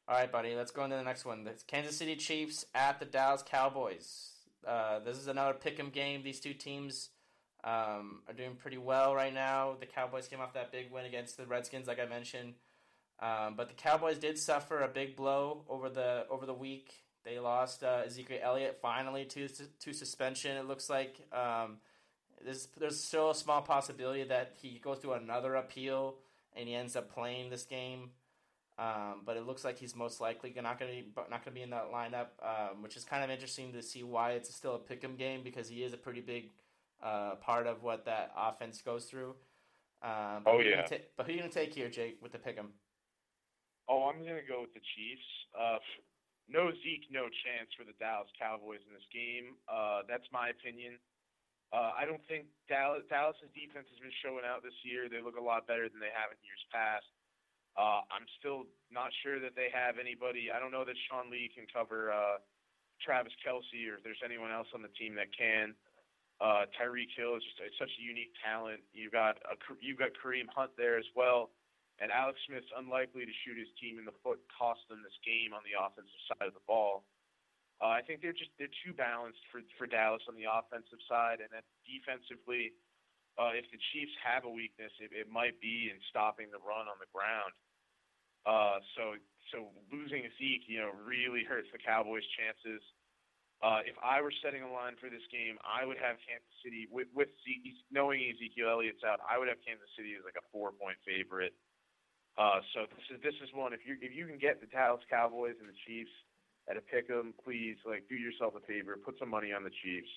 All 0.07 0.17
right, 0.17 0.29
buddy. 0.29 0.53
Let's 0.53 0.71
go 0.71 0.83
into 0.83 0.97
the 0.97 1.03
next 1.03 1.23
one. 1.23 1.45
The 1.45 1.53
Kansas 1.65 1.97
City 1.97 2.17
Chiefs 2.17 2.65
at 2.75 2.99
the 2.99 3.05
Dallas 3.05 3.43
Cowboys. 3.43 4.31
Uh, 4.67 4.99
this 4.99 5.17
is 5.17 5.27
another 5.27 5.53
pick'em 5.53 5.93
game. 5.93 6.23
These 6.23 6.41
two 6.41 6.53
teams 6.53 7.09
um, 7.65 8.21
are 8.27 8.33
doing 8.33 8.55
pretty 8.55 8.77
well 8.77 9.15
right 9.15 9.33
now. 9.33 9.75
The 9.79 9.87
Cowboys 9.87 10.27
came 10.27 10.39
off 10.39 10.53
that 10.53 10.71
big 10.71 10.91
win 10.91 11.05
against 11.05 11.35
the 11.35 11.45
Redskins, 11.45 11.87
like 11.87 11.99
I 11.99 12.05
mentioned. 12.05 12.53
Um, 13.19 13.55
but 13.57 13.69
the 13.69 13.73
Cowboys 13.73 14.19
did 14.19 14.37
suffer 14.37 14.81
a 14.81 14.87
big 14.87 15.15
blow 15.15 15.63
over 15.67 15.89
the 15.89 16.25
over 16.29 16.45
the 16.45 16.53
week. 16.53 16.93
They 17.23 17.39
lost 17.39 17.83
uh, 17.83 18.03
Ezekiel 18.05 18.39
Elliott 18.41 18.77
finally 18.81 19.25
to 19.25 19.47
to 19.47 19.93
suspension. 19.93 20.55
It 20.57 20.67
looks 20.67 20.89
like 20.89 21.17
um, 21.33 21.77
there's 22.43 22.67
there's 22.77 23.03
still 23.03 23.31
a 23.31 23.35
small 23.35 23.61
possibility 23.61 24.23
that 24.25 24.53
he 24.61 24.79
goes 24.79 24.99
through 24.99 25.13
another 25.13 25.55
appeal 25.55 26.15
and 26.55 26.67
he 26.67 26.75
ends 26.75 26.95
up 26.95 27.13
playing 27.13 27.49
this 27.49 27.63
game. 27.63 28.11
Um, 28.77 29.21
but 29.25 29.37
it 29.37 29.47
looks 29.47 29.63
like 29.63 29.79
he's 29.79 29.95
most 29.95 30.19
likely 30.19 30.53
not 30.61 30.77
going 30.77 30.91
to 30.91 31.01
be 31.03 31.09
not 31.15 31.29
going 31.29 31.41
to 31.45 31.51
be 31.51 31.61
in 31.61 31.69
that 31.69 31.91
lineup, 31.91 32.27
um, 32.43 32.83
which 32.83 32.97
is 32.97 33.05
kind 33.05 33.23
of 33.23 33.31
interesting 33.31 33.71
to 33.73 33.81
see 33.81 34.03
why 34.03 34.31
it's 34.31 34.53
still 34.53 34.75
a 34.75 34.79
pick'em 34.79 35.17
game 35.17 35.41
because 35.43 35.69
he 35.69 35.83
is 35.83 35.93
a 35.93 35.97
pretty 35.97 36.21
big 36.21 36.51
uh, 37.05 37.35
part 37.37 37.67
of 37.69 37.83
what 37.85 38.05
that 38.05 38.33
offense 38.35 38.81
goes 38.81 39.05
through. 39.05 39.37
Um, 40.01 40.41
oh 40.49 40.59
yeah. 40.59 40.81
Ta- 40.81 41.05
but 41.15 41.25
who 41.25 41.31
are 41.31 41.35
you 41.35 41.41
going 41.45 41.51
to 41.51 41.55
take 41.55 41.73
here, 41.73 41.89
Jake, 41.89 42.17
with 42.21 42.33
the 42.33 42.41
pick'em? 42.41 42.73
Oh, 43.85 44.09
I'm 44.09 44.25
going 44.25 44.41
to 44.41 44.49
go 44.49 44.65
with 44.65 44.73
the 44.73 44.81
Chiefs. 44.97 45.29
Uh, 45.53 45.77
no 46.49 46.73
Zeke, 46.81 47.05
no 47.13 47.29
chance 47.45 47.69
for 47.77 47.85
the 47.85 47.93
Dallas 48.01 48.29
Cowboys 48.33 48.81
in 48.89 48.93
this 48.93 49.05
game. 49.13 49.53
Uh, 49.69 50.01
that's 50.09 50.25
my 50.33 50.49
opinion. 50.49 50.97
Uh, 51.69 51.93
I 51.93 52.05
don't 52.05 52.21
think 52.25 52.49
Dallas 52.69 53.05
Dallas's 53.09 53.49
defense 53.53 53.85
has 53.89 54.01
been 54.01 54.13
showing 54.21 54.45
out 54.45 54.65
this 54.65 54.77
year. 54.81 55.05
They 55.09 55.21
look 55.21 55.37
a 55.37 55.45
lot 55.45 55.65
better 55.69 55.89
than 55.89 56.01
they 56.01 56.13
have 56.13 56.33
in 56.33 56.37
years 56.41 56.61
past. 56.73 57.05
Uh, 57.77 58.05
I'm 58.09 58.25
still 58.39 58.69
not 58.89 59.11
sure 59.21 59.41
that 59.41 59.53
they 59.57 59.67
have 59.73 59.99
anybody. 59.99 60.47
I 60.49 60.61
don't 60.61 60.71
know 60.71 60.85
that 60.85 60.95
Sean 61.09 61.27
Lee 61.27 61.51
can 61.51 61.67
cover 61.67 62.13
uh, 62.13 62.39
Travis 63.03 63.35
Kelce 63.43 63.89
or 63.89 63.99
if 63.99 64.01
there's 64.05 64.21
anyone 64.23 64.53
else 64.53 64.69
on 64.71 64.81
the 64.81 64.93
team 64.95 65.13
that 65.19 65.33
can. 65.35 65.75
Uh, 66.43 66.67
Tyreek 66.75 67.15
Hill 67.15 67.39
is 67.39 67.43
just 67.47 67.59
a, 67.63 67.67
such 67.79 67.93
a 67.95 68.01
unique 68.03 68.35
talent. 68.43 68.83
You've 68.91 69.15
got 69.15 69.39
a, 69.47 69.55
you've 69.79 69.99
got 69.99 70.11
Kareem 70.19 70.51
Hunt 70.51 70.75
there 70.75 70.99
as 70.99 71.07
well, 71.15 71.55
and 72.03 72.11
Alex 72.11 72.39
Smith's 72.43 72.67
unlikely 72.75 73.23
to 73.23 73.35
shoot 73.43 73.55
his 73.55 73.71
team 73.79 73.95
in 73.95 74.05
the 74.05 74.15
foot, 74.19 74.43
cost 74.51 74.83
them 74.91 74.99
this 74.99 75.15
game 75.23 75.55
on 75.55 75.63
the 75.63 75.79
offensive 75.79 76.23
side 76.27 76.51
of 76.51 76.55
the 76.55 76.65
ball. 76.67 77.07
Uh, 77.79 77.91
I 77.91 78.03
think 78.03 78.19
they're 78.19 78.35
just 78.35 78.51
they're 78.59 78.71
too 78.83 78.91
balanced 78.95 79.43
for 79.47 79.63
for 79.79 79.87
Dallas 79.87 80.23
on 80.27 80.35
the 80.35 80.47
offensive 80.47 80.99
side, 81.07 81.39
and 81.39 81.51
then 81.51 81.63
defensively, 81.87 82.75
uh, 83.39 83.55
if 83.55 83.67
the 83.71 83.79
Chiefs 83.91 84.15
have 84.19 84.43
a 84.43 84.51
weakness, 84.51 84.91
it, 84.99 85.15
it 85.15 85.27
might 85.31 85.59
be 85.63 85.91
in 85.91 85.99
stopping 86.11 86.51
the 86.51 86.59
run 86.63 86.87
on 86.87 86.99
the 86.99 87.07
ground. 87.15 87.51
Uh, 88.43 88.83
so 88.95 89.19
so 89.51 89.71
losing 89.91 90.27
Zeke, 90.35 90.67
you 90.67 90.83
know, 90.83 90.91
really 91.03 91.43
hurts 91.43 91.67
the 91.71 91.79
Cowboys' 91.79 92.27
chances. 92.35 92.83
Uh, 93.65 93.81
if 93.81 93.97
I 93.97 94.21
were 94.21 94.29
setting 94.45 94.61
a 94.61 94.69
line 94.69 94.93
for 95.01 95.09
this 95.09 95.25
game, 95.33 95.57
I 95.65 95.89
would 95.89 95.97
have 95.97 96.21
Kansas 96.21 96.53
City 96.61 96.85
with 96.93 97.09
with 97.17 97.33
knowing 97.89 98.21
Ezekiel 98.21 98.69
Elliott's 98.69 99.01
out. 99.01 99.17
I 99.25 99.41
would 99.41 99.49
have 99.49 99.57
Kansas 99.65 99.89
City 99.97 100.13
as 100.13 100.21
like 100.21 100.37
a 100.37 100.45
four 100.53 100.69
point 100.69 101.01
favorite. 101.01 101.57
Uh, 102.37 102.61
so 102.77 102.85
this 102.93 103.09
is 103.09 103.17
this 103.25 103.33
is 103.41 103.49
one. 103.57 103.73
If 103.73 103.81
you 103.81 103.97
if 104.05 104.13
you 104.13 104.29
can 104.29 104.37
get 104.37 104.61
the 104.61 104.69
Dallas 104.69 105.01
Cowboys 105.09 105.57
and 105.57 105.65
the 105.65 105.73
Chiefs 105.81 106.13
at 106.69 106.77
a 106.77 106.81
pick 106.81 107.09
'em, 107.09 107.33
please 107.41 107.81
like 107.89 108.05
do 108.05 108.13
yourself 108.13 108.53
a 108.53 108.61
favor, 108.69 109.01
put 109.01 109.17
some 109.17 109.33
money 109.33 109.49
on 109.49 109.65
the 109.65 109.73
Chiefs. 109.81 110.13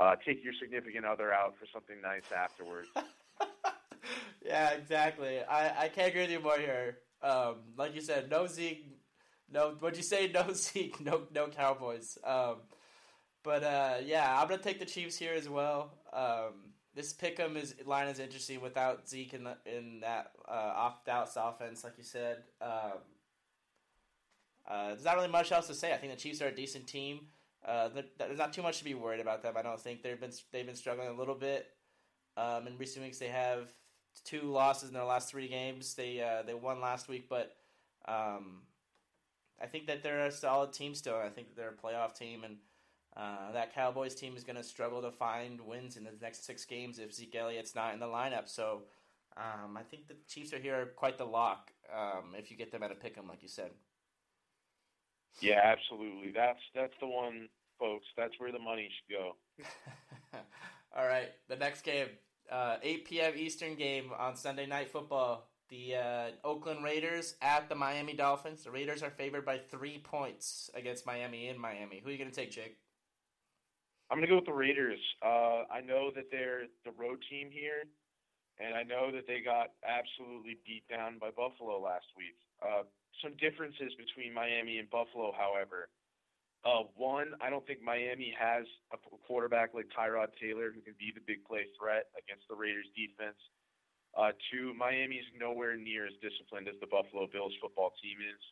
Uh, 0.00 0.16
take 0.24 0.42
your 0.42 0.56
significant 0.56 1.04
other 1.04 1.28
out 1.28 1.52
for 1.60 1.68
something 1.68 2.00
nice 2.00 2.32
afterwards. 2.32 2.88
yeah, 4.40 4.70
exactly. 4.70 5.44
I, 5.44 5.84
I 5.84 5.88
can't 5.88 6.08
agree 6.08 6.22
with 6.22 6.30
you 6.30 6.40
more 6.40 6.56
here. 6.56 7.04
Um, 7.20 7.56
like 7.76 7.94
you 7.94 8.00
said, 8.00 8.30
no 8.30 8.46
Zeke, 8.46 8.86
no. 9.52 9.76
What'd 9.78 9.96
you 9.96 10.02
say? 10.02 10.28
No 10.32 10.52
Zeke, 10.52 11.00
no 11.00 11.22
no 11.34 11.48
Cowboys. 11.48 12.18
Um, 12.24 12.56
but 13.42 13.62
uh, 13.64 13.94
yeah, 14.04 14.40
I'm 14.40 14.48
gonna 14.48 14.62
take 14.62 14.78
the 14.78 14.86
Chiefs 14.86 15.16
here 15.16 15.34
as 15.34 15.48
well. 15.48 15.92
Um, 16.12 16.72
this 16.94 17.12
pick'em 17.12 17.56
is 17.56 17.74
line 17.86 18.08
is 18.08 18.18
interesting 18.18 18.60
without 18.60 19.08
Zeke 19.08 19.34
in 19.34 19.44
the, 19.44 19.56
in 19.66 20.00
that 20.00 20.32
uh, 20.48 20.72
off 20.76 21.04
Dallas 21.04 21.36
offense, 21.36 21.84
like 21.84 21.94
you 21.96 22.04
said. 22.04 22.38
Um, 22.60 23.00
uh, 24.68 24.88
there's 24.88 25.04
not 25.04 25.16
really 25.16 25.28
much 25.28 25.50
else 25.50 25.66
to 25.66 25.74
say. 25.74 25.92
I 25.92 25.96
think 25.96 26.12
the 26.12 26.18
Chiefs 26.18 26.40
are 26.40 26.48
a 26.48 26.54
decent 26.54 26.86
team. 26.86 27.26
Uh, 27.66 27.88
there's 28.18 28.38
not 28.38 28.52
too 28.52 28.62
much 28.62 28.78
to 28.78 28.84
be 28.84 28.94
worried 28.94 29.20
about 29.20 29.42
them. 29.42 29.54
I 29.56 29.62
don't 29.62 29.80
think 29.80 30.02
they've 30.02 30.20
been 30.20 30.32
they've 30.52 30.66
been 30.66 30.74
struggling 30.74 31.08
a 31.08 31.12
little 31.12 31.34
bit. 31.34 31.66
Um, 32.36 32.66
in 32.66 32.76
recent 32.78 33.04
weeks, 33.04 33.18
they 33.18 33.28
have 33.28 33.72
two 34.24 34.42
losses 34.42 34.88
in 34.88 34.94
their 34.94 35.04
last 35.04 35.30
three 35.30 35.48
games. 35.48 35.94
They 35.94 36.20
uh, 36.20 36.42
they 36.42 36.54
won 36.54 36.80
last 36.80 37.08
week, 37.08 37.28
but 37.28 37.54
um, 38.06 38.62
I 39.62 39.66
think 39.66 39.86
that 39.86 40.02
they're 40.02 40.26
a 40.26 40.32
solid 40.32 40.72
team 40.72 40.94
still. 40.94 41.16
I 41.16 41.28
think 41.28 41.54
they're 41.54 41.70
a 41.70 41.86
playoff 41.86 42.16
team, 42.16 42.44
and 42.44 42.56
uh, 43.16 43.52
that 43.52 43.74
Cowboys 43.74 44.14
team 44.14 44.36
is 44.36 44.44
going 44.44 44.56
to 44.56 44.62
struggle 44.62 45.02
to 45.02 45.10
find 45.10 45.60
wins 45.60 45.96
in 45.96 46.04
the 46.04 46.10
next 46.20 46.44
six 46.44 46.64
games 46.64 46.98
if 46.98 47.14
Zeke 47.14 47.36
Elliott's 47.36 47.74
not 47.74 47.94
in 47.94 48.00
the 48.00 48.06
lineup. 48.06 48.48
So 48.48 48.82
um, 49.36 49.76
I 49.76 49.82
think 49.82 50.08
the 50.08 50.16
Chiefs 50.28 50.52
are 50.52 50.58
here 50.58 50.92
quite 50.96 51.18
the 51.18 51.24
lock 51.24 51.70
um, 51.94 52.34
if 52.36 52.50
you 52.50 52.56
get 52.56 52.72
them 52.72 52.82
at 52.82 52.90
a 52.90 52.94
pick 52.94 53.16
'em, 53.16 53.28
like 53.28 53.42
you 53.42 53.48
said. 53.48 53.70
Yeah, 55.40 55.60
absolutely. 55.62 56.32
That's 56.34 56.60
that's 56.74 56.94
the 57.00 57.06
one, 57.06 57.48
folks. 57.78 58.06
That's 58.16 58.34
where 58.38 58.52
the 58.52 58.58
money 58.58 58.90
should 58.90 59.16
go. 59.16 59.36
All 60.96 61.06
right, 61.06 61.30
the 61.48 61.56
next 61.56 61.82
game 61.82 62.08
uh, 62.50 62.76
8 62.82 63.04
p.m. 63.04 63.32
Eastern 63.36 63.74
game 63.74 64.10
on 64.18 64.36
Sunday 64.36 64.66
Night 64.66 64.90
Football. 64.90 65.48
The 65.72 65.96
uh, 65.96 66.26
Oakland 66.44 66.84
Raiders 66.84 67.34
at 67.40 67.70
the 67.70 67.74
Miami 67.74 68.12
Dolphins. 68.12 68.62
The 68.62 68.70
Raiders 68.70 69.02
are 69.02 69.08
favored 69.08 69.46
by 69.46 69.56
three 69.56 69.96
points 69.96 70.68
against 70.74 71.06
Miami 71.06 71.48
in 71.48 71.58
Miami. 71.58 72.02
Who 72.04 72.10
are 72.10 72.12
you 72.12 72.18
going 72.18 72.28
to 72.28 72.36
take, 72.36 72.50
Jake? 72.50 72.76
I'm 74.10 74.18
going 74.18 74.28
to 74.28 74.30
go 74.30 74.36
with 74.36 74.44
the 74.44 74.52
Raiders. 74.52 75.00
Uh, 75.24 75.64
I 75.72 75.80
know 75.80 76.12
that 76.14 76.28
they're 76.30 76.68
the 76.84 76.92
road 76.92 77.24
team 77.30 77.48
here, 77.48 77.88
and 78.60 78.76
I 78.76 78.82
know 78.82 79.08
that 79.16 79.24
they 79.26 79.40
got 79.40 79.72
absolutely 79.80 80.60
beat 80.68 80.84
down 80.92 81.16
by 81.16 81.30
Buffalo 81.32 81.80
last 81.80 82.04
week. 82.20 82.36
Uh, 82.60 82.84
some 83.24 83.32
differences 83.40 83.96
between 83.96 84.36
Miami 84.36 84.76
and 84.76 84.90
Buffalo, 84.90 85.32
however. 85.32 85.88
Uh, 86.68 86.84
one, 87.00 87.32
I 87.40 87.48
don't 87.48 87.66
think 87.66 87.80
Miami 87.80 88.36
has 88.36 88.68
a 88.92 89.00
quarterback 89.26 89.72
like 89.72 89.88
Tyrod 89.88 90.36
Taylor 90.36 90.68
who 90.68 90.84
can 90.84 91.00
be 91.00 91.16
the 91.16 91.24
big 91.24 91.48
play 91.48 91.64
threat 91.80 92.12
against 92.12 92.44
the 92.52 92.60
Raiders 92.60 92.92
defense. 92.92 93.40
Uh, 94.12 94.32
two, 94.52 94.76
Miami 94.76 95.16
is 95.16 95.28
nowhere 95.32 95.76
near 95.76 96.04
as 96.06 96.12
disciplined 96.20 96.68
as 96.68 96.76
the 96.80 96.90
Buffalo 96.90 97.24
Bills 97.26 97.56
football 97.60 97.96
team 98.02 98.20
is. 98.20 98.42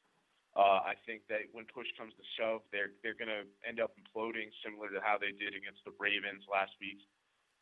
Uh, 0.56 0.82
I 0.82 0.98
think 1.06 1.22
that 1.30 1.46
when 1.52 1.68
push 1.70 1.86
comes 1.94 2.10
to 2.18 2.24
shove, 2.34 2.66
they're 2.74 2.90
they're 3.06 3.14
going 3.14 3.30
to 3.30 3.46
end 3.62 3.78
up 3.78 3.94
imploding, 3.94 4.50
similar 4.66 4.90
to 4.90 4.98
how 4.98 5.14
they 5.14 5.30
did 5.30 5.54
against 5.54 5.84
the 5.86 5.94
Ravens 6.00 6.42
last 6.50 6.74
week 6.82 6.98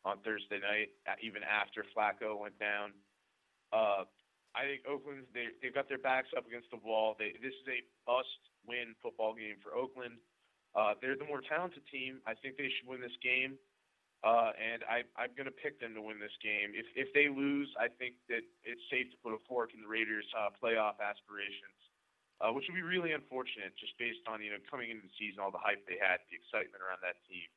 on 0.07 0.17
Thursday 0.25 0.57
night, 0.57 0.89
even 1.21 1.45
after 1.45 1.85
Flacco 1.93 2.39
went 2.39 2.57
down. 2.57 2.95
Uh, 3.69 4.09
I 4.57 4.65
think 4.65 4.81
Oakland 4.89 5.29
they 5.37 5.53
they've 5.61 5.75
got 5.75 5.85
their 5.85 6.01
backs 6.01 6.33
up 6.33 6.49
against 6.49 6.71
the 6.73 6.81
wall. 6.81 7.13
They 7.19 7.37
this 7.37 7.53
is 7.53 7.67
a 7.69 7.85
must 8.09 8.41
win 8.65 8.97
football 9.03 9.37
game 9.37 9.61
for 9.61 9.77
Oakland. 9.77 10.17
Uh, 10.73 10.97
they're 11.01 11.17
the 11.17 11.29
more 11.29 11.41
talented 11.45 11.85
team. 11.93 12.21
I 12.25 12.33
think 12.33 12.57
they 12.57 12.69
should 12.73 12.89
win 12.89 13.01
this 13.01 13.15
game, 13.21 13.57
uh, 14.23 14.51
and 14.59 14.83
I, 14.83 15.07
I'm 15.15 15.31
going 15.37 15.47
to 15.47 15.55
pick 15.55 15.79
them 15.79 15.95
to 15.95 16.01
win 16.01 16.19
this 16.19 16.35
game. 16.43 16.75
If 16.75 16.85
if 16.95 17.13
they 17.13 17.29
lose, 17.29 17.71
I 17.79 17.87
think 17.87 18.15
that 18.27 18.43
it's 18.63 18.83
safe 18.91 19.07
to 19.11 19.17
put 19.23 19.31
a 19.31 19.41
fork 19.47 19.71
in 19.73 19.81
the 19.81 19.87
Raiders' 19.87 20.27
uh, 20.35 20.51
playoff 20.61 20.99
aspirations. 20.99 21.79
uh, 22.41 22.51
which 22.51 22.65
would 22.67 22.75
be 22.75 22.81
really 22.81 23.11
unfortunate 23.11 23.75
just 23.77 23.97
based 23.97 24.23
on 24.27 24.41
you 24.41 24.51
know 24.51 24.57
coming 24.71 24.89
into 24.89 25.03
the 25.03 25.13
season, 25.19 25.39
all 25.43 25.51
the 25.51 25.61
hype 25.61 25.83
they 25.87 25.99
had, 25.99 26.23
the 26.31 26.35
excitement 26.39 26.79
around 26.83 26.99
that 27.03 27.19
team. 27.27 27.47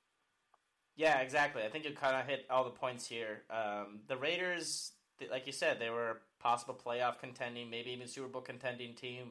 Yeah, 0.97 1.19
exactly. 1.21 1.63
I 1.63 1.69
think 1.69 1.85
you 1.85 1.93
kind 1.93 2.17
of 2.17 2.27
hit 2.27 2.47
all 2.51 2.65
the 2.65 2.71
points 2.71 3.07
here. 3.07 3.43
Um, 3.49 4.01
the 4.09 4.17
Raiders, 4.17 4.93
like 5.31 5.47
you 5.47 5.53
said, 5.53 5.79
they 5.79 5.89
were 5.89 6.11
a 6.11 6.43
possible 6.43 6.75
playoff 6.75 7.19
contending, 7.19 7.71
maybe 7.71 7.91
even 7.93 8.07
Super 8.09 8.29
Bowl 8.29 8.43
contending 8.43 8.95
team 8.95 9.31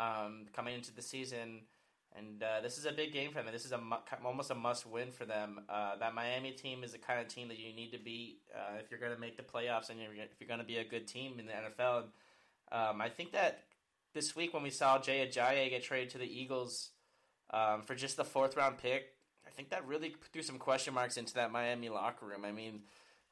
um, 0.00 0.46
coming 0.54 0.74
into 0.74 0.94
the 0.94 1.02
season. 1.02 1.62
And 2.18 2.42
uh, 2.42 2.60
this 2.62 2.78
is 2.78 2.86
a 2.86 2.92
big 2.92 3.12
game 3.12 3.30
for 3.30 3.42
them. 3.42 3.52
This 3.52 3.66
is 3.66 3.72
a 3.72 3.80
almost 4.24 4.50
a 4.50 4.54
must 4.54 4.86
win 4.86 5.10
for 5.10 5.26
them. 5.26 5.60
Uh, 5.68 5.96
that 5.96 6.14
Miami 6.14 6.52
team 6.52 6.82
is 6.82 6.92
the 6.92 6.98
kind 6.98 7.20
of 7.20 7.28
team 7.28 7.48
that 7.48 7.58
you 7.58 7.74
need 7.74 7.92
to 7.92 7.98
beat 7.98 8.38
uh, 8.54 8.78
if 8.80 8.90
you're 8.90 9.00
going 9.00 9.12
to 9.12 9.20
make 9.20 9.36
the 9.36 9.42
playoffs 9.42 9.90
and 9.90 10.00
if 10.00 10.40
you're 10.40 10.48
going 10.48 10.60
to 10.60 10.66
be 10.66 10.78
a 10.78 10.84
good 10.84 11.06
team 11.06 11.38
in 11.38 11.46
the 11.46 11.52
NFL. 11.52 12.04
Um, 12.72 13.00
I 13.00 13.08
think 13.08 13.32
that 13.32 13.64
this 14.14 14.34
week 14.34 14.54
when 14.54 14.62
we 14.62 14.70
saw 14.70 14.98
Jay 14.98 15.26
Ajayi 15.26 15.68
get 15.68 15.84
traded 15.84 16.10
to 16.10 16.18
the 16.18 16.24
Eagles 16.24 16.90
um, 17.50 17.82
for 17.82 17.94
just 17.94 18.16
the 18.16 18.24
fourth 18.24 18.56
round 18.56 18.78
pick, 18.78 19.12
I 19.46 19.50
think 19.50 19.70
that 19.70 19.86
really 19.86 20.16
threw 20.32 20.42
some 20.42 20.58
question 20.58 20.94
marks 20.94 21.16
into 21.16 21.34
that 21.34 21.52
Miami 21.52 21.88
locker 21.90 22.26
room. 22.26 22.44
I 22.44 22.52
mean, 22.52 22.80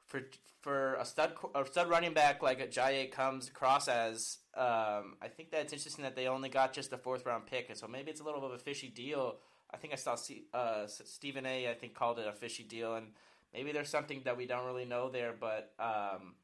for 0.06 0.22
for 0.60 0.94
a 0.94 1.04
stud 1.04 1.34
a 1.54 1.64
stud 1.66 1.88
running 1.88 2.14
back 2.14 2.42
like 2.42 2.60
a 2.60 2.66
Ajayi 2.66 3.10
comes 3.12 3.48
across 3.48 3.86
as, 3.86 4.38
um, 4.56 5.16
I 5.20 5.28
think 5.28 5.50
that 5.50 5.60
it's 5.62 5.72
interesting 5.72 6.04
that 6.04 6.16
they 6.16 6.26
only 6.26 6.48
got 6.48 6.72
just 6.72 6.92
a 6.92 6.98
fourth 6.98 7.26
round 7.26 7.46
pick, 7.46 7.68
and 7.68 7.76
so 7.76 7.86
maybe 7.86 8.10
it's 8.10 8.20
a 8.20 8.24
little 8.24 8.40
bit 8.40 8.50
of 8.50 8.56
a 8.56 8.58
fishy 8.58 8.88
deal. 8.88 9.36
I 9.72 9.76
think 9.76 9.92
I 9.92 9.96
saw 9.96 10.14
C, 10.14 10.44
uh, 10.54 10.86
Stephen 10.86 11.44
A. 11.46 11.68
I 11.68 11.74
think 11.74 11.94
called 11.94 12.18
it 12.18 12.26
a 12.26 12.32
fishy 12.32 12.62
deal, 12.62 12.94
and 12.94 13.08
maybe 13.52 13.72
there's 13.72 13.90
something 13.90 14.22
that 14.24 14.36
we 14.36 14.46
don't 14.46 14.64
really 14.66 14.84
know 14.84 15.10
there, 15.10 15.34
but 15.38 15.72
um, 15.78 16.34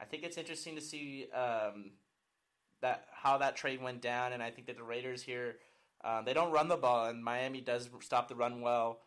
I 0.00 0.04
think 0.08 0.22
it's 0.22 0.38
interesting 0.38 0.76
to 0.76 0.80
see 0.80 1.26
um, 1.34 1.92
that 2.80 3.06
how 3.12 3.38
that 3.38 3.56
trade 3.56 3.82
went 3.82 4.00
down, 4.00 4.32
and 4.32 4.42
I 4.42 4.50
think 4.50 4.66
that 4.68 4.76
the 4.76 4.84
Raiders 4.84 5.22
here 5.22 5.56
um, 6.04 6.24
they 6.24 6.34
don't 6.34 6.52
run 6.52 6.68
the 6.68 6.76
ball, 6.76 7.06
and 7.06 7.22
Miami 7.22 7.60
does 7.60 7.88
stop 8.00 8.28
the 8.28 8.34
run 8.34 8.60
well, 8.60 9.00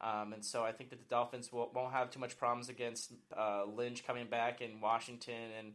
um, 0.00 0.32
and 0.32 0.44
so 0.44 0.64
I 0.64 0.72
think 0.72 0.90
that 0.90 0.98
the 0.98 1.08
Dolphins 1.08 1.52
will, 1.52 1.70
not 1.74 1.92
have 1.92 2.10
too 2.10 2.20
much 2.20 2.38
problems 2.38 2.68
against 2.68 3.12
uh, 3.36 3.64
Lynch 3.64 4.06
coming 4.06 4.26
back 4.26 4.60
in 4.60 4.80
Washington 4.80 5.50
and 5.58 5.72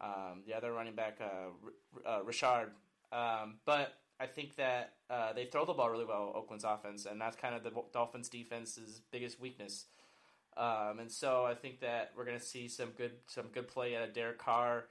um, 0.00 0.42
the 0.46 0.54
other 0.54 0.72
running 0.72 0.94
back 0.94 1.18
uh, 1.20 2.08
uh, 2.08 2.22
Richard, 2.24 2.72
um, 3.12 3.56
but. 3.64 3.94
I 4.22 4.26
think 4.26 4.56
that 4.56 4.92
uh, 5.08 5.32
they 5.32 5.46
throw 5.46 5.64
the 5.64 5.72
ball 5.72 5.88
really 5.88 6.04
well, 6.04 6.34
Oakland's 6.36 6.62
offense, 6.62 7.06
and 7.06 7.18
that's 7.18 7.36
kind 7.36 7.54
of 7.54 7.62
the 7.62 7.72
Dolphins' 7.90 8.28
defense's 8.28 9.00
biggest 9.10 9.40
weakness. 9.40 9.86
Um, 10.56 10.98
and 10.98 11.10
so 11.10 11.46
I 11.46 11.54
think 11.54 11.80
that 11.80 12.12
we're 12.14 12.26
going 12.26 12.38
to 12.38 12.44
see 12.44 12.68
some 12.68 12.90
good 12.90 13.12
some 13.26 13.46
good 13.52 13.66
play 13.66 13.96
out 13.96 14.02
of 14.02 14.12
Derek 14.12 14.38
Carr 14.38 14.84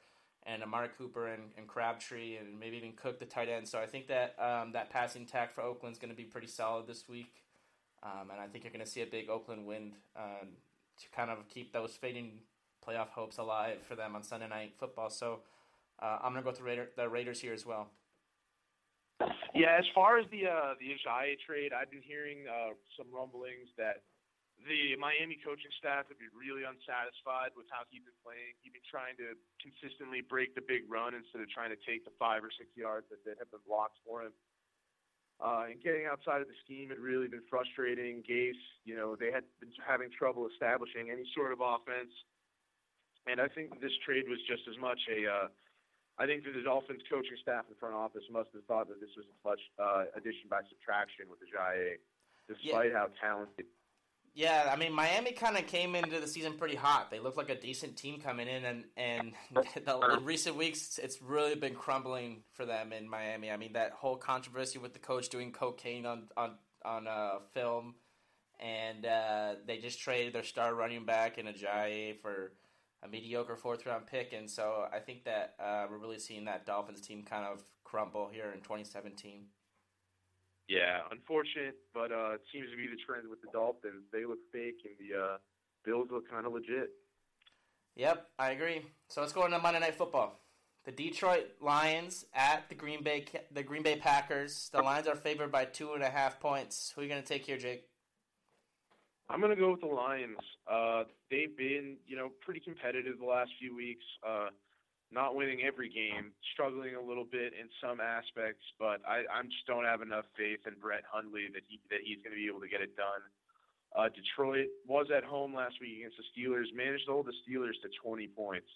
and 0.44 0.64
Amari 0.64 0.90
Cooper 0.98 1.28
and, 1.28 1.44
and 1.58 1.68
Crabtree 1.68 2.38
and 2.38 2.60
maybe 2.60 2.78
even 2.78 2.94
Cook 2.94 3.20
the 3.20 3.26
tight 3.26 3.50
end. 3.50 3.68
So 3.68 3.80
I 3.80 3.86
think 3.86 4.08
that 4.08 4.36
um, 4.40 4.72
that 4.72 4.90
passing 4.90 5.24
attack 5.24 5.52
for 5.52 5.62
Oakland 5.62 5.94
is 5.94 6.00
going 6.00 6.10
to 6.10 6.16
be 6.16 6.24
pretty 6.24 6.48
solid 6.48 6.88
this 6.88 7.08
week, 7.08 7.34
um, 8.04 8.32
and 8.32 8.39
I 8.39 8.47
think 8.47 8.64
you're 8.64 8.74
going 8.74 8.86
to 8.86 8.89
see 8.89 9.02
a 9.02 9.08
big 9.08 9.30
Oakland 9.30 9.66
win 9.66 9.93
um, 10.16 10.50
to 11.00 11.10
kind 11.16 11.30
of 11.30 11.47
keep 11.47 11.74
those 11.74 11.95
fading 11.95 12.39
playoff 12.86 13.10
hopes 13.10 13.38
alive 13.38 13.78
for 13.88 13.95
them 13.95 14.16
on 14.16 14.24
Sunday 14.24 14.47
night 14.47 14.74
football. 14.80 15.10
So 15.10 15.39
uh, 16.02 16.20
I'm 16.24 16.32
going 16.32 16.43
to 16.43 16.43
go 16.43 16.50
with 16.50 16.60
the, 16.60 16.64
Raider, 16.64 16.89
the 16.95 17.10
Raiders 17.10 17.41
here 17.41 17.54
as 17.54 17.66
well. 17.66 17.91
Yeah, 19.52 19.76
as 19.76 19.84
far 19.91 20.16
as 20.16 20.24
the 20.32 20.47
uh, 20.47 20.80
the 20.80 20.95
Ajayi 20.95 21.36
trade, 21.43 21.76
I've 21.76 21.91
been 21.91 22.06
hearing 22.06 22.47
uh, 22.47 22.72
some 22.95 23.12
rumblings 23.12 23.68
that 23.76 24.08
the 24.64 24.95
Miami 24.95 25.39
coaching 25.43 25.72
staff 25.76 26.08
would 26.08 26.20
be 26.20 26.32
really 26.32 26.64
unsatisfied 26.64 27.52
with 27.56 27.68
how 27.68 27.84
he's 27.91 28.04
been 28.04 28.16
playing. 28.24 28.56
He's 28.64 28.72
been 28.72 28.88
trying 28.88 29.20
to 29.20 29.36
consistently 29.60 30.24
break 30.24 30.56
the 30.56 30.64
big 30.64 30.88
run 30.88 31.16
instead 31.16 31.43
of 31.43 31.47
trying 31.52 31.72
to 31.72 31.80
take 31.84 32.04
the 32.04 32.16
five 32.16 32.43
or 32.43 32.52
six 32.52 32.72
yards 32.76 33.08
that, 33.12 33.24
that 33.28 33.39
have 33.39 33.52
been 33.52 33.64
blocked 33.68 34.00
for 34.08 34.24
him. 34.24 34.32
Uh, 35.40 35.72
and 35.72 35.80
getting 35.80 36.04
outside 36.04 36.44
of 36.44 36.52
the 36.52 36.60
scheme 36.68 36.92
had 36.92 37.00
really 37.00 37.32
been 37.32 37.48
frustrating. 37.50 38.20
Gase, 38.28 38.60
you 38.84 38.96
know, 38.96 39.16
they 39.16 39.32
had 39.32 39.48
been 39.64 39.72
having 39.80 40.12
trouble 40.12 40.48
establishing 40.52 41.08
any 41.08 41.24
sort 41.32 41.56
of 41.56 41.64
offense. 41.64 42.12
And 43.24 43.40
I 43.40 43.48
think 43.48 43.80
this 43.80 43.96
trade 44.04 44.28
was 44.28 44.40
just 44.48 44.68
as 44.68 44.76
much 44.80 45.00
a. 45.08 45.28
Uh, 45.28 45.48
I 46.20 46.28
think 46.28 46.44
that 46.44 46.52
the 46.52 46.68
Dolphins 46.68 47.00
coaching 47.08 47.40
staff 47.40 47.64
and 47.72 47.80
front 47.80 47.96
office 47.96 48.28
must 48.28 48.52
have 48.52 48.68
thought 48.68 48.92
that 48.92 49.00
this 49.00 49.16
was 49.16 49.24
a 49.32 49.38
much 49.48 49.64
uh, 49.80 50.12
addition 50.20 50.52
by 50.52 50.60
subtraction 50.68 51.32
with 51.32 51.40
the 51.40 51.48
Ajayi, 51.48 52.04
despite 52.52 52.92
yeah. 52.92 53.00
how 53.00 53.08
talented 53.16 53.72
yeah, 54.34 54.70
I 54.72 54.76
mean 54.76 54.94
Miami 54.94 55.32
kind 55.32 55.58
of 55.58 55.68
came 55.68 55.96
into 55.96 56.20
the 56.20 56.28
season 56.28 56.54
pretty 56.54 56.76
hot. 56.76 57.12
They 57.12 57.20
looked 57.20 57.38
like 57.38 57.50
a 57.50 57.60
decent 57.60 57.98
team 57.98 58.20
coming 58.20 58.48
in, 58.48 58.66
and 58.66 58.84
and 58.98 59.34
the, 59.54 60.18
in 60.18 60.26
recent 60.26 60.56
weeks 60.56 61.00
it's 61.02 61.22
really 61.22 61.56
been 61.56 61.76
crumbling 61.76 62.44
for 62.54 62.66
them 62.66 62.94
in 62.94 63.10
Miami. 63.10 63.52
I 63.52 63.58
mean 63.58 63.74
that 63.74 63.92
whole 63.92 64.18
controversy 64.18 64.80
with 64.80 64.94
the 64.94 65.00
coach 65.00 65.30
doing 65.30 65.52
cocaine 65.52 66.06
on 66.06 66.30
on 66.38 66.56
on 66.86 67.08
uh, 67.08 67.40
film, 67.54 67.96
and 68.60 69.06
uh, 69.06 69.56
they 69.66 69.78
just 69.78 70.00
traded 70.00 70.34
their 70.34 70.44
star 70.44 70.74
running 70.74 71.06
back 71.06 71.38
in 71.38 71.46
Ajayi 71.46 72.20
for 72.22 72.54
a 73.04 73.08
mediocre 73.08 73.56
fourth 73.56 73.86
round 73.86 74.08
pick, 74.08 74.34
and 74.34 74.50
so 74.50 74.86
I 74.92 75.00
think 75.00 75.26
that 75.26 75.56
uh, 75.60 75.86
we're 75.90 75.98
really 76.00 76.20
seeing 76.20 76.46
that 76.46 76.66
Dolphins 76.66 77.02
team 77.02 77.24
kind 77.24 77.46
of 77.46 77.64
crumble 77.84 78.30
here 78.32 78.52
in 78.54 78.62
2017. 78.62 79.46
Yeah, 80.70 81.02
unfortunate, 81.10 81.78
but 81.96 82.12
uh, 82.12 82.38
it 82.38 82.42
seems 82.54 82.70
to 82.70 82.78
be 82.78 82.86
the 82.86 83.02
trend 83.04 83.28
with 83.28 83.42
the 83.42 83.48
Dolphins. 83.52 84.06
They 84.14 84.24
look 84.24 84.38
fake, 84.54 84.78
and 84.86 84.94
the 85.02 85.18
uh, 85.18 85.38
Bills 85.84 86.10
look 86.12 86.30
kind 86.30 86.46
of 86.46 86.54
legit. 86.54 86.92
Yep, 87.96 88.28
I 88.38 88.52
agree. 88.52 88.84
So 89.08 89.22
let's 89.22 89.34
go 89.34 89.46
into 89.46 89.58
Monday 89.58 89.80
Night 89.80 89.96
Football. 89.96 90.40
The 90.86 90.92
Detroit 90.92 91.48
Lions 91.60 92.26
at 92.36 92.70
the 92.70 92.76
Green 92.76 93.04
Bay 93.04 93.26
the 93.52 93.64
Green 93.64 93.82
Bay 93.82 93.98
Packers. 93.98 94.70
The 94.72 94.82
Lions 94.84 95.08
are 95.08 95.16
favored 95.16 95.52
by 95.52 95.66
two 95.66 95.94
and 95.94 96.04
a 96.04 96.10
half 96.10 96.40
points. 96.40 96.94
Who 96.94 97.02
are 97.02 97.04
you 97.04 97.10
going 97.10 97.22
to 97.22 97.28
take 97.28 97.48
here, 97.48 97.58
Jake? 97.58 97.86
I'm 99.28 99.42
going 99.42 99.56
to 99.56 99.60
go 99.60 99.72
with 99.72 99.82
the 99.82 99.88
Lions. 99.88 100.38
Uh, 100.72 101.04
they've 101.32 101.56
been, 101.58 101.98
you 102.06 102.16
know, 102.16 102.30
pretty 102.42 102.60
competitive 102.60 103.20
the 103.20 103.26
last 103.26 103.52
few 103.60 103.76
weeks. 103.76 104.06
Uh, 104.28 104.48
not 105.12 105.36
winning 105.36 105.66
every 105.66 105.89
game, 105.89 106.32
struggling 106.53 106.93
a 106.95 107.01
little 107.01 107.26
bit 107.26 107.53
in 107.57 107.66
some 107.82 107.99
aspects, 107.99 108.62
but 108.78 109.01
I, 109.07 109.26
I 109.26 109.41
just 109.43 109.66
don't 109.66 109.86
have 109.86 110.01
enough 110.01 110.26
faith 110.38 110.62
in 110.68 110.78
Brett 110.78 111.01
Hundley 111.10 111.49
that 111.53 111.66
he 111.68 111.82
that 111.89 112.05
he's 112.05 112.22
going 112.22 112.38
to 112.38 112.41
be 112.41 112.45
able 112.45 112.62
to 112.62 112.70
get 112.70 112.82
it 112.82 112.95
done. 112.95 113.26
Uh, 113.97 114.10
Detroit 114.14 114.70
was 114.86 115.10
at 115.10 115.24
home 115.24 115.53
last 115.53 115.82
week 115.82 115.97
against 115.97 116.18
the 116.22 116.28
Steelers, 116.30 116.70
managed 116.78 117.10
to 117.10 117.18
hold 117.18 117.26
the 117.26 117.34
Steelers 117.41 117.74
to 117.82 117.89
20 118.05 118.28
points. 118.38 118.70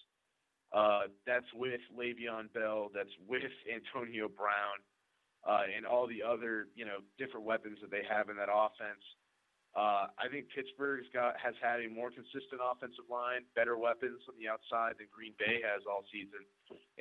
Uh, 0.73 1.05
that's 1.27 1.45
with 1.53 1.81
Le'Veon 1.93 2.51
Bell, 2.51 2.89
that's 2.89 3.13
with 3.29 3.53
Antonio 3.69 4.25
Brown, 4.25 4.81
uh, 5.45 5.69
and 5.69 5.85
all 5.85 6.07
the 6.07 6.25
other 6.25 6.67
you 6.73 6.85
know 6.85 7.05
different 7.17 7.45
weapons 7.45 7.77
that 7.81 7.91
they 7.91 8.01
have 8.09 8.29
in 8.29 8.37
that 8.37 8.49
offense. 8.49 9.05
Uh, 9.73 10.05
I 10.21 10.29
think 10.29 10.53
Pittsburgh's 10.53 11.09
got 11.09 11.33
has 11.41 11.57
had 11.57 11.81
a 11.81 11.89
more 11.89 12.13
consistent 12.13 12.61
offensive 12.61 13.09
line, 13.09 13.41
better 13.57 13.73
weapons 13.73 14.21
on 14.29 14.37
the 14.37 14.45
outside 14.45 15.01
than 15.01 15.09
Green 15.09 15.33
Bay 15.41 15.65
has 15.65 15.81
all 15.89 16.05
season, 16.13 16.45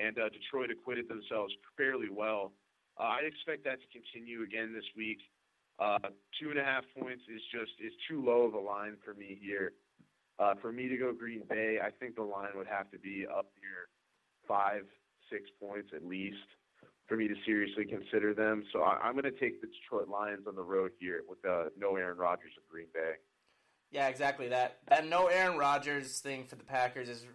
and 0.01 0.17
uh, 0.17 0.33
Detroit 0.33 0.73
acquitted 0.73 1.05
themselves 1.05 1.53
fairly 1.77 2.09
well. 2.09 2.53
Uh, 2.97 3.21
I 3.21 3.29
expect 3.29 3.65
that 3.69 3.77
to 3.85 3.89
continue 3.93 4.41
again 4.41 4.73
this 4.73 4.89
week. 4.97 5.21
Uh, 5.77 6.17
two 6.41 6.49
and 6.49 6.59
a 6.59 6.65
half 6.65 6.85
points 6.97 7.21
is 7.29 7.45
just 7.53 7.77
is 7.77 7.93
too 8.09 8.25
low 8.25 8.49
of 8.49 8.55
a 8.55 8.61
line 8.61 8.97
for 9.05 9.13
me 9.13 9.37
here. 9.37 9.77
Uh, 10.39 10.55
for 10.61 10.73
me 10.73 10.89
to 10.89 10.97
go 10.97 11.13
Green 11.13 11.43
Bay, 11.49 11.77
I 11.77 11.91
think 11.91 12.17
the 12.17 12.25
line 12.25 12.57
would 12.57 12.67
have 12.67 12.91
to 12.93 12.99
be 12.99 13.27
up 13.29 13.53
near 13.61 13.93
five, 14.49 14.89
six 15.29 15.45
points 15.61 15.91
at 15.95 16.05
least 16.05 16.49
for 17.09 17.17
me 17.17 17.29
to 17.29 17.35
seriously 17.45 17.85
consider 17.85 18.35
them. 18.35 18.65
So 18.73 18.83
I, 18.83 19.09
am 19.09 19.13
going 19.13 19.25
to 19.25 19.31
take 19.31 19.61
the 19.61 19.67
Detroit 19.67 20.09
Lions 20.09 20.47
on 20.47 20.55
the 20.55 20.63
road 20.63 20.93
here 20.99 21.23
with 21.29 21.39
uh, 21.45 21.65
no 21.79 21.97
Aaron 21.97 22.17
Rodgers 22.17 22.53
of 22.57 22.69
Green 22.69 22.87
Bay. 22.95 23.15
Yeah, 23.91 24.09
exactly. 24.09 24.49
That 24.49 24.79
that 24.89 25.07
no 25.07 25.27
Aaron 25.27 25.59
Rodgers 25.59 26.21
thing 26.21 26.45
for 26.45 26.57
the 26.57 26.65
Packers 26.65 27.11
is 27.11 27.27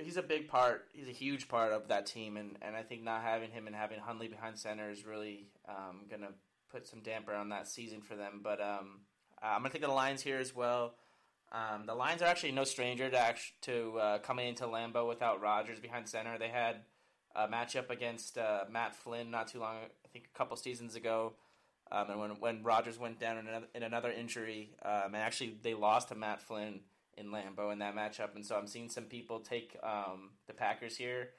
he's 0.00 0.16
a 0.16 0.22
big 0.22 0.48
part. 0.48 0.86
He's 0.94 1.08
a 1.08 1.12
huge 1.12 1.46
part 1.46 1.72
of 1.72 1.88
that 1.88 2.06
team, 2.06 2.38
and, 2.38 2.56
and 2.62 2.74
I 2.74 2.82
think 2.82 3.02
not 3.02 3.22
having 3.22 3.50
him 3.50 3.66
and 3.66 3.76
having 3.76 3.98
Hundley 3.98 4.26
behind 4.26 4.58
center 4.58 4.90
is 4.90 5.04
really 5.04 5.48
um, 5.68 6.06
going 6.08 6.22
to 6.22 6.32
put 6.70 6.86
some 6.86 7.00
damper 7.00 7.34
on 7.34 7.50
that 7.50 7.68
season 7.68 8.00
for 8.00 8.16
them. 8.16 8.40
But 8.42 8.62
um, 8.62 9.00
I'm 9.42 9.60
going 9.60 9.70
to 9.70 9.78
take 9.78 9.86
the 9.86 9.92
Lions 9.92 10.22
here 10.22 10.38
as 10.38 10.56
well. 10.56 10.94
Um, 11.52 11.84
the 11.84 11.94
Lions 11.94 12.22
are 12.22 12.26
actually 12.26 12.52
no 12.52 12.64
stranger 12.64 13.10
to 13.10 13.34
to 13.62 13.98
uh, 13.98 14.18
coming 14.18 14.48
into 14.48 14.64
Lambeau 14.64 15.06
without 15.06 15.42
Rodgers 15.42 15.80
behind 15.80 16.08
center. 16.08 16.38
They 16.38 16.48
had 16.48 16.76
uh, 17.36 17.46
matchup 17.46 17.90
against 17.90 18.38
uh, 18.38 18.64
Matt 18.70 18.94
Flynn 18.94 19.30
not 19.30 19.48
too 19.48 19.60
long, 19.60 19.76
I 19.76 20.08
think 20.12 20.28
a 20.34 20.38
couple 20.38 20.56
seasons 20.56 20.96
ago. 20.96 21.34
Um, 21.92 22.10
and 22.10 22.20
when 22.20 22.30
when 22.40 22.62
Rodgers 22.64 22.98
went 22.98 23.20
down 23.20 23.38
in 23.38 23.46
another, 23.46 23.66
in 23.74 23.82
another 23.84 24.10
injury, 24.10 24.70
um, 24.84 25.14
and 25.14 25.16
actually 25.16 25.56
they 25.62 25.74
lost 25.74 26.08
to 26.08 26.16
Matt 26.16 26.40
Flynn 26.40 26.80
in 27.16 27.26
Lambeau 27.26 27.72
in 27.72 27.78
that 27.78 27.94
matchup, 27.94 28.34
and 28.34 28.44
so 28.44 28.56
I'm 28.56 28.66
seeing 28.66 28.88
some 28.88 29.04
people 29.04 29.38
take 29.38 29.76
um, 29.84 30.30
the 30.48 30.52
Packers 30.52 30.96
here, 30.96 31.30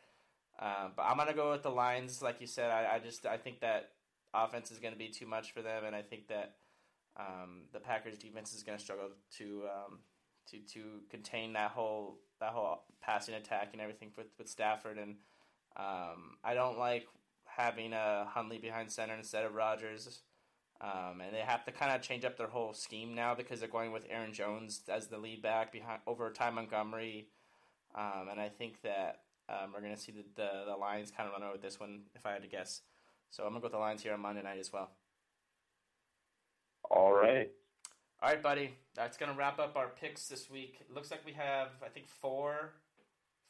uh, 0.60 0.88
but 0.96 1.04
I'm 1.04 1.18
gonna 1.18 1.34
go 1.34 1.52
with 1.52 1.64
the 1.64 1.70
Lions. 1.70 2.22
Like 2.22 2.40
you 2.40 2.48
said, 2.48 2.72
I, 2.72 2.96
I 2.96 3.00
just 3.00 3.26
I 3.26 3.36
think 3.36 3.60
that 3.60 3.90
offense 4.34 4.72
is 4.72 4.80
gonna 4.80 4.96
be 4.96 5.10
too 5.10 5.26
much 5.26 5.52
for 5.52 5.62
them, 5.62 5.84
and 5.84 5.94
I 5.94 6.02
think 6.02 6.28
that 6.30 6.56
um, 7.18 7.64
the 7.74 7.80
Packers 7.80 8.18
defense 8.18 8.54
is 8.54 8.64
gonna 8.64 8.80
struggle 8.80 9.10
to 9.40 9.64
um, 9.66 10.00
to 10.52 10.60
to 10.60 11.02
contain 11.10 11.54
that 11.54 11.72
whole 11.72 12.20
that 12.40 12.52
whole 12.52 12.84
passing 13.02 13.36
attack 13.36 13.70
and 13.74 13.82
everything 13.82 14.12
with 14.16 14.28
with 14.38 14.48
Stafford 14.48 14.98
and 14.98 15.16
um, 15.78 16.38
I 16.44 16.54
don't 16.54 16.78
like 16.78 17.08
having 17.46 17.94
a 17.94 18.26
Hundley 18.30 18.58
behind 18.58 18.92
center 18.92 19.16
instead 19.16 19.46
of 19.46 19.54
Rodgers. 19.54 20.22
Um, 20.80 21.22
and 21.22 21.34
they 21.34 21.40
have 21.40 21.66
to 21.66 21.72
kind 21.72 21.92
of 21.92 22.02
change 22.02 22.24
up 22.24 22.38
their 22.38 22.48
whole 22.48 22.74
scheme 22.74 23.16
now 23.16 23.34
because 23.34 23.60
they're 23.60 23.70
going 23.70 23.92
with 23.92 24.06
Aaron 24.10 24.32
Jones 24.32 24.82
as 24.88 25.08
the 25.08 25.18
lead 25.18 25.42
back 25.42 25.72
behind 25.72 26.02
over 26.06 26.30
Ty 26.30 26.52
Montgomery. 26.52 27.30
Um, 27.96 28.28
and 28.30 28.40
I 28.40 28.50
think 28.50 28.82
that 28.84 29.22
um, 29.50 29.72
we're 29.74 29.82
going 29.82 29.96
to 29.96 30.00
see 30.00 30.12
the, 30.12 30.24
the, 30.36 30.50
the 30.68 30.76
Lions 30.76 31.10
kind 31.10 31.28
of 31.28 31.34
run 31.34 31.42
over 31.42 31.54
with 31.54 31.64
this 31.64 31.80
one 31.80 32.02
if 32.16 32.26
I 32.26 32.34
had 32.34 32.44
to 32.44 32.48
guess. 32.48 32.82
So 33.32 33.44
I'm 33.44 33.50
going 33.50 33.62
to 33.62 33.62
go 33.62 33.66
with 33.66 33.74
the 33.74 33.80
Lions 33.80 34.04
here 34.04 34.14
on 34.14 34.20
Monday 34.20 34.44
night 34.44 34.60
as 34.60 34.72
well. 34.72 34.92
All 36.92 37.12
right. 37.12 37.50
All 38.22 38.30
right, 38.30 38.42
buddy. 38.42 38.76
That's 38.96 39.18
going 39.18 39.32
to 39.32 39.38
wrap 39.38 39.60
up 39.60 39.76
our 39.76 39.90
picks 39.90 40.28
this 40.28 40.50
week. 40.50 40.78
It 40.80 40.94
looks 40.94 41.10
like 41.12 41.26
we 41.26 41.34
have, 41.34 41.70
I 41.84 41.90
think, 41.90 42.08
four 42.08 42.74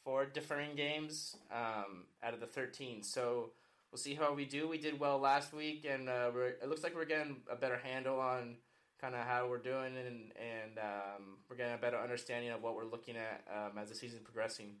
four 0.04 0.26
differing 0.26 0.74
games 0.76 1.36
um, 1.52 2.04
out 2.22 2.34
of 2.34 2.40
the 2.40 2.46
13. 2.46 3.02
So 3.02 3.50
we'll 3.90 3.98
see 3.98 4.14
how 4.14 4.34
we 4.34 4.44
do. 4.44 4.68
We 4.68 4.78
did 4.78 4.98
well 4.98 5.18
last 5.18 5.52
week, 5.52 5.86
and 5.88 6.08
uh, 6.08 6.30
it 6.62 6.68
looks 6.68 6.82
like 6.82 6.94
we're 6.94 7.04
getting 7.04 7.36
a 7.50 7.56
better 7.56 7.78
handle 7.78 8.20
on 8.20 8.56
kind 9.00 9.14
of 9.14 9.20
how 9.26 9.48
we're 9.48 9.58
doing, 9.58 9.96
and 9.96 10.32
and 10.36 10.78
um, 10.78 11.38
we're 11.48 11.56
getting 11.56 11.74
a 11.74 11.78
better 11.78 11.98
understanding 11.98 12.50
of 12.50 12.62
what 12.62 12.74
we're 12.74 12.84
looking 12.84 13.16
at 13.16 13.44
um, 13.54 13.78
as 13.78 13.88
the 13.88 13.94
season 13.94 14.20
progressing. 14.24 14.74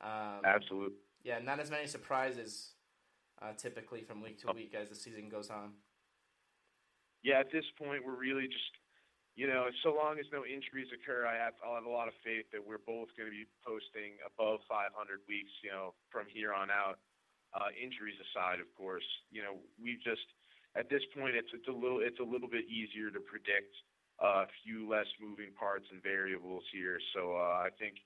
Um, 0.00 0.42
Absolutely. 0.44 0.98
Yeah, 1.22 1.38
not 1.38 1.60
as 1.60 1.70
many 1.70 1.86
surprises 1.86 2.72
uh, 3.42 3.52
typically 3.56 4.02
from 4.02 4.22
week 4.22 4.40
to 4.40 4.52
week 4.52 4.74
as 4.80 4.88
the 4.88 4.94
season 4.94 5.28
goes 5.28 5.50
on. 5.50 5.72
Yeah, 7.22 7.40
at 7.40 7.50
this 7.50 7.64
point, 7.78 8.04
we're 8.06 8.16
really 8.16 8.46
just 8.46 8.70
you 9.36 9.46
know, 9.46 9.68
so 9.84 9.92
long 9.92 10.18
as 10.18 10.24
no 10.32 10.48
injuries 10.48 10.88
occur, 10.88 11.28
I 11.28 11.36
have 11.36 11.52
I'll 11.60 11.76
have 11.76 11.84
a 11.84 11.92
lot 11.92 12.08
of 12.08 12.16
faith 12.24 12.48
that 12.56 12.64
we're 12.64 12.82
both 12.82 13.12
going 13.20 13.28
to 13.28 13.36
be 13.36 13.44
posting 13.60 14.16
above 14.24 14.64
500 14.64 14.96
weeks. 15.28 15.52
You 15.60 15.70
know, 15.70 15.94
from 16.10 16.24
here 16.26 16.56
on 16.56 16.72
out. 16.72 16.98
Uh, 17.54 17.72
injuries 17.72 18.18
aside, 18.20 18.60
of 18.60 18.68
course, 18.76 19.06
you 19.30 19.40
know, 19.40 19.56
we 19.80 19.96
just 20.04 20.28
at 20.76 20.90
this 20.90 21.00
point 21.16 21.36
it's 21.36 21.48
it's 21.54 21.68
a 21.68 21.72
little 21.72 22.00
it's 22.02 22.20
a 22.20 22.26
little 22.26 22.48
bit 22.48 22.68
easier 22.68 23.08
to 23.08 23.20
predict 23.20 23.72
uh, 24.22 24.44
a 24.44 24.50
few 24.64 24.88
less 24.88 25.06
moving 25.20 25.52
parts 25.58 25.86
and 25.92 26.02
variables 26.02 26.64
here. 26.72 26.98
So 27.14 27.36
uh, 27.36 27.64
I 27.64 27.68
think 27.78 27.96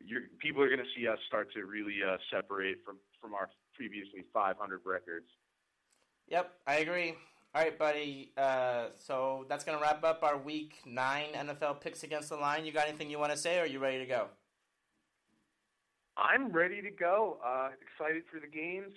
you're, 0.00 0.32
people 0.40 0.62
are 0.62 0.68
going 0.68 0.80
to 0.80 0.92
see 0.96 1.08
us 1.08 1.18
start 1.28 1.52
to 1.52 1.64
really 1.64 2.00
uh, 2.00 2.16
separate 2.32 2.78
from 2.84 2.96
from 3.20 3.34
our 3.34 3.48
previously 3.74 4.24
500 4.32 4.80
records. 4.84 5.28
Yep, 6.28 6.52
I 6.66 6.76
agree. 6.76 7.14
All 7.52 7.62
right, 7.62 7.76
buddy. 7.76 8.32
Uh, 8.36 8.86
so 8.96 9.44
that's 9.48 9.64
gonna 9.64 9.80
wrap 9.80 10.04
up 10.04 10.22
our 10.22 10.38
week 10.38 10.78
nine 10.86 11.26
NFL 11.34 11.80
picks 11.80 12.04
against 12.04 12.28
the 12.28 12.36
line. 12.36 12.64
You 12.64 12.72
got 12.72 12.86
anything 12.86 13.10
you 13.10 13.18
want 13.18 13.32
to 13.32 13.38
say, 13.38 13.58
or 13.58 13.62
are 13.62 13.66
you 13.66 13.80
ready 13.80 13.98
to 13.98 14.06
go? 14.06 14.28
I'm 16.16 16.52
ready 16.52 16.80
to 16.82 16.90
go. 16.90 17.38
Uh, 17.44 17.70
excited 17.80 18.22
for 18.32 18.38
the 18.38 18.46
games. 18.46 18.92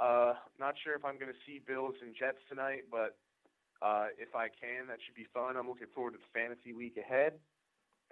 Uh, 0.00 0.34
not 0.58 0.74
sure 0.82 0.94
if 0.94 1.04
I'm 1.04 1.18
going 1.18 1.32
to 1.32 1.38
see 1.46 1.60
Bills 1.66 1.94
and 2.02 2.14
Jets 2.14 2.38
tonight, 2.50 2.82
but 2.90 3.16
uh, 3.80 4.06
if 4.18 4.34
I 4.34 4.48
can, 4.48 4.88
that 4.88 4.98
should 5.04 5.14
be 5.14 5.26
fun. 5.32 5.56
I'm 5.56 5.68
looking 5.68 5.86
forward 5.94 6.12
to 6.12 6.18
the 6.18 6.38
fantasy 6.38 6.72
week 6.72 6.96
ahead, 6.98 7.34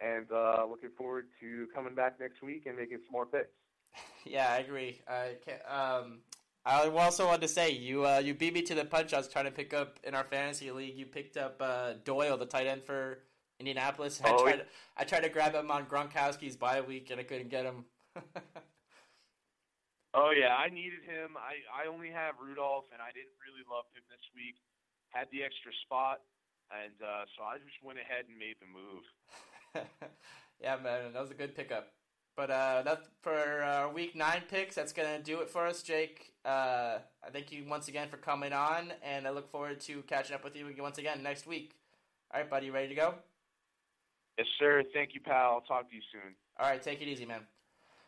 and 0.00 0.26
uh, 0.32 0.64
looking 0.68 0.90
forward 0.96 1.26
to 1.40 1.66
coming 1.74 1.94
back 1.94 2.18
next 2.20 2.42
week 2.42 2.64
and 2.66 2.76
making 2.76 2.98
some 3.04 3.12
more 3.12 3.26
picks. 3.26 3.48
yeah, 4.24 4.48
I 4.50 4.58
agree. 4.58 5.02
I 5.06 5.36
can 5.44 5.58
Um, 5.68 6.18
I 6.66 6.88
also 6.88 7.26
wanted 7.26 7.42
to 7.42 7.48
say 7.48 7.70
you 7.72 8.06
uh, 8.06 8.18
you 8.18 8.32
beat 8.34 8.54
me 8.54 8.62
to 8.62 8.74
the 8.74 8.84
punch. 8.84 9.12
I 9.12 9.18
was 9.18 9.28
trying 9.28 9.44
to 9.44 9.50
pick 9.50 9.74
up 9.74 9.98
in 10.02 10.14
our 10.14 10.24
fantasy 10.24 10.70
league. 10.70 10.96
You 10.96 11.04
picked 11.04 11.36
up 11.36 11.60
uh, 11.60 11.94
Doyle, 12.04 12.38
the 12.38 12.46
tight 12.46 12.66
end 12.66 12.82
for 12.84 13.18
Indianapolis. 13.60 14.20
I 14.24 14.30
oh, 14.30 14.42
tried 14.42 14.64
I 14.96 15.04
tried 15.04 15.24
to 15.24 15.28
grab 15.28 15.54
him 15.54 15.70
on 15.70 15.84
Gronkowski's 15.84 16.56
bye 16.56 16.80
week 16.80 17.10
and 17.10 17.20
I 17.20 17.24
couldn't 17.24 17.50
get 17.50 17.66
him. 17.66 17.84
oh 20.14 20.30
yeah, 20.30 20.56
I 20.56 20.70
needed 20.70 21.04
him. 21.04 21.36
I 21.36 21.84
I 21.84 21.86
only 21.88 22.08
have 22.08 22.36
Rudolph 22.40 22.86
and 22.92 23.02
I 23.02 23.12
didn't 23.12 23.36
really 23.44 23.64
love 23.70 23.84
him 23.94 24.02
this 24.08 24.24
week. 24.34 24.56
Had 25.10 25.28
the 25.32 25.42
extra 25.44 25.72
spot 25.84 26.20
and 26.72 26.96
uh, 27.04 27.24
so 27.36 27.44
I 27.44 27.58
just 27.58 27.76
went 27.84 27.98
ahead 27.98 28.24
and 28.28 28.38
made 28.38 28.56
the 28.56 28.66
move. 28.72 29.04
yeah, 30.62 30.76
man, 30.82 31.12
that 31.12 31.20
was 31.20 31.30
a 31.30 31.34
good 31.34 31.54
pickup. 31.54 31.92
But 32.36 32.50
uh, 32.50 32.82
that's 32.84 33.08
for 33.22 33.62
uh, 33.62 33.92
week 33.92 34.16
nine 34.16 34.42
picks. 34.48 34.74
That's 34.74 34.92
gonna 34.92 35.20
do 35.20 35.40
it 35.40 35.48
for 35.48 35.66
us, 35.66 35.82
Jake. 35.82 36.32
Uh, 36.44 36.98
I 37.24 37.30
thank 37.32 37.52
you 37.52 37.64
once 37.68 37.88
again 37.88 38.08
for 38.08 38.16
coming 38.16 38.52
on, 38.52 38.92
and 39.02 39.26
I 39.26 39.30
look 39.30 39.50
forward 39.50 39.80
to 39.82 40.02
catching 40.02 40.34
up 40.34 40.42
with 40.42 40.56
you 40.56 40.66
once 40.80 40.98
again 40.98 41.22
next 41.22 41.46
week. 41.46 41.74
All 42.32 42.40
right, 42.40 42.50
buddy, 42.50 42.70
ready 42.70 42.88
to 42.88 42.94
go? 42.94 43.14
Yes, 44.36 44.48
sir. 44.58 44.82
Thank 44.92 45.14
you, 45.14 45.20
pal. 45.20 45.52
I'll 45.52 45.60
talk 45.60 45.88
to 45.88 45.94
you 45.94 46.02
soon. 46.12 46.34
All 46.58 46.68
right, 46.68 46.82
take 46.82 47.00
it 47.00 47.06
easy, 47.06 47.24
man. 47.24 47.42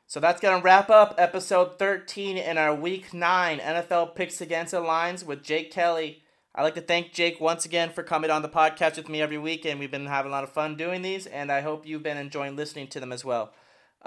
So 0.09 0.18
that's 0.20 0.41
gonna 0.41 0.62
wrap 0.62 0.91
up 0.91 1.14
episode 1.18 1.79
13 1.79 2.37
in 2.37 2.59
our 2.59 2.74
week 2.74 3.14
nine 3.14 3.59
NFL 3.59 4.14
picks 4.16 4.41
against 4.41 4.72
the 4.72 4.81
lines 4.81 5.24
with 5.24 5.43
Jake 5.43 5.70
Kelly. 5.70 6.22
I'd 6.55 6.62
like 6.62 6.74
to 6.77 6.81
thank 6.81 7.12
Jake 7.12 7.41
once 7.41 7.64
again 7.64 7.91
for 7.91 8.03
coming 8.03 8.31
on 8.31 8.43
the 8.43 8.49
podcast 8.49 8.97
with 8.97 9.09
me 9.09 9.20
every 9.20 9.37
week, 9.39 9.64
and 9.64 9.79
we've 9.79 9.91
been 9.91 10.07
having 10.07 10.31
a 10.31 10.35
lot 10.35 10.43
of 10.43 10.53
fun 10.53 10.77
doing 10.77 11.03
these, 11.03 11.27
and 11.27 11.53
I 11.53 11.61
hope 11.61 11.87
you've 11.87 12.03
been 12.03 12.16
enjoying 12.16 12.57
listening 12.57 12.89
to 12.89 13.01
them 13.01 13.12
as 13.12 13.24
well. 13.24 13.53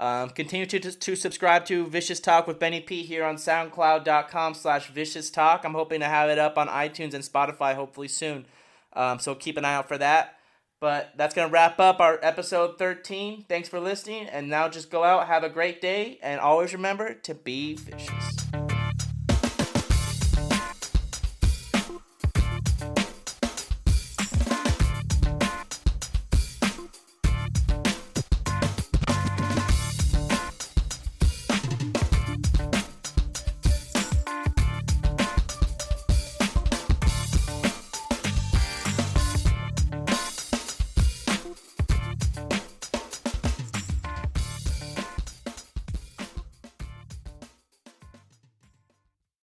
Um, 0.00 0.30
continue 0.30 0.64
to, 0.64 0.80
to, 0.80 1.14
subscribe 1.14 1.66
to 1.66 1.86
Vicious 1.86 2.20
Talk 2.20 2.46
with 2.46 2.58
Benny 2.58 2.80
P 2.80 3.02
here 3.02 3.22
on 3.22 3.36
SoundCloud.com 3.36 4.54
slash 4.54 4.88
Vicious 4.88 5.28
Talk. 5.28 5.62
I'm 5.62 5.74
hoping 5.74 6.00
to 6.00 6.06
have 6.06 6.30
it 6.30 6.38
up 6.38 6.56
on 6.56 6.68
iTunes 6.68 7.12
and 7.12 7.22
Spotify 7.22 7.74
hopefully 7.74 8.08
soon. 8.08 8.46
Um, 8.94 9.18
so 9.18 9.34
keep 9.34 9.58
an 9.58 9.66
eye 9.66 9.74
out 9.74 9.88
for 9.88 9.98
that. 9.98 10.38
But 10.80 11.12
that's 11.18 11.34
going 11.34 11.48
to 11.48 11.52
wrap 11.52 11.78
up 11.78 12.00
our 12.00 12.18
episode 12.22 12.78
13. 12.78 13.44
Thanks 13.46 13.68
for 13.68 13.78
listening. 13.78 14.26
And 14.26 14.48
now 14.48 14.70
just 14.70 14.90
go 14.90 15.04
out, 15.04 15.26
have 15.26 15.44
a 15.44 15.50
great 15.50 15.82
day, 15.82 16.18
and 16.22 16.40
always 16.40 16.72
remember 16.72 17.12
to 17.12 17.34
be 17.34 17.74
vicious. 17.76 18.59